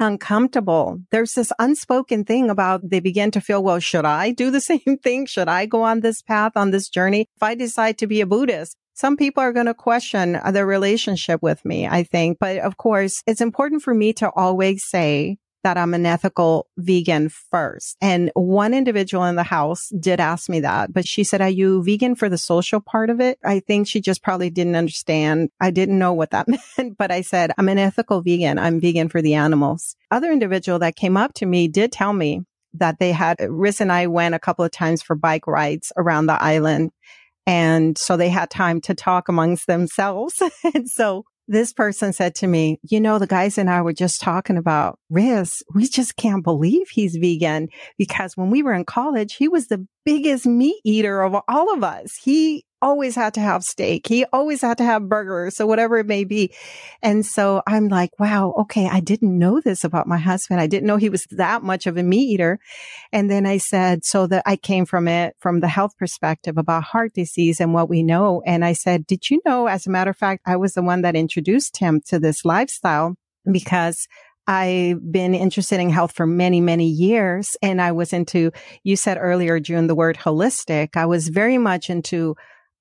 uncomfortable. 0.00 0.98
There's 1.12 1.34
this 1.34 1.52
unspoken 1.60 2.24
thing 2.24 2.50
about 2.50 2.90
they 2.90 2.98
begin 2.98 3.30
to 3.30 3.40
feel, 3.40 3.62
well, 3.62 3.78
should 3.78 4.04
I 4.04 4.32
do 4.32 4.50
the 4.50 4.60
same 4.72 4.98
thing? 5.00 5.26
Should 5.26 5.46
I 5.46 5.66
go 5.66 5.82
on 5.82 6.00
this 6.00 6.22
path, 6.22 6.56
on 6.56 6.72
this 6.72 6.88
journey? 6.88 7.28
If 7.36 7.42
I 7.42 7.54
decide 7.54 7.98
to 7.98 8.08
be 8.08 8.20
a 8.20 8.26
Buddhist, 8.26 8.76
some 8.94 9.16
people 9.16 9.44
are 9.44 9.52
going 9.52 9.66
to 9.66 9.74
question 9.74 10.34
uh, 10.34 10.50
their 10.50 10.66
relationship 10.66 11.40
with 11.40 11.64
me, 11.64 11.86
I 11.86 12.02
think. 12.02 12.38
But 12.40 12.58
of 12.58 12.78
course, 12.78 13.22
it's 13.28 13.40
important 13.40 13.82
for 13.82 13.94
me 13.94 14.12
to 14.14 14.28
always 14.34 14.82
say 14.88 15.36
that 15.66 15.76
I'm 15.76 15.94
an 15.94 16.06
ethical 16.06 16.68
vegan 16.78 17.28
first. 17.28 17.96
And 18.00 18.30
one 18.34 18.72
individual 18.72 19.24
in 19.24 19.34
the 19.34 19.42
house 19.42 19.88
did 19.98 20.20
ask 20.20 20.48
me 20.48 20.60
that, 20.60 20.92
but 20.92 21.08
she 21.08 21.24
said, 21.24 21.40
are 21.40 21.48
you 21.48 21.82
vegan 21.82 22.14
for 22.14 22.28
the 22.28 22.38
social 22.38 22.80
part 22.80 23.10
of 23.10 23.20
it? 23.20 23.40
I 23.44 23.58
think 23.58 23.88
she 23.88 24.00
just 24.00 24.22
probably 24.22 24.48
didn't 24.48 24.76
understand. 24.76 25.50
I 25.60 25.72
didn't 25.72 25.98
know 25.98 26.12
what 26.12 26.30
that 26.30 26.46
meant, 26.78 26.96
but 26.96 27.10
I 27.10 27.22
said, 27.22 27.50
I'm 27.58 27.68
an 27.68 27.80
ethical 27.80 28.22
vegan. 28.22 28.60
I'm 28.60 28.80
vegan 28.80 29.08
for 29.08 29.20
the 29.20 29.34
animals. 29.34 29.96
Other 30.12 30.30
individual 30.30 30.78
that 30.78 30.94
came 30.94 31.16
up 31.16 31.34
to 31.34 31.46
me 31.46 31.66
did 31.66 31.90
tell 31.90 32.12
me 32.12 32.42
that 32.74 33.00
they 33.00 33.10
had, 33.10 33.38
Riz 33.40 33.80
and 33.80 33.90
I 33.90 34.06
went 34.06 34.36
a 34.36 34.38
couple 34.38 34.64
of 34.64 34.70
times 34.70 35.02
for 35.02 35.16
bike 35.16 35.48
rides 35.48 35.90
around 35.96 36.26
the 36.26 36.40
island 36.40 36.92
and 37.46 37.96
so 37.96 38.16
they 38.16 38.28
had 38.28 38.50
time 38.50 38.80
to 38.82 38.94
talk 38.94 39.28
amongst 39.28 39.66
themselves. 39.66 40.42
and 40.74 40.88
so 40.88 41.24
this 41.48 41.72
person 41.72 42.12
said 42.12 42.34
to 42.36 42.46
me, 42.46 42.78
you 42.82 43.00
know, 43.00 43.18
the 43.18 43.26
guys 43.26 43.58
and 43.58 43.70
I 43.70 43.82
were 43.82 43.92
just 43.92 44.20
talking 44.20 44.56
about 44.56 44.98
Riz. 45.10 45.62
We 45.74 45.86
just 45.86 46.16
can't 46.16 46.42
believe 46.42 46.88
he's 46.88 47.16
vegan 47.16 47.68
because 47.98 48.36
when 48.36 48.50
we 48.50 48.62
were 48.62 48.74
in 48.74 48.84
college, 48.84 49.34
he 49.36 49.48
was 49.48 49.68
the 49.68 49.86
biggest 50.04 50.46
meat 50.46 50.80
eater 50.84 51.22
of 51.22 51.36
all 51.48 51.72
of 51.72 51.84
us. 51.84 52.18
He 52.22 52.64
always 52.86 53.16
had 53.16 53.34
to 53.34 53.40
have 53.40 53.64
steak. 53.64 54.06
He 54.06 54.24
always 54.32 54.62
had 54.62 54.78
to 54.78 54.84
have 54.84 55.08
burgers. 55.08 55.56
So 55.56 55.66
whatever 55.66 55.98
it 55.98 56.06
may 56.06 56.22
be. 56.22 56.54
And 57.02 57.26
so 57.26 57.62
I'm 57.66 57.88
like, 57.88 58.10
wow, 58.20 58.54
okay. 58.58 58.88
I 58.88 59.00
didn't 59.00 59.36
know 59.36 59.60
this 59.60 59.82
about 59.82 60.06
my 60.06 60.18
husband. 60.18 60.60
I 60.60 60.68
didn't 60.68 60.86
know 60.86 60.96
he 60.96 61.08
was 61.08 61.26
that 61.32 61.64
much 61.64 61.88
of 61.88 61.96
a 61.96 62.04
meat 62.04 62.28
eater. 62.28 62.60
And 63.12 63.28
then 63.28 63.44
I 63.44 63.58
said, 63.58 64.04
so 64.04 64.28
that 64.28 64.44
I 64.46 64.54
came 64.54 64.86
from 64.86 65.08
it 65.08 65.34
from 65.40 65.58
the 65.60 65.68
health 65.68 65.96
perspective 65.98 66.56
about 66.56 66.84
heart 66.84 67.12
disease 67.12 67.60
and 67.60 67.74
what 67.74 67.90
we 67.90 68.04
know. 68.04 68.40
And 68.46 68.64
I 68.64 68.72
said, 68.72 69.04
did 69.06 69.30
you 69.30 69.40
know, 69.44 69.66
as 69.66 69.86
a 69.86 69.90
matter 69.90 70.10
of 70.10 70.16
fact, 70.16 70.42
I 70.46 70.56
was 70.56 70.74
the 70.74 70.82
one 70.82 71.02
that 71.02 71.16
introduced 71.16 71.78
him 71.78 72.00
to 72.06 72.20
this 72.20 72.44
lifestyle 72.44 73.16
because 73.50 74.06
I've 74.46 75.00
been 75.10 75.34
interested 75.34 75.80
in 75.80 75.90
health 75.90 76.12
for 76.12 76.26
many, 76.26 76.60
many 76.60 76.88
years. 76.88 77.56
And 77.62 77.82
I 77.82 77.90
was 77.92 78.12
into, 78.12 78.52
you 78.84 78.94
said 78.94 79.18
earlier, 79.20 79.58
June, 79.58 79.88
the 79.88 79.94
word 79.94 80.16
holistic. 80.18 80.96
I 80.96 81.06
was 81.06 81.28
very 81.28 81.58
much 81.58 81.90
into 81.90 82.36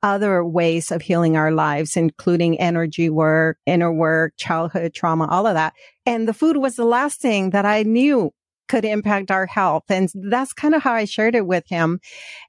other 0.05 0.45
ways 0.45 0.91
of 0.91 1.01
healing 1.01 1.35
our 1.35 1.51
lives, 1.51 1.97
including 1.97 2.59
energy 2.59 3.09
work, 3.09 3.57
inner 3.65 3.91
work, 3.91 4.33
childhood 4.37 4.93
trauma, 4.93 5.27
all 5.27 5.47
of 5.47 5.55
that. 5.55 5.73
And 6.05 6.27
the 6.27 6.33
food 6.33 6.57
was 6.57 6.75
the 6.75 6.85
last 6.85 7.19
thing 7.19 7.49
that 7.49 7.65
I 7.65 7.81
knew 7.81 8.31
could 8.67 8.85
impact 8.85 9.31
our 9.31 9.47
health. 9.47 9.83
And 9.89 10.09
that's 10.13 10.53
kind 10.53 10.75
of 10.75 10.83
how 10.83 10.93
I 10.93 11.05
shared 11.05 11.33
it 11.35 11.47
with 11.47 11.67
him. 11.67 11.99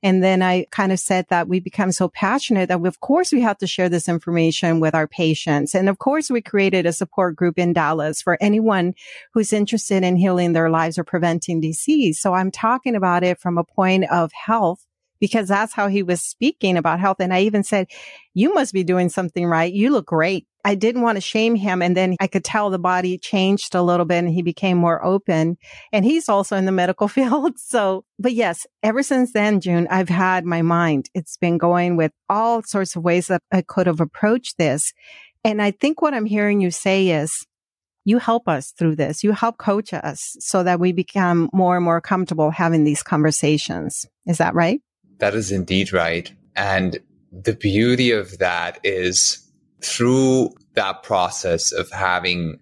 And 0.02 0.22
then 0.22 0.42
I 0.42 0.66
kind 0.70 0.92
of 0.92 0.98
said 0.98 1.26
that 1.30 1.48
we 1.48 1.61
become 1.61 1.92
so 1.92 2.09
passionate 2.09 2.68
that 2.68 2.80
we, 2.80 2.88
of 2.88 3.00
course 3.00 3.32
we 3.32 3.40
have 3.40 3.59
to 3.59 3.66
share 3.66 3.88
this 3.88 4.09
information 4.09 4.78
with 4.78 4.94
our 4.94 5.07
patients. 5.07 5.74
And 5.74 5.88
of 5.88 5.98
course 5.98 6.30
we 6.30 6.42
created 6.42 6.84
a 6.84 6.92
support 6.92 7.36
group 7.36 7.59
in 7.59 7.72
Dallas 7.72 8.20
for 8.20 8.36
anyone 8.40 8.94
who's 9.32 9.52
interested 9.52 10.02
in 10.04 10.16
healing 10.16 10.52
their 10.52 10.70
lives 10.70 10.98
or 10.98 11.04
preventing 11.04 11.61
disease. 11.61 12.20
So 12.20 12.34
I'm 12.34 12.50
talking 12.50 12.94
about 12.94 13.24
it 13.24 13.38
from 13.38 13.57
a 13.57 13.64
point 13.64 14.04
of 14.11 14.30
health 14.32 14.86
because 15.20 15.48
that's 15.48 15.72
how 15.72 15.88
he 15.88 16.02
was 16.02 16.22
speaking 16.22 16.76
about 16.76 17.00
health. 17.00 17.18
And 17.20 17.32
I 17.32 17.42
even 17.42 17.62
said, 17.62 17.88
you 18.34 18.54
must 18.54 18.72
be 18.72 18.84
doing 18.84 19.08
something 19.08 19.46
right. 19.46 19.72
You 19.72 19.90
look 19.90 20.06
great. 20.06 20.46
I 20.64 20.74
didn't 20.74 21.02
want 21.02 21.16
to 21.16 21.20
shame 21.20 21.54
him. 21.54 21.80
And 21.80 21.96
then 21.96 22.16
I 22.18 22.26
could 22.26 22.44
tell 22.44 22.70
the 22.70 22.78
body 22.78 23.18
changed 23.18 23.74
a 23.74 23.82
little 23.82 24.04
bit 24.04 24.18
and 24.18 24.28
he 24.28 24.42
became 24.42 24.76
more 24.76 25.04
open. 25.04 25.58
And 25.92 26.04
he's 26.04 26.28
also 26.28 26.56
in 26.56 26.64
the 26.64 26.72
medical 26.72 27.06
field. 27.16 27.58
So, 27.58 28.04
but 28.18 28.32
yes, 28.32 28.66
ever 28.82 29.02
since 29.02 29.32
then, 29.32 29.60
June, 29.60 29.86
I've 29.90 30.08
had 30.08 30.44
my 30.44 30.62
mind. 30.62 31.08
It's 31.14 31.36
been 31.36 31.56
going 31.56 31.96
with 31.96 32.12
all 32.28 32.62
sorts 32.62 32.96
of 32.96 33.04
ways 33.04 33.28
that 33.28 33.42
I 33.52 33.62
could 33.62 33.86
have 33.86 34.00
approached 34.00 34.58
this. 34.58 34.92
And 35.44 35.62
I 35.62 35.70
think 35.70 36.02
what 36.02 36.14
I'm 36.14 36.26
hearing 36.26 36.60
you 36.60 36.72
say 36.72 37.10
is, 37.10 37.46
you 38.06 38.18
help 38.18 38.48
us 38.48 38.70
through 38.70 38.94
this. 38.94 39.24
You 39.24 39.32
help 39.32 39.58
coach 39.58 39.92
us 39.92 40.36
so 40.38 40.62
that 40.62 40.78
we 40.78 40.92
become 40.92 41.50
more 41.52 41.74
and 41.74 41.84
more 41.84 42.00
comfortable 42.00 42.52
having 42.52 42.84
these 42.84 43.02
conversations. 43.02 44.06
Is 44.26 44.38
that 44.38 44.54
right? 44.54 44.80
That 45.18 45.34
is 45.34 45.50
indeed 45.50 45.92
right. 45.92 46.32
And 46.54 46.98
the 47.32 47.54
beauty 47.54 48.10
of 48.10 48.38
that 48.38 48.78
is 48.84 49.46
through 49.82 50.50
that 50.74 51.02
process 51.02 51.72
of 51.72 51.90
having 51.90 52.58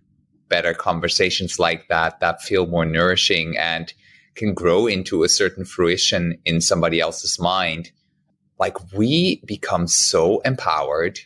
better 0.48 0.74
conversations 0.74 1.59
like 1.59 1.88
that, 1.88 2.20
that 2.20 2.42
feel 2.42 2.66
more 2.66 2.84
nourishing 2.84 3.57
and 3.57 3.92
can 4.34 4.52
grow 4.55 4.86
into 4.86 5.22
a 5.22 5.28
certain 5.28 5.64
fruition 5.64 6.38
in 6.44 6.61
somebody 6.61 7.00
else's 7.00 7.38
mind, 7.40 7.90
like 8.59 8.92
we 8.92 9.42
become 9.46 9.86
so 9.86 10.40
empowered. 10.40 11.20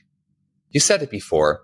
You 0.70 0.80
said 0.80 1.02
it 1.02 1.10
before. 1.10 1.62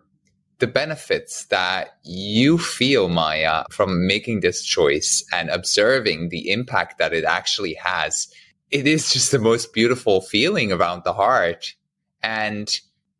The 0.59 0.67
benefits 0.67 1.47
that 1.47 1.97
you 2.05 2.59
feel, 2.59 3.09
Maya, 3.09 3.65
from 3.71 4.07
making 4.07 4.41
this 4.41 4.63
choice 4.63 5.25
and 5.33 5.51
observing 5.51 6.29
the 6.29 6.51
impact 6.51 6.99
that 6.99 7.13
it 7.13 7.25
actually 7.25 7.75
has, 7.75 8.29
it 8.75 8.89
is 8.89 9.13
just 9.13 9.31
the 9.31 9.39
most 9.39 9.73
beautiful 9.73 10.21
feeling 10.21 10.73
around 10.73 11.05
the 11.05 11.13
heart. 11.13 11.75
And 12.25 12.69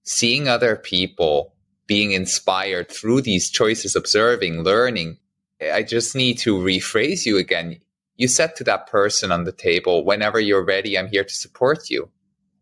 seeing 0.03 0.49
other 0.49 0.75
people 0.75 1.55
being 1.87 2.11
inspired 2.11 2.91
through 2.91 3.21
these 3.21 3.51
choices, 3.51 3.95
observing, 3.95 4.65
learning. 4.65 5.19
I 5.73 5.85
just 5.85 6.17
need 6.17 6.39
to 6.39 6.59
rephrase 6.59 7.25
you 7.25 7.39
again. 7.39 7.81
You 8.17 8.27
said 8.27 8.57
to 8.57 8.65
that 8.65 8.89
person 8.89 9.31
on 9.31 9.45
the 9.45 9.53
table, 9.53 10.05
whenever 10.05 10.41
you're 10.41 10.65
ready, 10.65 10.99
I'm 10.99 11.07
here 11.07 11.23
to 11.23 11.35
support 11.35 11.89
you. 11.89 12.11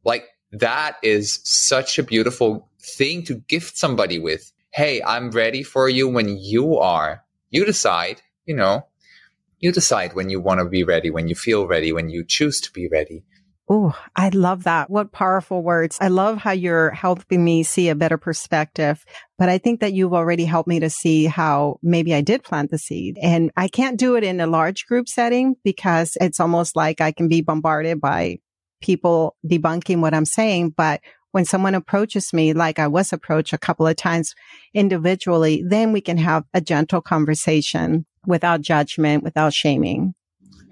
Like 0.05 0.26
that 0.51 0.97
is 1.03 1.40
such 1.45 1.99
a 1.99 2.03
beautiful 2.03 2.68
thing 2.78 3.24
to 3.24 3.36
gift 3.36 3.78
somebody 3.78 4.18
with. 4.18 4.53
Hey, 4.70 5.01
I'm 5.03 5.30
ready 5.30 5.62
for 5.62 5.88
you 5.88 6.09
when 6.09 6.36
you 6.36 6.76
are. 6.76 7.24
You 7.49 7.64
decide, 7.64 8.20
you 8.45 8.55
know, 8.55 8.86
you 9.62 9.72
decide 9.72 10.14
when 10.14 10.28
you 10.28 10.40
want 10.40 10.58
to 10.58 10.66
be 10.66 10.82
ready, 10.82 11.08
when 11.08 11.28
you 11.28 11.36
feel 11.36 11.66
ready, 11.66 11.92
when 11.92 12.10
you 12.10 12.24
choose 12.26 12.60
to 12.60 12.72
be 12.72 12.88
ready. 12.88 13.24
Oh, 13.68 13.96
I 14.16 14.28
love 14.30 14.64
that. 14.64 14.90
What 14.90 15.12
powerful 15.12 15.62
words. 15.62 15.96
I 16.00 16.08
love 16.08 16.38
how 16.38 16.50
you're 16.50 16.90
helping 16.90 17.44
me 17.44 17.62
see 17.62 17.88
a 17.88 17.94
better 17.94 18.18
perspective. 18.18 19.04
But 19.38 19.48
I 19.48 19.58
think 19.58 19.80
that 19.80 19.92
you've 19.92 20.12
already 20.12 20.44
helped 20.44 20.68
me 20.68 20.80
to 20.80 20.90
see 20.90 21.26
how 21.26 21.78
maybe 21.80 22.12
I 22.12 22.22
did 22.22 22.42
plant 22.42 22.72
the 22.72 22.76
seed. 22.76 23.18
And 23.22 23.52
I 23.56 23.68
can't 23.68 23.98
do 23.98 24.16
it 24.16 24.24
in 24.24 24.40
a 24.40 24.48
large 24.48 24.84
group 24.86 25.08
setting 25.08 25.54
because 25.62 26.16
it's 26.20 26.40
almost 26.40 26.74
like 26.74 27.00
I 27.00 27.12
can 27.12 27.28
be 27.28 27.40
bombarded 27.40 28.00
by 28.00 28.38
people 28.82 29.36
debunking 29.48 30.00
what 30.00 30.12
I'm 30.12 30.26
saying. 30.26 30.70
But 30.76 31.00
when 31.30 31.44
someone 31.44 31.76
approaches 31.76 32.32
me, 32.32 32.52
like 32.52 32.80
I 32.80 32.88
was 32.88 33.12
approached 33.12 33.52
a 33.52 33.58
couple 33.58 33.86
of 33.86 33.94
times 33.94 34.34
individually, 34.74 35.62
then 35.66 35.92
we 35.92 36.00
can 36.00 36.18
have 36.18 36.44
a 36.52 36.60
gentle 36.60 37.00
conversation 37.00 38.06
without 38.26 38.60
judgment, 38.60 39.22
without 39.22 39.52
shaming. 39.52 40.14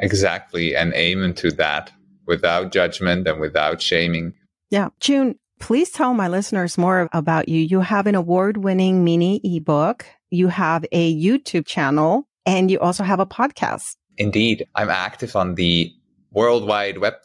Exactly. 0.01 0.75
And 0.75 0.93
aim 0.95 1.35
to 1.35 1.51
that 1.53 1.93
without 2.27 2.73
judgment 2.73 3.27
and 3.27 3.41
without 3.41 3.83
shaming. 3.83 4.35
Yeah. 4.71 4.89
June, 5.01 5.37
please 5.59 5.91
tell 5.91 6.15
my 6.15 6.29
listeners 6.29 6.79
more 6.79 7.09
about 7.13 7.49
you. 7.49 7.61
You 7.61 7.81
have 7.81 8.07
an 8.07 8.15
award 8.15 8.57
winning 8.57 9.05
mini 9.05 9.41
ebook, 9.45 10.07
you 10.31 10.49
have 10.49 10.85
a 10.93 11.15
YouTube 11.15 11.67
channel, 11.67 12.27
and 12.47 12.71
you 12.71 12.79
also 12.79 13.05
have 13.05 13.21
a 13.21 13.27
podcast. 13.27 13.97
Indeed. 14.17 14.67
I'm 14.75 14.91
active 14.91 15.37
on 15.37 15.55
the 15.55 15.93
worldwide 16.33 16.99
web 16.99 17.15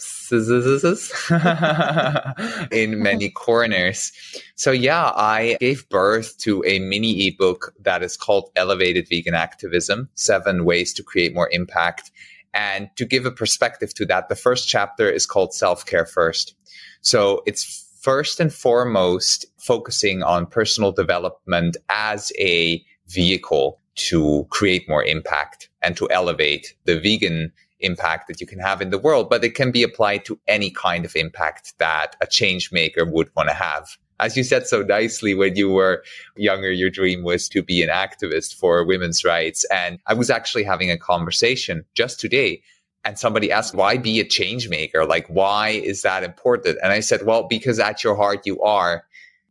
in 2.71 3.03
many 3.03 3.29
corners. 3.29 4.11
So 4.55 4.71
yeah, 4.71 5.11
I 5.15 5.57
gave 5.59 5.87
birth 5.89 6.37
to 6.39 6.63
a 6.65 6.79
mini 6.79 7.27
ebook 7.27 7.73
that 7.81 8.01
is 8.03 8.17
called 8.17 8.49
Elevated 8.55 9.07
Vegan 9.07 9.35
Activism, 9.35 10.09
seven 10.15 10.65
ways 10.65 10.91
to 10.93 11.03
create 11.03 11.35
more 11.35 11.49
impact 11.51 12.09
and 12.55 12.89
to 12.95 13.05
give 13.05 13.25
a 13.25 13.31
perspective 13.31 13.93
to 13.95 14.05
that, 14.05 14.29
the 14.29 14.35
first 14.35 14.67
chapter 14.67 15.09
is 15.09 15.27
called 15.27 15.53
Self 15.53 15.85
Care 15.85 16.05
First. 16.05 16.55
So 17.01 17.43
it's 17.45 17.85
first 18.01 18.39
and 18.39 18.51
foremost 18.51 19.45
focusing 19.57 20.23
on 20.23 20.45
personal 20.45 20.91
development 20.91 21.75
as 21.89 22.31
a 22.39 22.83
vehicle 23.07 23.79
to 23.95 24.47
create 24.49 24.87
more 24.87 25.03
impact 25.03 25.69
and 25.81 25.97
to 25.97 26.09
elevate 26.09 26.75
the 26.85 26.99
vegan 26.99 27.51
impact 27.79 28.27
that 28.27 28.39
you 28.41 28.47
can 28.47 28.59
have 28.59 28.81
in 28.81 28.89
the 28.89 28.97
world, 28.97 29.29
but 29.29 29.43
it 29.43 29.55
can 29.55 29.71
be 29.71 29.83
applied 29.83 30.25
to 30.25 30.39
any 30.47 30.69
kind 30.69 31.05
of 31.05 31.15
impact 31.15 31.73
that 31.77 32.15
a 32.21 32.27
change 32.27 32.71
maker 32.71 33.05
would 33.05 33.29
want 33.35 33.49
to 33.49 33.55
have 33.55 33.97
as 34.19 34.37
you 34.37 34.43
said 34.43 34.67
so 34.67 34.81
nicely 34.81 35.33
when 35.33 35.55
you 35.55 35.69
were 35.69 36.03
younger, 36.35 36.71
your 36.71 36.89
dream 36.89 37.23
was 37.23 37.49
to 37.49 37.61
be 37.61 37.83
an 37.83 37.89
activist 37.89 38.55
for 38.55 38.85
women's 38.85 39.25
rights. 39.25 39.65
And 39.65 39.99
I 40.07 40.13
was 40.13 40.29
actually 40.29 40.63
having 40.63 40.89
a 40.89 40.97
conversation 40.97 41.85
just 41.95 42.19
today 42.19 42.61
and 43.03 43.19
somebody 43.19 43.51
asked, 43.51 43.75
why 43.75 43.97
be 43.97 44.19
a 44.19 44.25
change 44.25 44.69
maker? 44.69 45.05
Like, 45.05 45.27
why 45.27 45.69
is 45.69 46.01
that 46.01 46.23
important? 46.23 46.79
And 46.81 46.91
I 46.91 47.01
said, 47.01 47.25
well, 47.25 47.43
because 47.43 47.79
at 47.79 48.03
your 48.03 48.15
heart 48.15 48.45
you 48.45 48.59
are, 48.61 49.05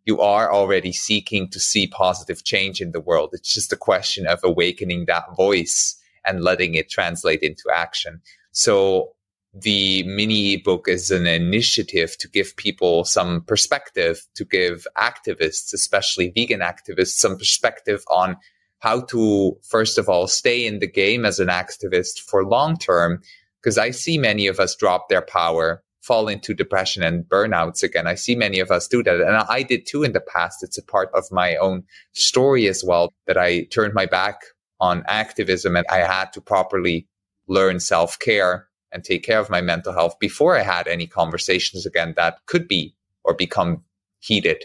you 0.06 0.20
are 0.20 0.52
already 0.52 0.92
seeking 0.92 1.48
to 1.50 1.60
see 1.60 1.86
positive 1.86 2.42
change 2.44 2.80
in 2.80 2.92
the 2.92 3.00
world. 3.00 3.30
It's 3.32 3.54
just 3.54 3.72
a 3.72 3.76
question 3.76 4.26
of 4.26 4.40
awakening 4.42 5.04
that 5.06 5.36
voice 5.36 5.96
and 6.26 6.42
letting 6.42 6.74
it 6.74 6.90
translate 6.90 7.42
into 7.42 7.64
action. 7.72 8.20
So 8.52 9.14
the 9.54 10.02
mini 10.04 10.56
book 10.56 10.88
is 10.88 11.10
an 11.10 11.26
initiative 11.26 12.18
to 12.18 12.28
give 12.28 12.56
people 12.56 13.04
some 13.04 13.42
perspective, 13.42 14.26
to 14.34 14.44
give 14.44 14.86
activists, 14.98 15.72
especially 15.72 16.32
vegan 16.34 16.60
activists, 16.60 17.18
some 17.18 17.38
perspective 17.38 18.02
on 18.10 18.36
how 18.80 19.00
to, 19.02 19.56
first 19.62 19.96
of 19.96 20.08
all, 20.08 20.26
stay 20.26 20.66
in 20.66 20.80
the 20.80 20.86
game 20.86 21.24
as 21.24 21.38
an 21.38 21.48
activist 21.48 22.18
for 22.18 22.44
long 22.44 22.76
term. 22.76 23.20
Because 23.62 23.78
I 23.78 23.92
see 23.92 24.18
many 24.18 24.46
of 24.46 24.60
us 24.60 24.74
drop 24.74 25.08
their 25.08 25.22
power, 25.22 25.82
fall 26.02 26.28
into 26.28 26.52
depression 26.52 27.02
and 27.02 27.24
burnouts 27.24 27.82
again. 27.82 28.06
I 28.06 28.14
see 28.14 28.34
many 28.34 28.60
of 28.60 28.70
us 28.70 28.86
do 28.88 29.02
that. 29.04 29.20
And 29.20 29.36
I 29.36 29.62
did 29.62 29.86
too 29.86 30.02
in 30.02 30.12
the 30.12 30.20
past. 30.20 30.62
It's 30.62 30.76
a 30.76 30.84
part 30.84 31.08
of 31.14 31.24
my 31.30 31.56
own 31.56 31.84
story 32.12 32.68
as 32.68 32.84
well 32.84 33.10
that 33.26 33.38
I 33.38 33.64
turned 33.64 33.94
my 33.94 34.04
back 34.04 34.40
on 34.84 35.02
activism 35.06 35.76
and 35.76 35.86
I 35.90 35.98
had 35.98 36.32
to 36.34 36.40
properly 36.40 37.06
learn 37.46 37.80
self 37.80 38.18
care 38.18 38.68
and 38.92 39.02
take 39.02 39.24
care 39.24 39.40
of 39.40 39.50
my 39.50 39.60
mental 39.60 39.92
health 39.92 40.16
before 40.20 40.56
I 40.56 40.62
had 40.62 40.86
any 40.86 41.06
conversations 41.06 41.86
again 41.86 42.14
that 42.16 42.46
could 42.46 42.68
be 42.68 42.94
or 43.24 43.34
become 43.34 43.82
heated. 44.20 44.64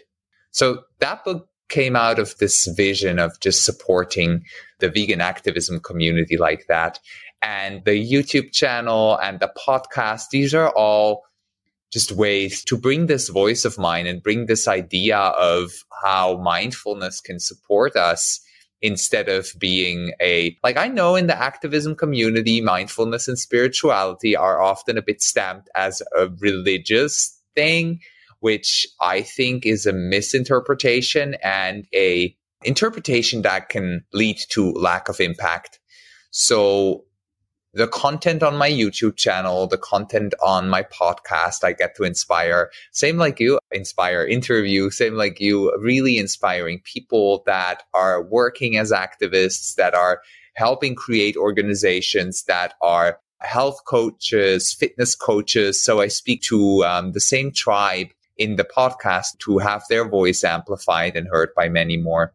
So 0.52 0.84
that 1.00 1.24
book 1.24 1.48
came 1.70 1.96
out 1.96 2.20
of 2.20 2.38
this 2.38 2.68
vision 2.68 3.20
of 3.20 3.40
just 3.40 3.64
supporting 3.64 4.44
the 4.80 4.90
vegan 4.90 5.22
activism 5.22 5.80
community 5.80 6.38
like 6.38 6.66
that. 6.68 7.00
And 7.42 7.86
the 7.86 7.98
YouTube 8.14 8.52
channel 8.52 9.18
and 9.24 9.40
the 9.40 9.52
podcast, 9.68 10.30
these 10.32 10.54
are 10.54 10.72
all 10.72 11.24
just 11.94 12.12
ways 12.12 12.64
to 12.66 12.78
bring 12.78 13.08
this 13.08 13.30
voice 13.30 13.66
of 13.66 13.78
mine 13.78 14.06
and 14.06 14.22
bring 14.22 14.46
this 14.46 14.68
idea 14.68 15.18
of 15.18 15.72
how 16.04 16.38
mindfulness 16.38 17.22
can 17.22 17.40
support 17.40 17.96
us 17.96 18.42
instead 18.82 19.28
of 19.28 19.52
being 19.60 20.14
a 20.22 20.58
like 20.64 20.78
I 20.78 20.88
know 20.88 21.16
in 21.16 21.28
the 21.28 21.38
activism 21.38 21.96
community 21.96 22.62
mindfulness 22.62 23.28
and 23.28 23.38
spirituality 23.38 24.36
are 24.36 24.62
often 24.62 24.98
a 24.98 25.02
bit 25.02 25.22
stamped 25.22 25.70
as 25.76 26.02
a 26.16 26.30
religious 26.40 27.38
thing 27.56 28.00
which 28.40 28.88
I 29.02 29.22
think 29.22 29.66
is 29.66 29.86
a 29.86 29.94
misinterpretation 29.94 31.36
and 31.44 31.86
a 31.94 32.36
interpretation 32.64 33.42
that 33.44 33.70
can 33.70 34.04
lead 34.14 34.38
to 34.50 34.72
lack 34.72 35.10
of 35.10 35.20
impact. 35.20 35.80
So 36.32 37.06
the 37.74 37.88
content 37.88 38.42
on 38.42 38.58
my 38.58 38.70
YouTube 38.70 39.16
channel, 39.16 39.68
the 39.68 39.78
content 39.78 40.34
on 40.44 40.70
my 40.70 40.84
podcast, 40.84 41.64
I 41.64 41.74
get 41.74 41.96
to 41.96 42.04
inspire, 42.04 42.72
same 42.92 43.18
like 43.18 43.40
you, 43.40 43.60
inspire 43.72 44.26
interview, 44.26 44.90
same 44.90 45.14
like 45.14 45.40
you, 45.40 45.76
really 45.80 46.18
inspiring 46.18 46.82
people 46.84 47.44
that 47.46 47.84
are 47.94 48.24
working 48.24 48.78
as 48.78 48.92
activists, 48.92 49.76
that 49.76 49.94
are 49.94 50.22
helping 50.56 50.96
create 50.96 51.38
organizations 51.38 52.44
that 52.44 52.74
are 52.82 53.20
health 53.40 53.86
coaches, 53.86 54.74
fitness 54.74 55.16
coaches. 55.16 55.82
So 55.82 56.02
I 56.02 56.08
speak 56.08 56.42
to 56.44 56.84
um, 56.84 57.12
the 57.12 57.22
same 57.22 57.52
tribe 57.52 58.08
in 58.38 58.56
the 58.56 58.64
podcast 58.64 59.38
to 59.40 59.60
have 59.60 59.84
their 59.90 60.08
voice 60.08 60.44
amplified 60.44 61.16
and 61.16 61.28
heard 61.28 61.50
by 61.56 61.70
many 61.70 61.98
more. 61.98 62.34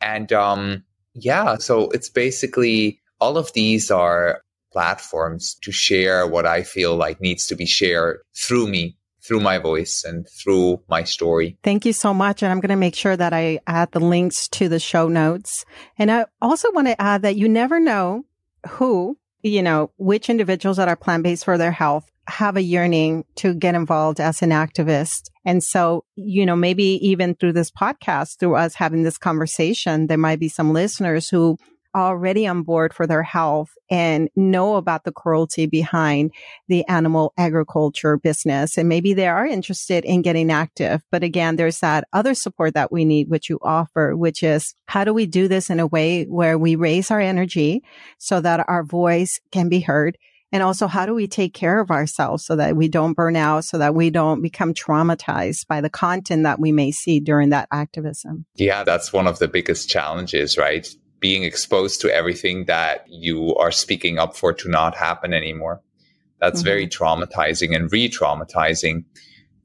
And 0.00 0.32
um, 0.32 0.84
yeah, 1.14 1.56
so 1.56 1.90
it's 1.90 2.08
basically 2.08 3.00
all 3.20 3.36
of 3.36 3.52
these 3.52 3.90
are 3.90 4.42
platforms 4.72 5.56
to 5.62 5.72
share 5.72 6.26
what 6.26 6.46
I 6.46 6.62
feel 6.62 6.96
like 6.96 7.20
needs 7.20 7.46
to 7.48 7.54
be 7.54 7.66
shared 7.66 8.20
through 8.34 8.68
me, 8.68 8.96
through 9.26 9.40
my 9.40 9.58
voice 9.58 10.04
and 10.04 10.26
through 10.42 10.82
my 10.88 11.04
story. 11.04 11.56
Thank 11.62 11.86
you 11.86 11.92
so 11.92 12.12
much. 12.12 12.42
And 12.42 12.50
I'm 12.50 12.60
going 12.60 12.70
to 12.70 12.76
make 12.76 12.96
sure 12.96 13.16
that 13.16 13.32
I 13.32 13.60
add 13.66 13.92
the 13.92 14.00
links 14.00 14.48
to 14.48 14.68
the 14.68 14.80
show 14.80 15.08
notes. 15.08 15.64
And 15.98 16.10
I 16.10 16.26
also 16.40 16.72
want 16.72 16.88
to 16.88 17.00
add 17.00 17.22
that 17.22 17.36
you 17.36 17.48
never 17.48 17.78
know 17.78 18.24
who, 18.68 19.16
you 19.42 19.62
know, 19.62 19.90
which 19.96 20.30
individuals 20.30 20.76
that 20.78 20.88
are 20.88 20.96
plant 20.96 21.22
based 21.22 21.44
for 21.44 21.58
their 21.58 21.72
health 21.72 22.08
have 22.28 22.56
a 22.56 22.62
yearning 22.62 23.24
to 23.34 23.54
get 23.54 23.74
involved 23.74 24.20
as 24.20 24.42
an 24.42 24.50
activist. 24.50 25.30
And 25.44 25.62
so, 25.62 26.04
you 26.14 26.46
know, 26.46 26.54
maybe 26.54 26.84
even 27.06 27.34
through 27.34 27.54
this 27.54 27.70
podcast, 27.70 28.38
through 28.38 28.54
us 28.54 28.74
having 28.74 29.02
this 29.02 29.18
conversation, 29.18 30.06
there 30.06 30.18
might 30.18 30.38
be 30.38 30.48
some 30.48 30.72
listeners 30.72 31.28
who 31.28 31.58
already 31.94 32.46
on 32.46 32.62
board 32.62 32.94
for 32.94 33.06
their 33.06 33.22
health 33.22 33.70
and 33.90 34.28
know 34.36 34.76
about 34.76 35.04
the 35.04 35.12
cruelty 35.12 35.66
behind 35.66 36.32
the 36.68 36.86
animal 36.88 37.32
agriculture 37.36 38.16
business. 38.16 38.76
And 38.76 38.88
maybe 38.88 39.14
they 39.14 39.28
are 39.28 39.46
interested 39.46 40.04
in 40.04 40.22
getting 40.22 40.50
active. 40.50 41.02
But 41.10 41.22
again, 41.22 41.56
there's 41.56 41.80
that 41.80 42.04
other 42.12 42.34
support 42.34 42.74
that 42.74 42.92
we 42.92 43.04
need, 43.04 43.28
which 43.28 43.48
you 43.50 43.58
offer, 43.62 44.16
which 44.16 44.42
is 44.42 44.74
how 44.86 45.04
do 45.04 45.12
we 45.12 45.26
do 45.26 45.48
this 45.48 45.70
in 45.70 45.80
a 45.80 45.86
way 45.86 46.24
where 46.24 46.58
we 46.58 46.76
raise 46.76 47.10
our 47.10 47.20
energy 47.20 47.82
so 48.18 48.40
that 48.40 48.64
our 48.68 48.84
voice 48.84 49.40
can 49.50 49.68
be 49.68 49.80
heard? 49.80 50.16
And 50.54 50.62
also, 50.62 50.86
how 50.86 51.06
do 51.06 51.14
we 51.14 51.26
take 51.26 51.54
care 51.54 51.80
of 51.80 51.90
ourselves 51.90 52.44
so 52.44 52.56
that 52.56 52.76
we 52.76 52.86
don't 52.86 53.14
burn 53.14 53.36
out, 53.36 53.64
so 53.64 53.78
that 53.78 53.94
we 53.94 54.10
don't 54.10 54.42
become 54.42 54.74
traumatized 54.74 55.66
by 55.66 55.80
the 55.80 55.88
content 55.88 56.42
that 56.42 56.60
we 56.60 56.72
may 56.72 56.90
see 56.92 57.20
during 57.20 57.48
that 57.50 57.68
activism? 57.72 58.44
Yeah, 58.56 58.84
that's 58.84 59.14
one 59.14 59.26
of 59.26 59.38
the 59.38 59.48
biggest 59.48 59.88
challenges, 59.88 60.58
right? 60.58 60.94
Being 61.22 61.44
exposed 61.44 62.02
to 62.02 62.14
everything 62.14 62.66
that 62.66 63.06
you 63.08 63.56
are 63.56 63.72
speaking 63.72 64.18
up 64.18 64.36
for 64.36 64.52
to 64.52 64.68
not 64.68 64.94
happen 64.94 65.32
anymore. 65.32 65.80
That's 66.40 66.60
mm-hmm. 66.60 66.68
very 66.68 66.86
traumatizing 66.88 67.74
and 67.74 67.90
re 67.90 68.10
traumatizing. 68.10 69.04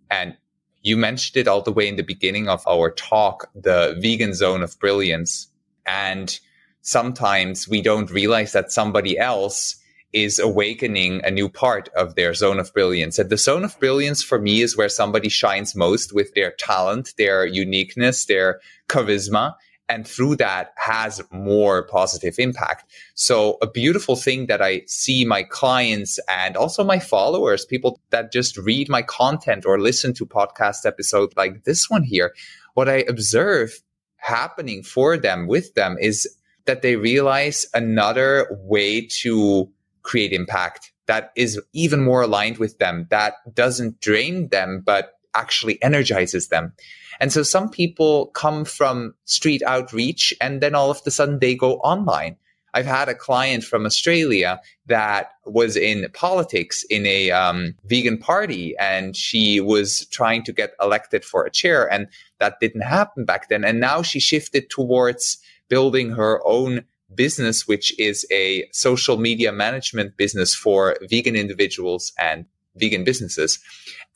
And 0.10 0.38
you 0.84 0.96
mentioned 0.96 1.38
it 1.38 1.48
all 1.48 1.62
the 1.62 1.74
way 1.74 1.88
in 1.90 1.98
the 1.98 2.04
beginning 2.04 2.48
of 2.48 2.66
our 2.68 2.92
talk, 2.92 3.50
the 3.56 3.98
vegan 4.00 4.34
zone 4.34 4.62
of 4.64 4.80
brilliance. 4.80 5.52
And 5.86 6.40
sometimes 6.82 7.68
we 7.68 7.82
don't 7.82 8.10
realize 8.12 8.54
that 8.54 8.72
somebody 8.72 9.18
else 9.18 9.76
is 10.14 10.40
awakening 10.40 11.22
a 11.24 11.32
new 11.32 11.50
part 11.50 11.90
of 11.90 12.16
their 12.16 12.34
zone 12.34 12.60
of 12.60 12.74
brilliance. 12.74 13.20
And 13.20 13.30
the 13.30 13.38
zone 13.38 13.66
of 13.66 13.80
brilliance 13.80 14.24
for 14.24 14.40
me 14.40 14.62
is 14.62 14.78
where 14.78 14.90
somebody 14.90 15.30
shines 15.30 15.76
most 15.76 16.14
with 16.14 16.34
their 16.34 16.52
talent, 16.52 17.14
their 17.18 17.46
uniqueness, 17.46 18.26
their 18.26 18.62
charisma. 18.88 19.56
And 19.90 20.06
through 20.08 20.36
that 20.38 20.74
has 20.76 21.22
more 21.32 21.84
positive 21.84 22.36
impact. 22.40 22.92
So 23.16 23.58
a 23.62 23.68
beautiful 23.68 24.18
thing 24.18 24.48
that 24.48 24.62
I 24.62 24.82
see 24.86 25.24
my 25.24 25.44
clients 25.44 26.20
and 26.28 26.58
also 26.58 26.84
my 26.84 27.00
followers, 27.00 27.66
people 27.66 28.02
that 28.10 28.34
just 28.34 28.58
read 28.58 28.90
my 28.90 29.02
content 29.02 29.66
or 29.66 29.80
listen 29.80 30.14
to 30.16 30.26
podcast 30.26 30.86
episodes 30.86 31.34
like 31.38 31.64
this 31.64 31.90
one 31.90 32.04
here, 32.04 32.34
what 32.74 32.90
I 32.90 33.06
observe 33.08 33.82
happening 34.18 34.84
for 34.84 35.16
them 35.16 35.48
with 35.48 35.74
them 35.76 35.98
is 36.00 36.28
that 36.66 36.82
they 36.82 36.98
realize 36.98 37.66
another 37.74 38.48
way 38.64 39.08
to 39.22 39.70
create 40.04 40.34
impact 40.34 40.92
that 41.08 41.32
is 41.36 41.60
even 41.74 42.04
more 42.04 42.22
aligned 42.22 42.58
with 42.58 42.78
them, 42.78 43.08
that 43.10 43.36
doesn't 43.54 44.02
drain 44.02 44.50
them, 44.50 44.84
but 44.86 45.14
actually 45.38 45.82
energizes 45.84 46.48
them. 46.50 46.74
And 47.20 47.32
so 47.32 47.44
some 47.44 47.70
people 47.70 48.28
come 48.28 48.66
from 48.66 49.14
street 49.26 49.64
outreach 49.64 50.34
and 50.42 50.62
then 50.62 50.76
all 50.76 50.92
of 50.92 51.02
a 51.06 51.12
sudden 51.12 51.40
they 51.40 51.56
go 51.56 51.78
online. 51.78 52.36
I've 52.74 52.86
had 52.86 53.10
a 53.10 53.16
client 53.16 53.64
from 53.64 53.86
Australia 53.86 54.62
that 54.86 55.32
was 55.46 55.76
in 55.76 56.08
politics 56.14 56.84
in 56.90 57.08
a 57.08 57.32
um, 57.32 57.74
vegan 57.86 58.20
party 58.20 58.76
and 58.78 59.16
she 59.16 59.60
was 59.60 60.06
trying 60.08 60.44
to 60.44 60.54
get 60.54 60.74
elected 60.80 61.26
for 61.26 61.44
a 61.44 61.50
chair 61.50 61.92
and 61.92 62.08
that 62.40 62.60
didn't 62.60 62.82
happen 62.82 63.26
back 63.26 63.50
then. 63.50 63.64
And 63.64 63.80
now 63.80 64.04
she 64.04 64.20
shifted 64.20 64.70
towards 64.70 65.40
building 65.70 66.12
her 66.12 66.40
own 66.46 66.84
business, 67.16 67.68
which 67.68 67.98
is 68.00 68.28
a 68.32 68.68
social 68.72 69.18
media 69.18 69.52
management 69.52 70.18
business 70.18 70.54
for 70.54 70.98
vegan 71.10 71.36
individuals 71.36 72.14
and 72.20 72.46
vegan 72.80 73.04
businesses. 73.04 73.60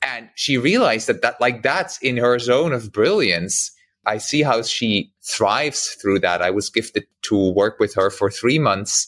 And 0.02 0.28
she 0.34 0.58
realized 0.58 1.06
that 1.08 1.22
that 1.22 1.40
like 1.40 1.62
that's 1.62 1.98
in 1.98 2.16
her 2.16 2.38
zone 2.38 2.72
of 2.72 2.92
brilliance. 2.92 3.70
I 4.04 4.18
see 4.18 4.42
how 4.42 4.62
she 4.62 5.12
thrives 5.22 5.96
through 6.00 6.20
that. 6.20 6.42
I 6.42 6.50
was 6.50 6.70
gifted 6.70 7.06
to 7.22 7.52
work 7.52 7.78
with 7.78 7.94
her 7.94 8.10
for 8.10 8.30
three 8.30 8.58
months 8.58 9.06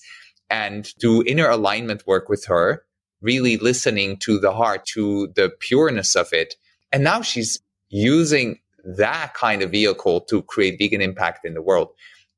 and 0.51 0.93
do 0.99 1.23
inner 1.25 1.49
alignment 1.49 2.07
work 2.07 2.29
with 2.29 2.45
her, 2.47 2.85
really 3.21 3.57
listening 3.57 4.19
to 4.19 4.39
the 4.39 4.53
heart, 4.53 4.87
to 4.87 5.33
the 5.35 5.51
pureness 5.59 6.15
of 6.15 6.33
it. 6.33 6.55
And 6.93 7.03
now 7.03 7.23
she's 7.23 7.59
using 7.89 8.61
that 8.85 9.35
kind 9.35 9.63
of 9.63 9.71
vehicle 9.71 10.21
to 10.23 10.43
create 10.43 10.79
vegan 10.79 11.01
impact 11.01 11.45
in 11.45 11.55
the 11.55 11.63
world. 11.63 11.89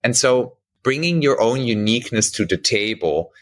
And 0.03 0.17
so 0.17 0.57
bringing 0.83 1.21
your 1.21 1.41
own 1.41 1.62
uniqueness 1.62 2.31
to 2.31 2.47
the 2.47 2.57
table 2.57 3.33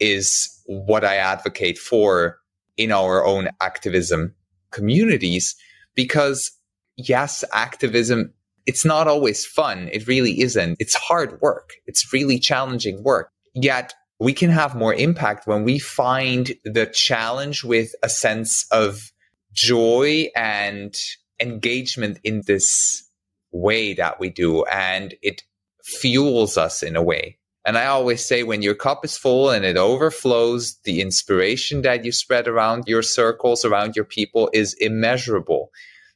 is 0.00 0.62
what 0.66 1.04
I 1.04 1.16
advocate 1.16 1.78
for 1.78 2.38
in 2.76 2.92
our 2.92 3.24
own 3.24 3.48
activism 3.60 4.34
communities 4.70 5.56
because 5.94 6.50
yes, 6.96 7.44
activism, 7.52 8.32
it's 8.66 8.84
not 8.84 9.08
always 9.08 9.44
fun. 9.44 9.88
It 9.92 10.06
really 10.06 10.40
isn't. 10.40 10.76
It's 10.78 10.94
hard 10.94 11.40
work. 11.40 11.74
It's 11.86 12.12
really 12.12 12.38
challenging 12.38 13.02
work. 13.02 13.30
Yet 13.54 13.94
we 14.18 14.32
can 14.32 14.50
have 14.50 14.74
more 14.74 14.94
impact 14.94 15.46
when 15.46 15.64
we 15.64 15.78
find 15.78 16.54
the 16.64 16.86
challenge 16.86 17.64
with 17.64 17.94
a 18.02 18.08
sense 18.08 18.66
of 18.70 19.12
joy 19.52 20.28
and 20.34 20.94
engagement 21.40 22.18
in 22.24 22.42
this 22.46 23.08
way 23.52 23.94
that 23.94 24.18
we 24.18 24.30
do. 24.30 24.64
And 24.64 25.14
it 25.22 25.42
fuels 25.82 26.56
us 26.56 26.82
in 26.82 26.96
a 26.96 27.02
way. 27.02 27.38
And 27.64 27.78
I 27.78 27.86
always 27.86 28.24
say 28.24 28.42
when 28.42 28.60
your 28.60 28.74
cup 28.74 29.04
is 29.04 29.16
full 29.16 29.50
and 29.50 29.64
it 29.64 29.78
overflows, 29.78 30.76
the 30.84 31.00
inspiration 31.00 31.82
that 31.82 32.04
you 32.04 32.12
spread 32.12 32.46
around 32.46 32.84
your 32.86 33.02
circles, 33.02 33.64
around 33.64 33.96
your 33.96 34.04
people 34.04 34.50
is 34.52 34.74
immeasurable. 34.74 35.70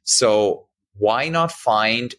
So 0.05 0.67
why 0.99 1.31
not 1.31 1.51
find 1.51 2.15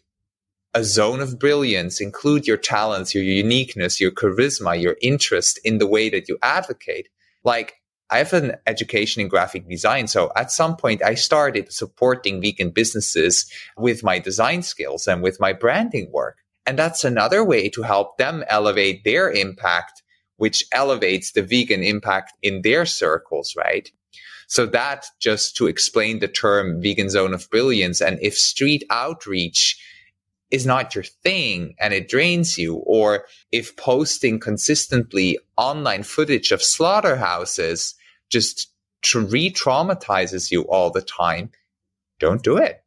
a 0.74 0.82
zone 0.82 1.20
of 1.20 1.38
brilliance, 1.38 2.00
include 2.00 2.46
your 2.46 2.56
talents, 2.56 3.14
your 3.14 3.24
uniqueness, 3.24 4.00
your 4.00 4.10
charisma, 4.10 4.80
your 4.80 4.96
interest 5.00 5.60
in 5.64 5.78
the 5.78 5.86
way 5.86 6.08
that 6.08 6.28
you 6.28 6.36
advocate? 6.42 7.08
Like 7.44 7.74
I 8.10 8.18
have 8.18 8.32
an 8.32 8.56
education 8.66 9.22
in 9.22 9.28
graphic 9.28 9.68
design. 9.68 10.08
So 10.08 10.32
at 10.34 10.50
some 10.50 10.76
point 10.76 11.02
I 11.04 11.14
started 11.14 11.72
supporting 11.72 12.40
vegan 12.40 12.70
businesses 12.70 13.48
with 13.76 14.02
my 14.02 14.18
design 14.18 14.62
skills 14.62 15.06
and 15.06 15.22
with 15.22 15.38
my 15.38 15.52
branding 15.52 16.10
work. 16.10 16.38
And 16.70 16.78
that's 16.78 17.02
another 17.02 17.42
way 17.42 17.68
to 17.70 17.82
help 17.82 18.16
them 18.16 18.44
elevate 18.46 19.02
their 19.02 19.28
impact, 19.28 20.04
which 20.36 20.64
elevates 20.70 21.32
the 21.32 21.42
vegan 21.42 21.82
impact 21.82 22.32
in 22.42 22.62
their 22.62 22.86
circles, 22.86 23.56
right? 23.56 23.90
So 24.46 24.66
that 24.66 25.06
just 25.18 25.56
to 25.56 25.66
explain 25.66 26.20
the 26.20 26.28
term 26.28 26.80
vegan 26.80 27.10
zone 27.10 27.34
of 27.34 27.50
brilliance. 27.50 28.00
And 28.00 28.20
if 28.22 28.36
street 28.36 28.84
outreach 28.88 29.84
is 30.52 30.64
not 30.64 30.94
your 30.94 31.02
thing 31.02 31.74
and 31.80 31.92
it 31.92 32.08
drains 32.08 32.56
you, 32.56 32.76
or 32.86 33.24
if 33.50 33.74
posting 33.74 34.38
consistently 34.38 35.40
online 35.56 36.04
footage 36.04 36.52
of 36.52 36.62
slaughterhouses 36.62 37.96
just 38.28 38.72
re 39.12 39.52
traumatizes 39.52 40.52
you 40.52 40.62
all 40.68 40.92
the 40.92 41.02
time, 41.02 41.50
don't 42.20 42.44
do 42.44 42.58
it. 42.58 42.84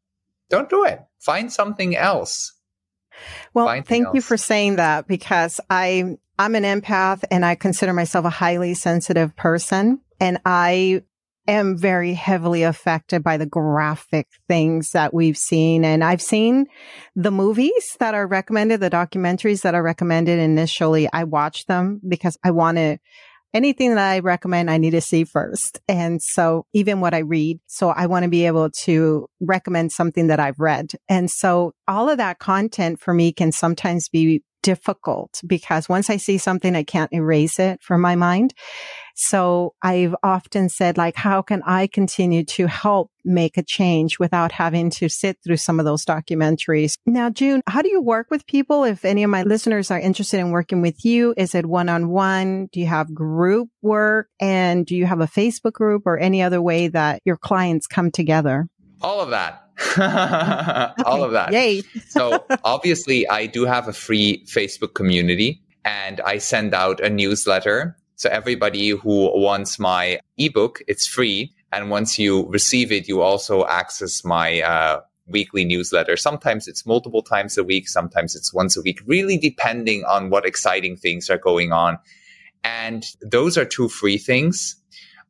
Don't 0.49 0.69
do 0.69 0.85
it. 0.85 1.01
Find 1.19 1.51
something 1.51 1.97
else. 1.97 2.52
Well, 3.53 3.67
thank 3.83 4.05
else. 4.05 4.15
you 4.15 4.21
for 4.21 4.37
saying 4.37 4.77
that 4.77 5.07
because 5.07 5.59
I 5.69 6.17
I'm 6.39 6.55
an 6.55 6.63
empath 6.63 7.23
and 7.29 7.45
I 7.45 7.55
consider 7.55 7.93
myself 7.93 8.25
a 8.25 8.29
highly 8.29 8.73
sensitive 8.73 9.35
person 9.35 10.01
and 10.19 10.39
I 10.45 11.03
am 11.47 11.77
very 11.77 12.13
heavily 12.13 12.63
affected 12.63 13.23
by 13.23 13.37
the 13.37 13.45
graphic 13.45 14.27
things 14.47 14.91
that 14.91 15.13
we've 15.13 15.37
seen. 15.37 15.83
And 15.83 16.03
I've 16.03 16.21
seen 16.21 16.67
the 17.15 17.31
movies 17.31 17.97
that 17.99 18.15
are 18.15 18.25
recommended, 18.25 18.79
the 18.79 18.89
documentaries 18.89 19.61
that 19.61 19.75
are 19.75 19.83
recommended 19.83 20.39
initially. 20.39 21.09
I 21.11 21.25
watch 21.25 21.65
them 21.65 21.99
because 22.07 22.37
I 22.43 22.51
want 22.51 22.77
to 22.77 22.97
anything 23.53 23.95
that 23.95 23.99
I 23.99 24.19
recommend, 24.19 24.69
I 24.69 24.77
need 24.77 24.91
to 24.91 25.01
see 25.01 25.23
first. 25.23 25.79
And 25.87 26.21
so 26.21 26.65
even 26.73 27.01
what 27.01 27.13
I 27.13 27.19
read, 27.19 27.59
so 27.67 27.89
I 27.89 28.07
want 28.07 28.23
to 28.23 28.29
be 28.29 28.45
able 28.45 28.69
to 28.83 29.27
recommend 29.39 29.91
something 29.91 30.27
that 30.27 30.39
I've 30.39 30.59
read. 30.59 30.91
And 31.07 31.29
so 31.29 31.73
all 31.87 32.09
of 32.09 32.17
that 32.17 32.39
content 32.39 32.99
for 32.99 33.13
me 33.13 33.31
can 33.31 33.51
sometimes 33.51 34.09
be 34.09 34.43
difficult 34.63 35.41
because 35.45 35.89
once 35.89 36.09
I 36.09 36.17
see 36.17 36.37
something, 36.37 36.75
I 36.75 36.83
can't 36.83 37.13
erase 37.13 37.59
it 37.59 37.81
from 37.83 38.01
my 38.01 38.15
mind. 38.15 38.53
So 39.15 39.75
I've 39.81 40.15
often 40.23 40.69
said, 40.69 40.97
like, 40.97 41.15
how 41.15 41.41
can 41.41 41.61
I 41.65 41.87
continue 41.87 42.43
to 42.45 42.67
help 42.67 43.11
make 43.23 43.57
a 43.57 43.63
change 43.63 44.19
without 44.19 44.51
having 44.51 44.89
to 44.91 45.07
sit 45.07 45.37
through 45.43 45.57
some 45.57 45.79
of 45.79 45.85
those 45.85 46.05
documentaries? 46.05 46.93
Now, 47.05 47.29
June, 47.29 47.61
how 47.67 47.81
do 47.81 47.89
you 47.89 48.01
work 48.01 48.27
with 48.29 48.47
people? 48.47 48.83
If 48.83 49.05
any 49.05 49.23
of 49.23 49.29
my 49.29 49.43
listeners 49.43 49.91
are 49.91 49.99
interested 49.99 50.39
in 50.39 50.51
working 50.51 50.81
with 50.81 51.05
you, 51.05 51.33
is 51.37 51.53
it 51.55 51.65
one 51.65 51.89
on 51.89 52.09
one? 52.09 52.69
Do 52.71 52.79
you 52.79 52.87
have 52.87 53.13
group 53.13 53.69
work? 53.81 54.27
And 54.39 54.85
do 54.85 54.95
you 54.95 55.05
have 55.05 55.21
a 55.21 55.27
Facebook 55.27 55.73
group 55.73 56.03
or 56.05 56.17
any 56.17 56.41
other 56.41 56.61
way 56.61 56.87
that 56.87 57.21
your 57.25 57.37
clients 57.37 57.87
come 57.87 58.11
together? 58.11 58.67
All 59.01 59.19
of 59.21 59.29
that. 59.29 59.59
All 61.05 61.23
of 61.23 61.31
that. 61.31 61.51
Yay. 61.51 61.81
so 62.07 62.45
obviously 62.63 63.27
I 63.27 63.47
do 63.47 63.65
have 63.65 63.87
a 63.87 63.93
free 63.93 64.45
Facebook 64.45 64.93
community 64.93 65.61
and 65.83 66.21
I 66.21 66.37
send 66.37 66.73
out 66.73 66.99
a 66.99 67.09
newsletter 67.09 67.97
so 68.15 68.29
everybody 68.29 68.89
who 68.89 69.31
wants 69.39 69.79
my 69.79 70.19
ebook, 70.37 70.81
it's 70.87 71.07
free. 71.07 71.53
And 71.71 71.89
once 71.89 72.19
you 72.19 72.47
receive 72.49 72.91
it, 72.91 73.07
you 73.07 73.21
also 73.21 73.65
access 73.65 74.23
my 74.23 74.61
uh, 74.61 75.01
weekly 75.27 75.65
newsletter. 75.65 76.17
Sometimes 76.17 76.67
it's 76.67 76.85
multiple 76.85 77.21
times 77.21 77.57
a 77.57 77.63
week, 77.63 77.89
sometimes 77.89 78.35
it's 78.35 78.53
once 78.53 78.77
a 78.77 78.81
week, 78.81 79.01
really 79.05 79.37
depending 79.37 80.03
on 80.03 80.29
what 80.29 80.45
exciting 80.45 80.95
things 80.95 81.29
are 81.29 81.37
going 81.37 81.71
on. 81.71 81.97
And 82.63 83.05
those 83.21 83.57
are 83.57 83.65
two 83.65 83.89
free 83.89 84.17
things. 84.17 84.75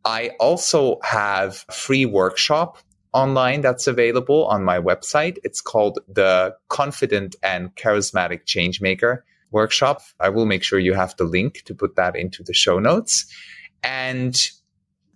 I 0.05 0.31
also 0.39 0.99
have 1.03 1.65
a 1.69 1.71
free 1.71 2.05
workshop 2.05 2.77
online 3.13 3.61
that's 3.61 3.87
available 3.87 4.45
on 4.47 4.63
my 4.63 4.79
website. 4.79 5.37
It's 5.43 5.61
called 5.61 5.99
the 6.07 6.55
Confident 6.67 7.35
and 7.41 7.73
Charismatic 7.75 8.45
Changemaker 8.45 9.19
workshop. 9.53 10.01
I 10.19 10.29
will 10.29 10.45
make 10.45 10.63
sure 10.63 10.79
you 10.79 10.93
have 10.93 11.15
the 11.17 11.23
link 11.23 11.61
to 11.65 11.75
put 11.75 11.95
that 11.95 12.15
into 12.15 12.43
the 12.43 12.53
show 12.53 12.79
notes. 12.79 13.25
And 13.83 14.35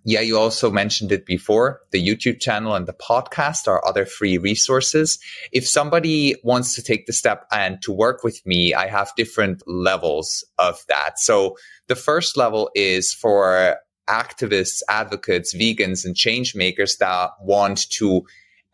yeah, 0.04 0.20
you 0.20 0.38
also 0.38 0.70
mentioned 0.70 1.12
it 1.12 1.26
before. 1.26 1.82
The 1.90 2.02
YouTube 2.02 2.40
channel 2.40 2.74
and 2.74 2.86
the 2.86 2.94
podcast 2.94 3.68
are 3.68 3.86
other 3.86 4.06
free 4.06 4.38
resources. 4.38 5.18
If 5.52 5.68
somebody 5.68 6.34
wants 6.42 6.74
to 6.76 6.82
take 6.82 7.06
the 7.06 7.12
step 7.12 7.44
and 7.52 7.82
to 7.82 7.92
work 7.92 8.24
with 8.24 8.40
me, 8.46 8.72
I 8.72 8.86
have 8.86 9.12
different 9.16 9.62
levels 9.66 10.44
of 10.58 10.82
that. 10.88 11.18
So 11.18 11.58
the 11.88 11.96
first 11.96 12.38
level 12.38 12.70
is 12.74 13.12
for 13.12 13.76
activists, 14.08 14.80
advocates, 14.88 15.54
vegans, 15.54 16.06
and 16.06 16.16
change 16.16 16.54
makers 16.54 16.96
that 16.96 17.32
want 17.42 17.90
to 17.90 18.22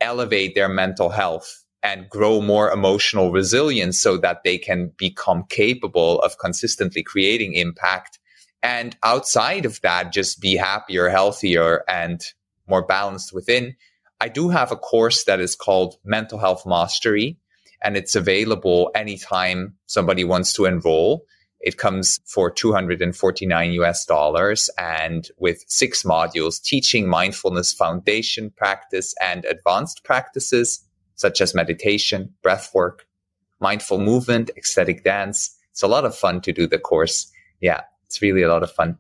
elevate 0.00 0.54
their 0.54 0.68
mental 0.68 1.08
health 1.08 1.63
and 1.84 2.08
grow 2.08 2.40
more 2.40 2.72
emotional 2.72 3.30
resilience 3.30 4.00
so 4.00 4.16
that 4.16 4.42
they 4.42 4.56
can 4.56 4.90
become 4.96 5.44
capable 5.50 6.18
of 6.22 6.38
consistently 6.38 7.02
creating 7.02 7.52
impact. 7.52 8.18
And 8.62 8.96
outside 9.02 9.66
of 9.66 9.78
that, 9.82 10.10
just 10.10 10.40
be 10.40 10.56
happier, 10.56 11.10
healthier, 11.10 11.84
and 11.86 12.24
more 12.66 12.84
balanced 12.86 13.34
within. 13.34 13.76
I 14.18 14.28
do 14.28 14.48
have 14.48 14.72
a 14.72 14.76
course 14.76 15.24
that 15.24 15.40
is 15.40 15.54
called 15.54 15.96
Mental 16.02 16.38
Health 16.38 16.64
Mastery, 16.64 17.36
and 17.82 17.98
it's 17.98 18.16
available 18.16 18.90
anytime 18.94 19.74
somebody 19.84 20.24
wants 20.24 20.54
to 20.54 20.64
enroll. 20.64 21.26
It 21.60 21.76
comes 21.76 22.18
for 22.26 22.50
249 22.50 23.72
US 23.72 24.06
dollars 24.06 24.70
and 24.78 25.28
with 25.36 25.62
six 25.66 26.02
modules 26.02 26.62
teaching 26.62 27.06
mindfulness 27.06 27.74
foundation 27.74 28.50
practice 28.50 29.14
and 29.20 29.44
advanced 29.44 30.02
practices 30.04 30.82
such 31.16 31.40
as 31.40 31.54
meditation, 31.54 32.34
breath 32.42 32.70
work, 32.74 33.06
mindful 33.60 33.98
movement, 33.98 34.50
ecstatic 34.56 35.04
dance. 35.04 35.56
It's 35.70 35.82
a 35.82 35.88
lot 35.88 36.04
of 36.04 36.16
fun 36.16 36.40
to 36.42 36.52
do 36.52 36.66
the 36.66 36.78
course. 36.78 37.30
Yeah, 37.60 37.82
it's 38.06 38.20
really 38.22 38.42
a 38.42 38.48
lot 38.48 38.62
of 38.62 38.72
fun. 38.72 38.98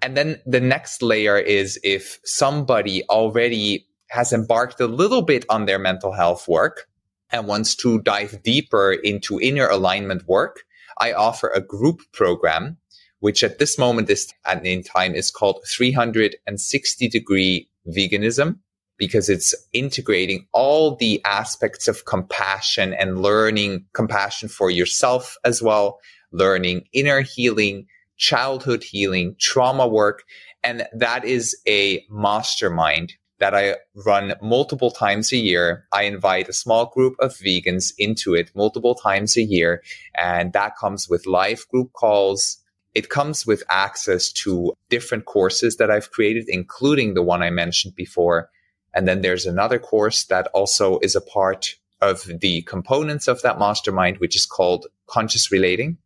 And 0.00 0.16
then 0.16 0.40
the 0.46 0.60
next 0.60 1.02
layer 1.02 1.38
is 1.38 1.78
if 1.84 2.18
somebody 2.24 3.04
already 3.08 3.86
has 4.08 4.32
embarked 4.32 4.80
a 4.80 4.86
little 4.86 5.22
bit 5.22 5.44
on 5.48 5.66
their 5.66 5.78
mental 5.78 6.12
health 6.12 6.48
work 6.48 6.88
and 7.30 7.46
wants 7.46 7.74
to 7.76 8.00
dive 8.02 8.42
deeper 8.42 8.92
into 8.92 9.40
inner 9.40 9.68
alignment 9.68 10.26
work, 10.26 10.64
I 10.98 11.12
offer 11.12 11.48
a 11.48 11.60
group 11.60 12.00
program, 12.12 12.76
which 13.20 13.42
at 13.42 13.58
this 13.58 13.78
moment 13.78 14.10
is 14.10 14.32
at 14.44 14.66
in 14.66 14.82
time 14.82 15.14
is 15.14 15.30
called 15.30 15.64
360 15.66 17.08
degree 17.08 17.68
veganism 17.88 18.58
because 18.98 19.28
it's 19.28 19.54
integrating 19.72 20.46
all 20.52 20.96
the 20.96 21.20
aspects 21.24 21.88
of 21.88 22.04
compassion 22.04 22.94
and 22.94 23.22
learning 23.22 23.84
compassion 23.92 24.48
for 24.48 24.70
yourself 24.70 25.36
as 25.44 25.62
well, 25.62 25.98
learning 26.32 26.84
inner 26.92 27.20
healing, 27.20 27.86
childhood 28.16 28.84
healing, 28.84 29.34
trauma 29.40 29.86
work. 29.86 30.22
And 30.62 30.86
that 30.92 31.24
is 31.24 31.56
a 31.66 32.04
mastermind 32.08 33.14
that 33.42 33.54
I 33.56 33.74
run 34.06 34.34
multiple 34.40 34.92
times 34.92 35.32
a 35.32 35.36
year. 35.36 35.84
I 35.90 36.04
invite 36.04 36.48
a 36.48 36.52
small 36.52 36.86
group 36.86 37.16
of 37.18 37.32
vegans 37.32 37.92
into 37.98 38.34
it 38.34 38.52
multiple 38.54 38.94
times 38.94 39.36
a 39.36 39.42
year. 39.42 39.82
And 40.14 40.52
that 40.52 40.76
comes 40.76 41.08
with 41.08 41.26
live 41.26 41.66
group 41.68 41.92
calls. 41.92 42.58
It 42.94 43.08
comes 43.08 43.44
with 43.44 43.64
access 43.68 44.30
to 44.44 44.74
different 44.90 45.24
courses 45.24 45.78
that 45.78 45.90
I've 45.90 46.12
created, 46.12 46.44
including 46.46 47.14
the 47.14 47.22
one 47.22 47.42
I 47.42 47.50
mentioned 47.50 47.96
before. 47.96 48.48
And 48.94 49.08
then 49.08 49.22
there's 49.22 49.46
another 49.46 49.78
course 49.78 50.24
that 50.24 50.48
also 50.48 50.98
is 51.00 51.14
a 51.14 51.20
part 51.20 51.76
of 52.00 52.24
the 52.40 52.62
components 52.62 53.28
of 53.28 53.42
that 53.42 53.58
mastermind, 53.58 54.18
which 54.18 54.36
is 54.36 54.44
called 54.44 54.86
conscious 55.06 55.52
relating. 55.52 55.98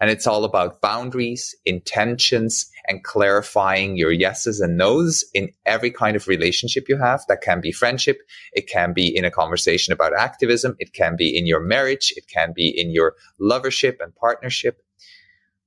And 0.00 0.10
it's 0.10 0.26
all 0.26 0.44
about 0.44 0.80
boundaries, 0.80 1.54
intentions, 1.64 2.70
and 2.86 3.04
clarifying 3.04 3.96
your 3.96 4.12
yeses 4.12 4.60
and 4.60 4.76
nos 4.76 5.24
in 5.32 5.52
every 5.64 5.90
kind 5.90 6.16
of 6.16 6.28
relationship 6.28 6.88
you 6.88 6.98
have. 6.98 7.22
That 7.28 7.40
can 7.40 7.60
be 7.60 7.72
friendship. 7.72 8.18
It 8.52 8.68
can 8.68 8.92
be 8.92 9.16
in 9.16 9.24
a 9.24 9.30
conversation 9.30 9.92
about 9.92 10.12
activism. 10.12 10.76
It 10.78 10.92
can 10.92 11.16
be 11.16 11.38
in 11.38 11.46
your 11.46 11.60
marriage. 11.60 12.12
It 12.16 12.26
can 12.26 12.52
be 12.54 12.68
in 12.68 12.90
your 12.90 13.14
lovership 13.40 14.00
and 14.00 14.14
partnership. 14.16 14.82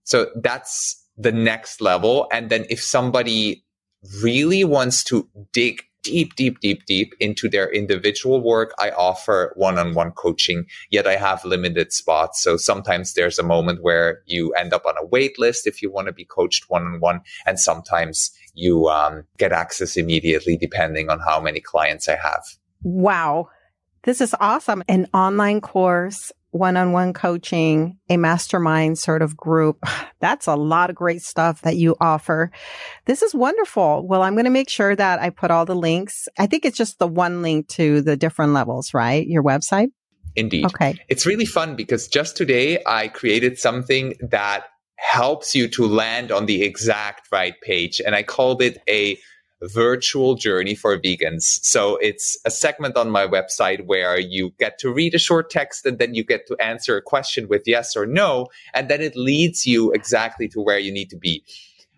So 0.04 0.30
that's 0.36 1.04
the 1.18 1.32
next 1.32 1.82
level. 1.82 2.28
And 2.32 2.50
then 2.50 2.66
if 2.70 2.84
somebody 2.84 3.64
really 4.22 4.64
wants 4.64 5.04
to 5.06 5.28
dig 5.54 5.82
deep, 6.04 6.36
deep, 6.36 6.60
deep, 6.60 6.86
deep 6.86 7.14
into 7.20 7.50
their 7.50 7.72
individual 7.72 8.42
work. 8.42 8.74
I 8.80 8.92
offer 8.92 9.54
one 9.56 9.78
on 9.78 9.94
one 9.94 10.12
coaching, 10.12 10.66
yet 10.90 11.08
I 11.08 11.16
have 11.16 11.44
limited 11.44 11.92
spots. 11.92 12.42
So 12.42 12.58
sometimes 12.58 13.14
there's 13.14 13.40
a 13.40 13.44
moment 13.44 13.84
where 13.84 14.22
you 14.26 14.54
end 14.54 14.74
up 14.74 14.86
on 14.86 14.96
a 14.98 15.06
wait 15.06 15.38
list 15.38 15.68
if 15.68 15.82
you 15.82 15.92
want 15.92 16.08
to 16.08 16.14
be 16.14 16.26
coached 16.26 16.70
one 16.70 16.84
on 16.84 17.00
one. 17.00 17.22
And 17.46 17.60
sometimes 17.60 18.32
you 18.54 18.88
um, 18.88 19.26
get 19.38 19.52
access 19.52 19.98
immediately 19.98 20.58
depending 20.58 21.10
on 21.10 21.20
how 21.20 21.40
many 21.40 21.60
clients 21.60 22.08
I 22.08 22.16
have. 22.16 22.44
Wow. 22.84 23.50
This 24.04 24.22
is 24.22 24.36
awesome. 24.40 24.84
An 24.88 25.08
online 25.14 25.60
course 25.60 26.32
one-on-one 26.58 27.14
coaching, 27.14 27.98
a 28.10 28.18
mastermind 28.18 28.98
sort 28.98 29.22
of 29.22 29.38
group. 29.38 29.84
That's 30.20 30.48
a 30.48 30.56
lot 30.56 30.90
of 30.90 30.96
great 30.96 31.22
stuff 31.22 31.62
that 31.62 31.78
you 31.78 31.96
offer. 32.02 32.52
This 33.06 33.22
is 33.22 33.36
wonderful. 33.36 34.06
Well, 34.08 34.24
I'm 34.24 34.34
going 34.34 34.46
to 34.46 34.52
make 34.52 34.70
sure 34.70 34.96
that 34.96 35.22
I 35.22 35.30
put 35.30 35.52
all 35.52 35.66
the 35.66 35.76
links. 35.76 36.28
I 36.38 36.48
think 36.48 36.66
it's 36.66 36.78
just 36.78 37.00
the 37.00 37.08
one 37.08 37.42
link 37.42 37.68
to 37.70 38.02
the 38.02 38.18
different 38.18 38.54
levels, 38.54 38.94
right? 38.94 39.26
Your 39.28 39.44
website? 39.44 39.90
Indeed. 40.36 40.66
Okay. 40.66 41.00
It's 41.08 41.26
really 41.26 41.46
fun 41.46 41.76
because 41.76 42.08
just 42.08 42.38
today 42.38 42.82
I 42.86 43.08
created 43.08 43.58
something 43.58 44.16
that 44.22 44.66
helps 44.98 45.56
you 45.56 45.68
to 45.68 45.86
land 45.86 46.32
on 46.32 46.46
the 46.46 46.64
exact 46.64 47.28
right 47.32 47.60
page 47.62 48.02
and 48.04 48.16
I 48.16 48.24
called 48.24 48.62
it 48.62 48.82
a 48.90 49.18
virtual 49.62 50.36
journey 50.36 50.76
for 50.76 50.98
vegans. 50.98 51.44
So 51.64 51.98
it's 51.98 52.38
a 52.46 52.52
segment 52.52 52.96
on 52.96 53.10
my 53.10 53.28
website 53.28 53.86
where 53.86 54.20
you 54.20 54.54
get 54.60 54.78
to 54.80 54.94
read 54.94 55.16
a 55.16 55.20
short 55.20 55.50
text 55.50 55.86
and 55.86 55.98
then 56.00 56.14
you 56.14 56.24
get 56.24 56.48
to 56.48 56.56
answer 56.58 56.98
a 56.98 57.02
question 57.02 57.48
with 57.48 57.64
yes 57.66 57.96
or 57.96 58.06
no. 58.06 58.48
And 58.74 58.90
then 58.90 59.02
it 59.02 59.16
leads 59.16 59.66
you 59.66 59.92
exactly 59.92 60.48
to 60.50 60.62
where 60.62 60.80
you 60.80 60.92
need 60.92 61.10
to 61.10 61.18
be. 61.18 61.44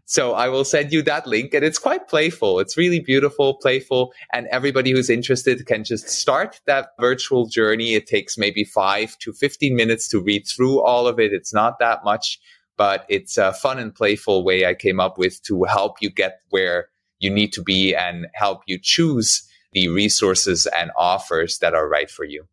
So 0.06 0.34
I 0.34 0.48
will 0.48 0.66
send 0.66 0.92
you 0.92 1.04
that 1.04 1.28
link 1.28 1.54
and 1.54 1.64
it's 1.64 1.78
quite 1.78 2.08
playful. 2.08 2.60
It's 2.60 2.76
really 2.76 3.00
beautiful, 3.00 3.54
playful. 3.54 4.12
And 4.34 4.48
everybody 4.48 4.90
who's 4.92 5.08
interested 5.08 5.64
can 5.68 5.84
just 5.84 6.10
start 6.10 6.60
that 6.66 6.90
virtual 7.00 7.46
journey. 7.46 7.94
It 7.94 8.08
takes 8.08 8.36
maybe 8.36 8.64
five 8.64 9.16
to 9.20 9.34
15 9.34 9.76
minutes 9.76 10.08
to 10.08 10.20
read 10.20 10.48
through 10.48 10.82
all 10.82 11.08
of 11.08 11.20
it. 11.20 11.32
It's 11.32 11.54
not 11.54 11.78
that 11.78 12.04
much, 12.04 12.40
but 12.76 13.06
it's 13.08 13.38
a 13.38 13.54
fun 13.54 13.78
and 13.78 13.94
playful 13.94 14.44
way 14.44 14.66
I 14.66 14.74
came 14.74 15.00
up 15.00 15.20
with 15.20 15.44
to 15.44 15.66
help 15.66 15.98
you 16.02 16.10
get 16.10 16.40
where 16.50 16.88
you 17.20 17.30
need 17.30 17.54
to 17.54 17.62
be 17.62 17.96
and 17.96 18.28
help 18.34 18.62
you 18.66 18.80
choose 18.82 19.48
the 19.74 19.88
resources 19.90 20.66
and 20.66 20.92
offers 20.98 21.60
that 21.60 21.74
are 21.74 21.88
right 21.88 22.10
for 22.10 22.26
you. 22.26 22.46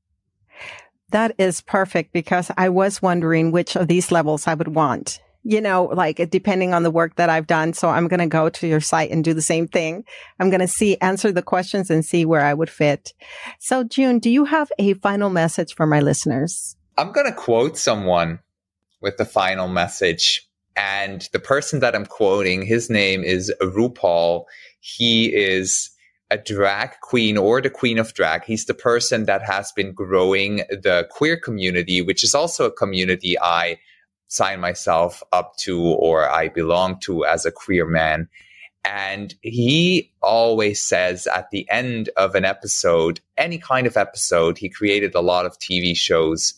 That 1.11 1.35
is 1.39 1.61
perfect 1.61 2.13
because 2.13 2.51
I 2.57 2.69
was 2.69 3.01
wondering 3.01 3.53
which 3.53 3.77
of 3.77 3.89
these 3.89 4.11
levels 4.11 4.47
I 4.47 4.55
would 4.55 4.75
want. 4.75 5.21
You 5.49 5.61
know, 5.61 5.85
like 5.85 6.29
depending 6.31 6.75
on 6.75 6.83
the 6.83 6.91
work 6.91 7.15
that 7.15 7.31
I've 7.31 7.47
done. 7.47 7.73
So 7.73 7.89
I'm 7.89 8.09
going 8.09 8.19
to 8.19 8.27
go 8.27 8.49
to 8.49 8.67
your 8.67 8.81
site 8.81 9.13
and 9.13 9.23
do 9.23 9.33
the 9.33 9.41
same 9.41 9.69
thing. 9.69 10.03
I'm 10.41 10.51
going 10.51 10.61
to 10.61 10.67
see, 10.67 10.97
answer 10.99 11.31
the 11.31 11.41
questions 11.41 11.89
and 11.89 12.05
see 12.05 12.25
where 12.25 12.45
I 12.45 12.53
would 12.53 12.69
fit. 12.69 13.15
So 13.61 13.85
June, 13.85 14.19
do 14.19 14.29
you 14.29 14.45
have 14.47 14.73
a 14.81 14.95
final 14.95 15.31
message 15.31 15.77
for 15.77 15.87
my 15.87 16.01
listeners? 16.01 16.77
I'm 16.99 17.13
going 17.13 17.27
to 17.27 17.33
quote 17.33 17.79
someone 17.79 18.41
with 19.01 19.19
the 19.19 19.25
final 19.25 19.69
message. 19.69 20.46
And 20.77 21.29
the 21.33 21.39
person 21.39 21.81
that 21.81 21.95
I'm 21.95 22.07
quoting, 22.07 22.63
his 22.63 22.91
name 22.91 23.25
is 23.25 23.53
RuPaul. 23.63 24.45
He 24.81 25.35
is 25.35 25.91
a 26.31 26.37
drag 26.37 26.91
queen 27.03 27.39
or 27.39 27.63
the 27.63 27.71
queen 27.71 27.99
of 27.99 28.13
drag. 28.13 28.45
He's 28.45 28.67
the 28.67 28.75
person 28.75 29.25
that 29.25 29.43
has 29.43 29.73
been 29.73 29.93
growing 29.93 30.57
the 30.69 31.09
queer 31.11 31.37
community, 31.37 32.03
which 32.03 32.23
is 32.23 32.35
also 32.35 32.67
a 32.67 32.73
community 32.73 33.39
I 33.39 33.79
sign 34.29 34.61
myself 34.61 35.23
up 35.33 35.57
to 35.59 35.81
or 35.81 36.29
I 36.29 36.49
belong 36.49 36.99
to 37.01 37.25
as 37.25 37.47
a 37.47 37.53
queer 37.53 37.87
man. 37.87 38.29
And 38.85 39.35
he 39.43 40.13
always 40.23 40.81
says 40.83 41.27
at 41.27 41.51
the 41.51 41.67
end 41.71 42.11
of 42.17 42.35
an 42.35 42.45
episode, 42.45 43.21
any 43.37 43.59
kind 43.59 43.87
of 43.87 43.97
episode, 43.97 44.59
he 44.59 44.69
created 44.69 45.15
a 45.15 45.21
lot 45.21 45.47
of 45.47 45.59
TV 45.59 45.97
shows. 45.97 46.55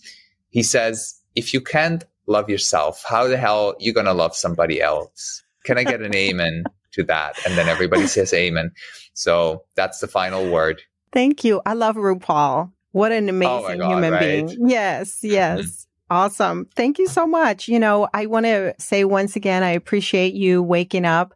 He 0.50 0.62
says, 0.62 1.14
if 1.34 1.54
you 1.54 1.60
can't 1.60 2.04
love 2.28 2.48
yourself. 2.48 3.04
How 3.08 3.26
the 3.26 3.36
hell 3.36 3.74
you 3.80 3.92
gonna 3.92 4.14
love 4.14 4.36
somebody 4.36 4.80
else? 4.80 5.42
Can 5.64 5.78
I 5.78 5.84
get 5.84 6.00
an 6.00 6.14
amen 6.14 6.64
to 6.92 7.02
that? 7.04 7.44
And 7.46 7.56
then 7.58 7.68
everybody 7.68 8.06
says 8.06 8.32
amen. 8.32 8.70
So 9.14 9.64
that's 9.74 9.98
the 9.98 10.08
final 10.08 10.50
word. 10.50 10.82
Thank 11.12 11.42
you. 11.42 11.60
I 11.66 11.72
love 11.72 11.96
RuPaul. 11.96 12.70
What 12.92 13.12
an 13.12 13.26
oh 13.26 13.30
amazing 13.30 13.74
oh 13.74 13.78
God, 13.78 13.88
human 13.90 14.12
right? 14.12 14.46
being. 14.46 14.68
Yes, 14.68 15.18
yes. 15.22 15.86
Awesome. 16.10 16.66
Thank 16.74 16.98
you 16.98 17.06
so 17.06 17.26
much. 17.26 17.68
You 17.68 17.78
know, 17.78 18.08
I 18.14 18.26
want 18.26 18.46
to 18.46 18.74
say 18.78 19.04
once 19.04 19.36
again, 19.36 19.62
I 19.62 19.70
appreciate 19.70 20.32
you 20.32 20.62
waking 20.62 21.04
up 21.04 21.34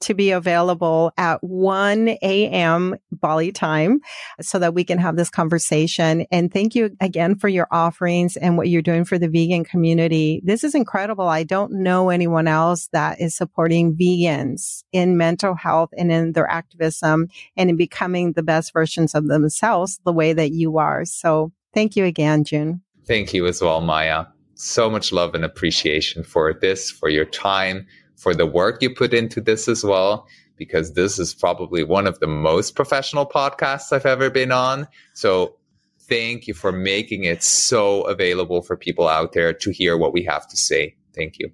to 0.00 0.14
be 0.14 0.30
available 0.30 1.12
at 1.16 1.42
1 1.42 2.08
a.m. 2.22 2.96
Bali 3.12 3.52
time 3.52 4.00
so 4.40 4.58
that 4.58 4.74
we 4.74 4.84
can 4.84 4.98
have 4.98 5.16
this 5.16 5.30
conversation. 5.30 6.26
And 6.30 6.52
thank 6.52 6.74
you 6.74 6.96
again 7.00 7.36
for 7.36 7.48
your 7.48 7.68
offerings 7.70 8.36
and 8.36 8.56
what 8.56 8.68
you're 8.68 8.82
doing 8.82 9.04
for 9.04 9.18
the 9.18 9.28
vegan 9.28 9.64
community. 9.64 10.40
This 10.44 10.64
is 10.64 10.74
incredible. 10.74 11.28
I 11.28 11.42
don't 11.44 11.72
know 11.72 12.10
anyone 12.10 12.48
else 12.48 12.88
that 12.92 13.20
is 13.20 13.36
supporting 13.36 13.94
vegans 13.94 14.84
in 14.92 15.16
mental 15.16 15.54
health 15.54 15.90
and 15.96 16.10
in 16.10 16.32
their 16.32 16.50
activism 16.50 17.28
and 17.56 17.70
in 17.70 17.76
becoming 17.76 18.32
the 18.32 18.42
best 18.42 18.72
versions 18.72 19.14
of 19.14 19.28
themselves 19.28 20.00
the 20.04 20.12
way 20.12 20.32
that 20.32 20.52
you 20.52 20.78
are. 20.78 21.04
So 21.04 21.52
thank 21.74 21.96
you 21.96 22.04
again, 22.04 22.44
June. 22.44 22.82
Thank 23.06 23.34
you 23.34 23.46
as 23.46 23.60
well, 23.60 23.80
Maya. 23.80 24.26
So 24.54 24.90
much 24.90 25.10
love 25.10 25.34
and 25.34 25.44
appreciation 25.44 26.22
for 26.22 26.52
this, 26.52 26.90
for 26.90 27.08
your 27.08 27.24
time, 27.24 27.86
for 28.20 28.34
the 28.34 28.46
work 28.46 28.82
you 28.82 28.94
put 28.94 29.14
into 29.14 29.40
this 29.40 29.66
as 29.66 29.82
well, 29.82 30.28
because 30.56 30.92
this 30.92 31.18
is 31.18 31.34
probably 31.34 31.82
one 31.82 32.06
of 32.06 32.20
the 32.20 32.26
most 32.26 32.76
professional 32.76 33.26
podcasts 33.26 33.92
I've 33.92 34.04
ever 34.04 34.28
been 34.28 34.52
on. 34.52 34.86
So 35.14 35.56
thank 36.00 36.46
you 36.46 36.52
for 36.52 36.70
making 36.70 37.24
it 37.24 37.42
so 37.42 38.02
available 38.02 38.60
for 38.60 38.76
people 38.76 39.08
out 39.08 39.32
there 39.32 39.54
to 39.54 39.70
hear 39.70 39.96
what 39.96 40.12
we 40.12 40.22
have 40.24 40.46
to 40.48 40.56
say. 40.56 40.94
Thank 41.14 41.38
you. 41.38 41.50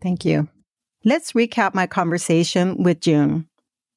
Thank 0.00 0.24
you. 0.24 0.48
Let's 1.04 1.32
recap 1.32 1.74
my 1.74 1.86
conversation 1.86 2.82
with 2.82 3.00
June. 3.00 3.47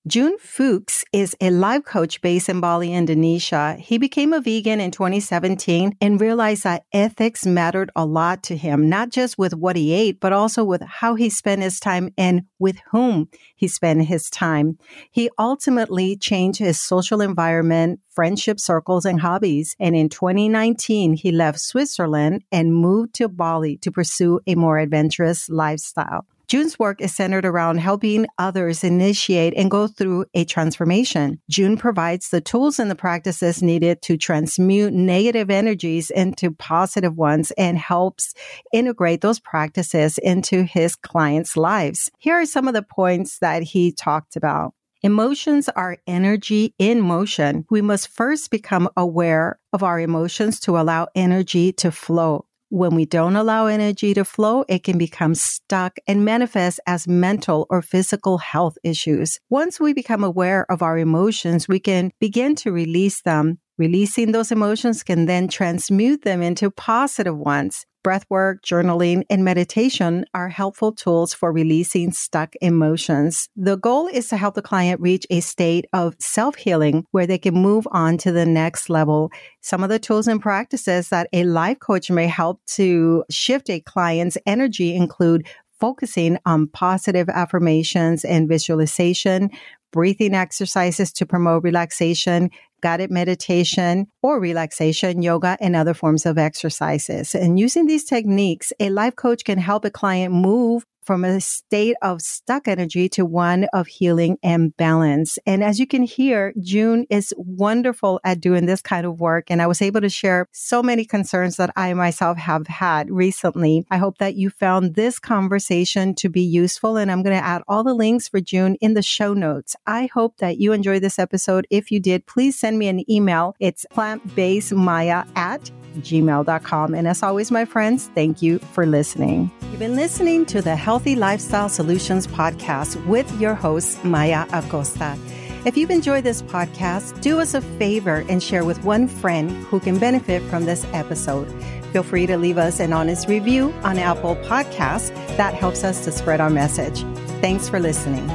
June 0.07 0.35
Fuchs 0.39 1.05
is 1.13 1.35
a 1.39 1.51
life 1.51 1.85
coach 1.85 2.21
based 2.21 2.49
in 2.49 2.59
Bali, 2.59 2.91
Indonesia. 2.91 3.75
He 3.79 3.99
became 3.99 4.33
a 4.33 4.41
vegan 4.41 4.81
in 4.81 4.89
2017 4.89 5.95
and 6.01 6.19
realized 6.19 6.63
that 6.63 6.85
ethics 6.91 7.45
mattered 7.45 7.91
a 7.95 8.03
lot 8.03 8.41
to 8.43 8.57
him, 8.57 8.89
not 8.89 9.11
just 9.11 9.37
with 9.37 9.53
what 9.53 9.75
he 9.75 9.93
ate, 9.93 10.19
but 10.19 10.33
also 10.33 10.63
with 10.63 10.81
how 10.81 11.13
he 11.13 11.29
spent 11.29 11.61
his 11.61 11.79
time 11.79 12.09
and 12.17 12.41
with 12.57 12.77
whom 12.89 13.29
he 13.55 13.67
spent 13.67 14.07
his 14.07 14.27
time. 14.31 14.79
He 15.11 15.29
ultimately 15.37 16.17
changed 16.17 16.57
his 16.57 16.81
social 16.81 17.21
environment, 17.21 17.99
friendship 18.09 18.59
circles, 18.59 19.05
and 19.05 19.21
hobbies. 19.21 19.75
And 19.79 19.95
in 19.95 20.09
2019, 20.09 21.13
he 21.13 21.31
left 21.31 21.59
Switzerland 21.59 22.43
and 22.51 22.73
moved 22.73 23.13
to 23.15 23.27
Bali 23.27 23.77
to 23.77 23.91
pursue 23.91 24.39
a 24.47 24.55
more 24.55 24.79
adventurous 24.79 25.47
lifestyle. 25.47 26.25
June's 26.51 26.77
work 26.77 26.99
is 26.99 27.15
centered 27.15 27.45
around 27.45 27.77
helping 27.77 28.27
others 28.37 28.83
initiate 28.83 29.53
and 29.55 29.71
go 29.71 29.87
through 29.87 30.25
a 30.33 30.43
transformation. 30.43 31.39
June 31.49 31.77
provides 31.77 32.27
the 32.27 32.41
tools 32.41 32.77
and 32.77 32.91
the 32.91 32.95
practices 32.95 33.63
needed 33.63 34.01
to 34.01 34.17
transmute 34.17 34.91
negative 34.91 35.49
energies 35.49 36.09
into 36.09 36.51
positive 36.51 37.15
ones 37.15 37.51
and 37.51 37.77
helps 37.77 38.33
integrate 38.73 39.21
those 39.21 39.39
practices 39.39 40.17
into 40.17 40.63
his 40.63 40.97
clients' 40.97 41.55
lives. 41.55 42.11
Here 42.17 42.35
are 42.35 42.45
some 42.45 42.67
of 42.67 42.73
the 42.73 42.83
points 42.83 43.39
that 43.39 43.63
he 43.63 43.93
talked 43.93 44.35
about. 44.35 44.73
Emotions 45.03 45.69
are 45.69 45.99
energy 46.05 46.75
in 46.77 46.99
motion. 46.99 47.65
We 47.69 47.81
must 47.81 48.09
first 48.09 48.51
become 48.51 48.89
aware 48.97 49.57
of 49.71 49.83
our 49.83 50.01
emotions 50.01 50.59
to 50.59 50.77
allow 50.77 51.07
energy 51.15 51.71
to 51.71 51.91
flow. 51.91 52.45
When 52.73 52.95
we 52.95 53.05
don't 53.05 53.35
allow 53.35 53.65
energy 53.65 54.13
to 54.13 54.23
flow, 54.23 54.63
it 54.69 54.85
can 54.85 54.97
become 54.97 55.35
stuck 55.35 55.97
and 56.07 56.23
manifest 56.23 56.79
as 56.87 57.05
mental 57.05 57.67
or 57.69 57.81
physical 57.81 58.37
health 58.37 58.77
issues. 58.81 59.41
Once 59.49 59.77
we 59.77 59.91
become 59.91 60.23
aware 60.23 60.65
of 60.71 60.81
our 60.81 60.97
emotions, 60.97 61.67
we 61.67 61.81
can 61.81 62.11
begin 62.21 62.55
to 62.55 62.71
release 62.71 63.23
them. 63.23 63.59
Releasing 63.77 64.31
those 64.31 64.51
emotions 64.51 65.03
can 65.03 65.25
then 65.25 65.47
transmute 65.47 66.23
them 66.23 66.41
into 66.41 66.69
positive 66.69 67.37
ones. 67.37 67.85
Breathwork, 68.03 68.61
journaling, 68.65 69.23
and 69.29 69.45
meditation 69.45 70.25
are 70.33 70.49
helpful 70.49 70.91
tools 70.91 71.35
for 71.35 71.51
releasing 71.51 72.11
stuck 72.11 72.53
emotions. 72.59 73.47
The 73.55 73.77
goal 73.77 74.07
is 74.07 74.27
to 74.29 74.37
help 74.37 74.55
the 74.55 74.63
client 74.63 74.99
reach 74.99 75.27
a 75.29 75.39
state 75.39 75.85
of 75.93 76.15
self 76.19 76.55
healing 76.55 77.05
where 77.11 77.27
they 77.27 77.37
can 77.37 77.53
move 77.53 77.87
on 77.91 78.17
to 78.19 78.31
the 78.31 78.45
next 78.45 78.89
level. 78.89 79.31
Some 79.61 79.83
of 79.83 79.89
the 79.89 79.99
tools 79.99 80.27
and 80.27 80.41
practices 80.41 81.09
that 81.09 81.27
a 81.31 81.43
life 81.43 81.79
coach 81.79 82.09
may 82.09 82.25
help 82.25 82.59
to 82.73 83.23
shift 83.29 83.69
a 83.69 83.79
client's 83.81 84.37
energy 84.47 84.95
include 84.95 85.47
focusing 85.79 86.37
on 86.45 86.67
positive 86.67 87.29
affirmations 87.29 88.25
and 88.25 88.47
visualization, 88.47 89.51
breathing 89.91 90.33
exercises 90.33 91.11
to 91.13 91.25
promote 91.25 91.63
relaxation, 91.63 92.49
guided 92.81 93.11
meditation 93.11 94.07
or 94.21 94.39
relaxation, 94.39 95.21
yoga, 95.21 95.57
and 95.59 95.75
other 95.75 95.93
forms 95.93 96.25
of 96.25 96.37
exercises. 96.37 97.35
And 97.35 97.59
using 97.59 97.85
these 97.85 98.03
techniques, 98.03 98.73
a 98.79 98.89
life 98.89 99.15
coach 99.15 99.43
can 99.43 99.57
help 99.57 99.85
a 99.85 99.91
client 99.91 100.33
move 100.33 100.85
from 101.11 101.25
a 101.25 101.41
state 101.41 101.97
of 102.01 102.21
stuck 102.21 102.69
energy 102.69 103.09
to 103.09 103.25
one 103.25 103.65
of 103.73 103.85
healing 103.85 104.37
and 104.41 104.73
balance. 104.77 105.37
And 105.45 105.61
as 105.61 105.77
you 105.77 105.85
can 105.85 106.03
hear, 106.03 106.53
June 106.61 107.05
is 107.09 107.33
wonderful 107.35 108.21
at 108.23 108.39
doing 108.39 108.65
this 108.65 108.81
kind 108.81 109.05
of 109.05 109.19
work. 109.19 109.51
And 109.51 109.61
I 109.61 109.67
was 109.67 109.81
able 109.81 109.99
to 109.99 110.07
share 110.07 110.47
so 110.53 110.81
many 110.81 111.03
concerns 111.03 111.57
that 111.57 111.69
I 111.75 111.93
myself 111.95 112.37
have 112.37 112.65
had 112.67 113.11
recently. 113.11 113.85
I 113.91 113.97
hope 113.97 114.19
that 114.19 114.35
you 114.35 114.49
found 114.51 114.95
this 114.95 115.19
conversation 115.19 116.15
to 116.15 116.29
be 116.29 116.43
useful. 116.43 116.95
And 116.95 117.11
I'm 117.11 117.23
going 117.23 117.37
to 117.37 117.45
add 117.45 117.61
all 117.67 117.83
the 117.83 117.93
links 117.93 118.29
for 118.29 118.39
June 118.39 118.75
in 118.75 118.93
the 118.93 119.01
show 119.01 119.33
notes. 119.33 119.75
I 119.85 120.05
hope 120.13 120.37
that 120.37 120.59
you 120.59 120.71
enjoyed 120.71 121.01
this 121.01 121.19
episode. 121.19 121.67
If 121.69 121.91
you 121.91 121.99
did, 121.99 122.25
please 122.25 122.57
send 122.57 122.79
me 122.79 122.87
an 122.87 123.03
email. 123.11 123.53
It's 123.59 123.85
plantbasedmaya 123.91 125.27
at 125.35 125.69
gmail.com. 125.97 126.95
And 126.95 127.05
as 127.05 127.21
always, 127.21 127.51
my 127.51 127.65
friends, 127.65 128.09
thank 128.15 128.41
you 128.41 128.59
for 128.59 128.85
listening. 128.85 129.51
You've 129.71 129.79
been 129.79 129.95
listening 129.95 130.45
to 130.47 130.61
the 130.61 130.75
Healthy 130.75 131.15
Lifestyle 131.15 131.69
Solutions 131.69 132.27
podcast 132.27 133.03
with 133.07 133.39
your 133.39 133.55
host, 133.55 134.03
Maya 134.03 134.45
Acosta. 134.51 135.17
If 135.65 135.77
you've 135.77 135.91
enjoyed 135.91 136.25
this 136.25 136.41
podcast, 136.41 137.21
do 137.21 137.39
us 137.39 137.53
a 137.53 137.61
favor 137.61 138.25
and 138.27 138.43
share 138.43 138.65
with 138.65 138.83
one 138.83 139.07
friend 139.07 139.49
who 139.67 139.79
can 139.79 139.97
benefit 139.97 140.43
from 140.49 140.65
this 140.65 140.85
episode. 140.91 141.49
Feel 141.93 142.03
free 142.03 142.27
to 142.27 142.35
leave 142.35 142.57
us 142.57 142.81
an 142.81 142.91
honest 142.91 143.29
review 143.29 143.73
on 143.83 143.97
Apple 143.97 144.35
Podcasts. 144.35 145.15
That 145.37 145.53
helps 145.53 145.85
us 145.85 146.03
to 146.03 146.11
spread 146.11 146.41
our 146.41 146.49
message. 146.49 147.03
Thanks 147.39 147.69
for 147.69 147.79
listening. 147.79 148.27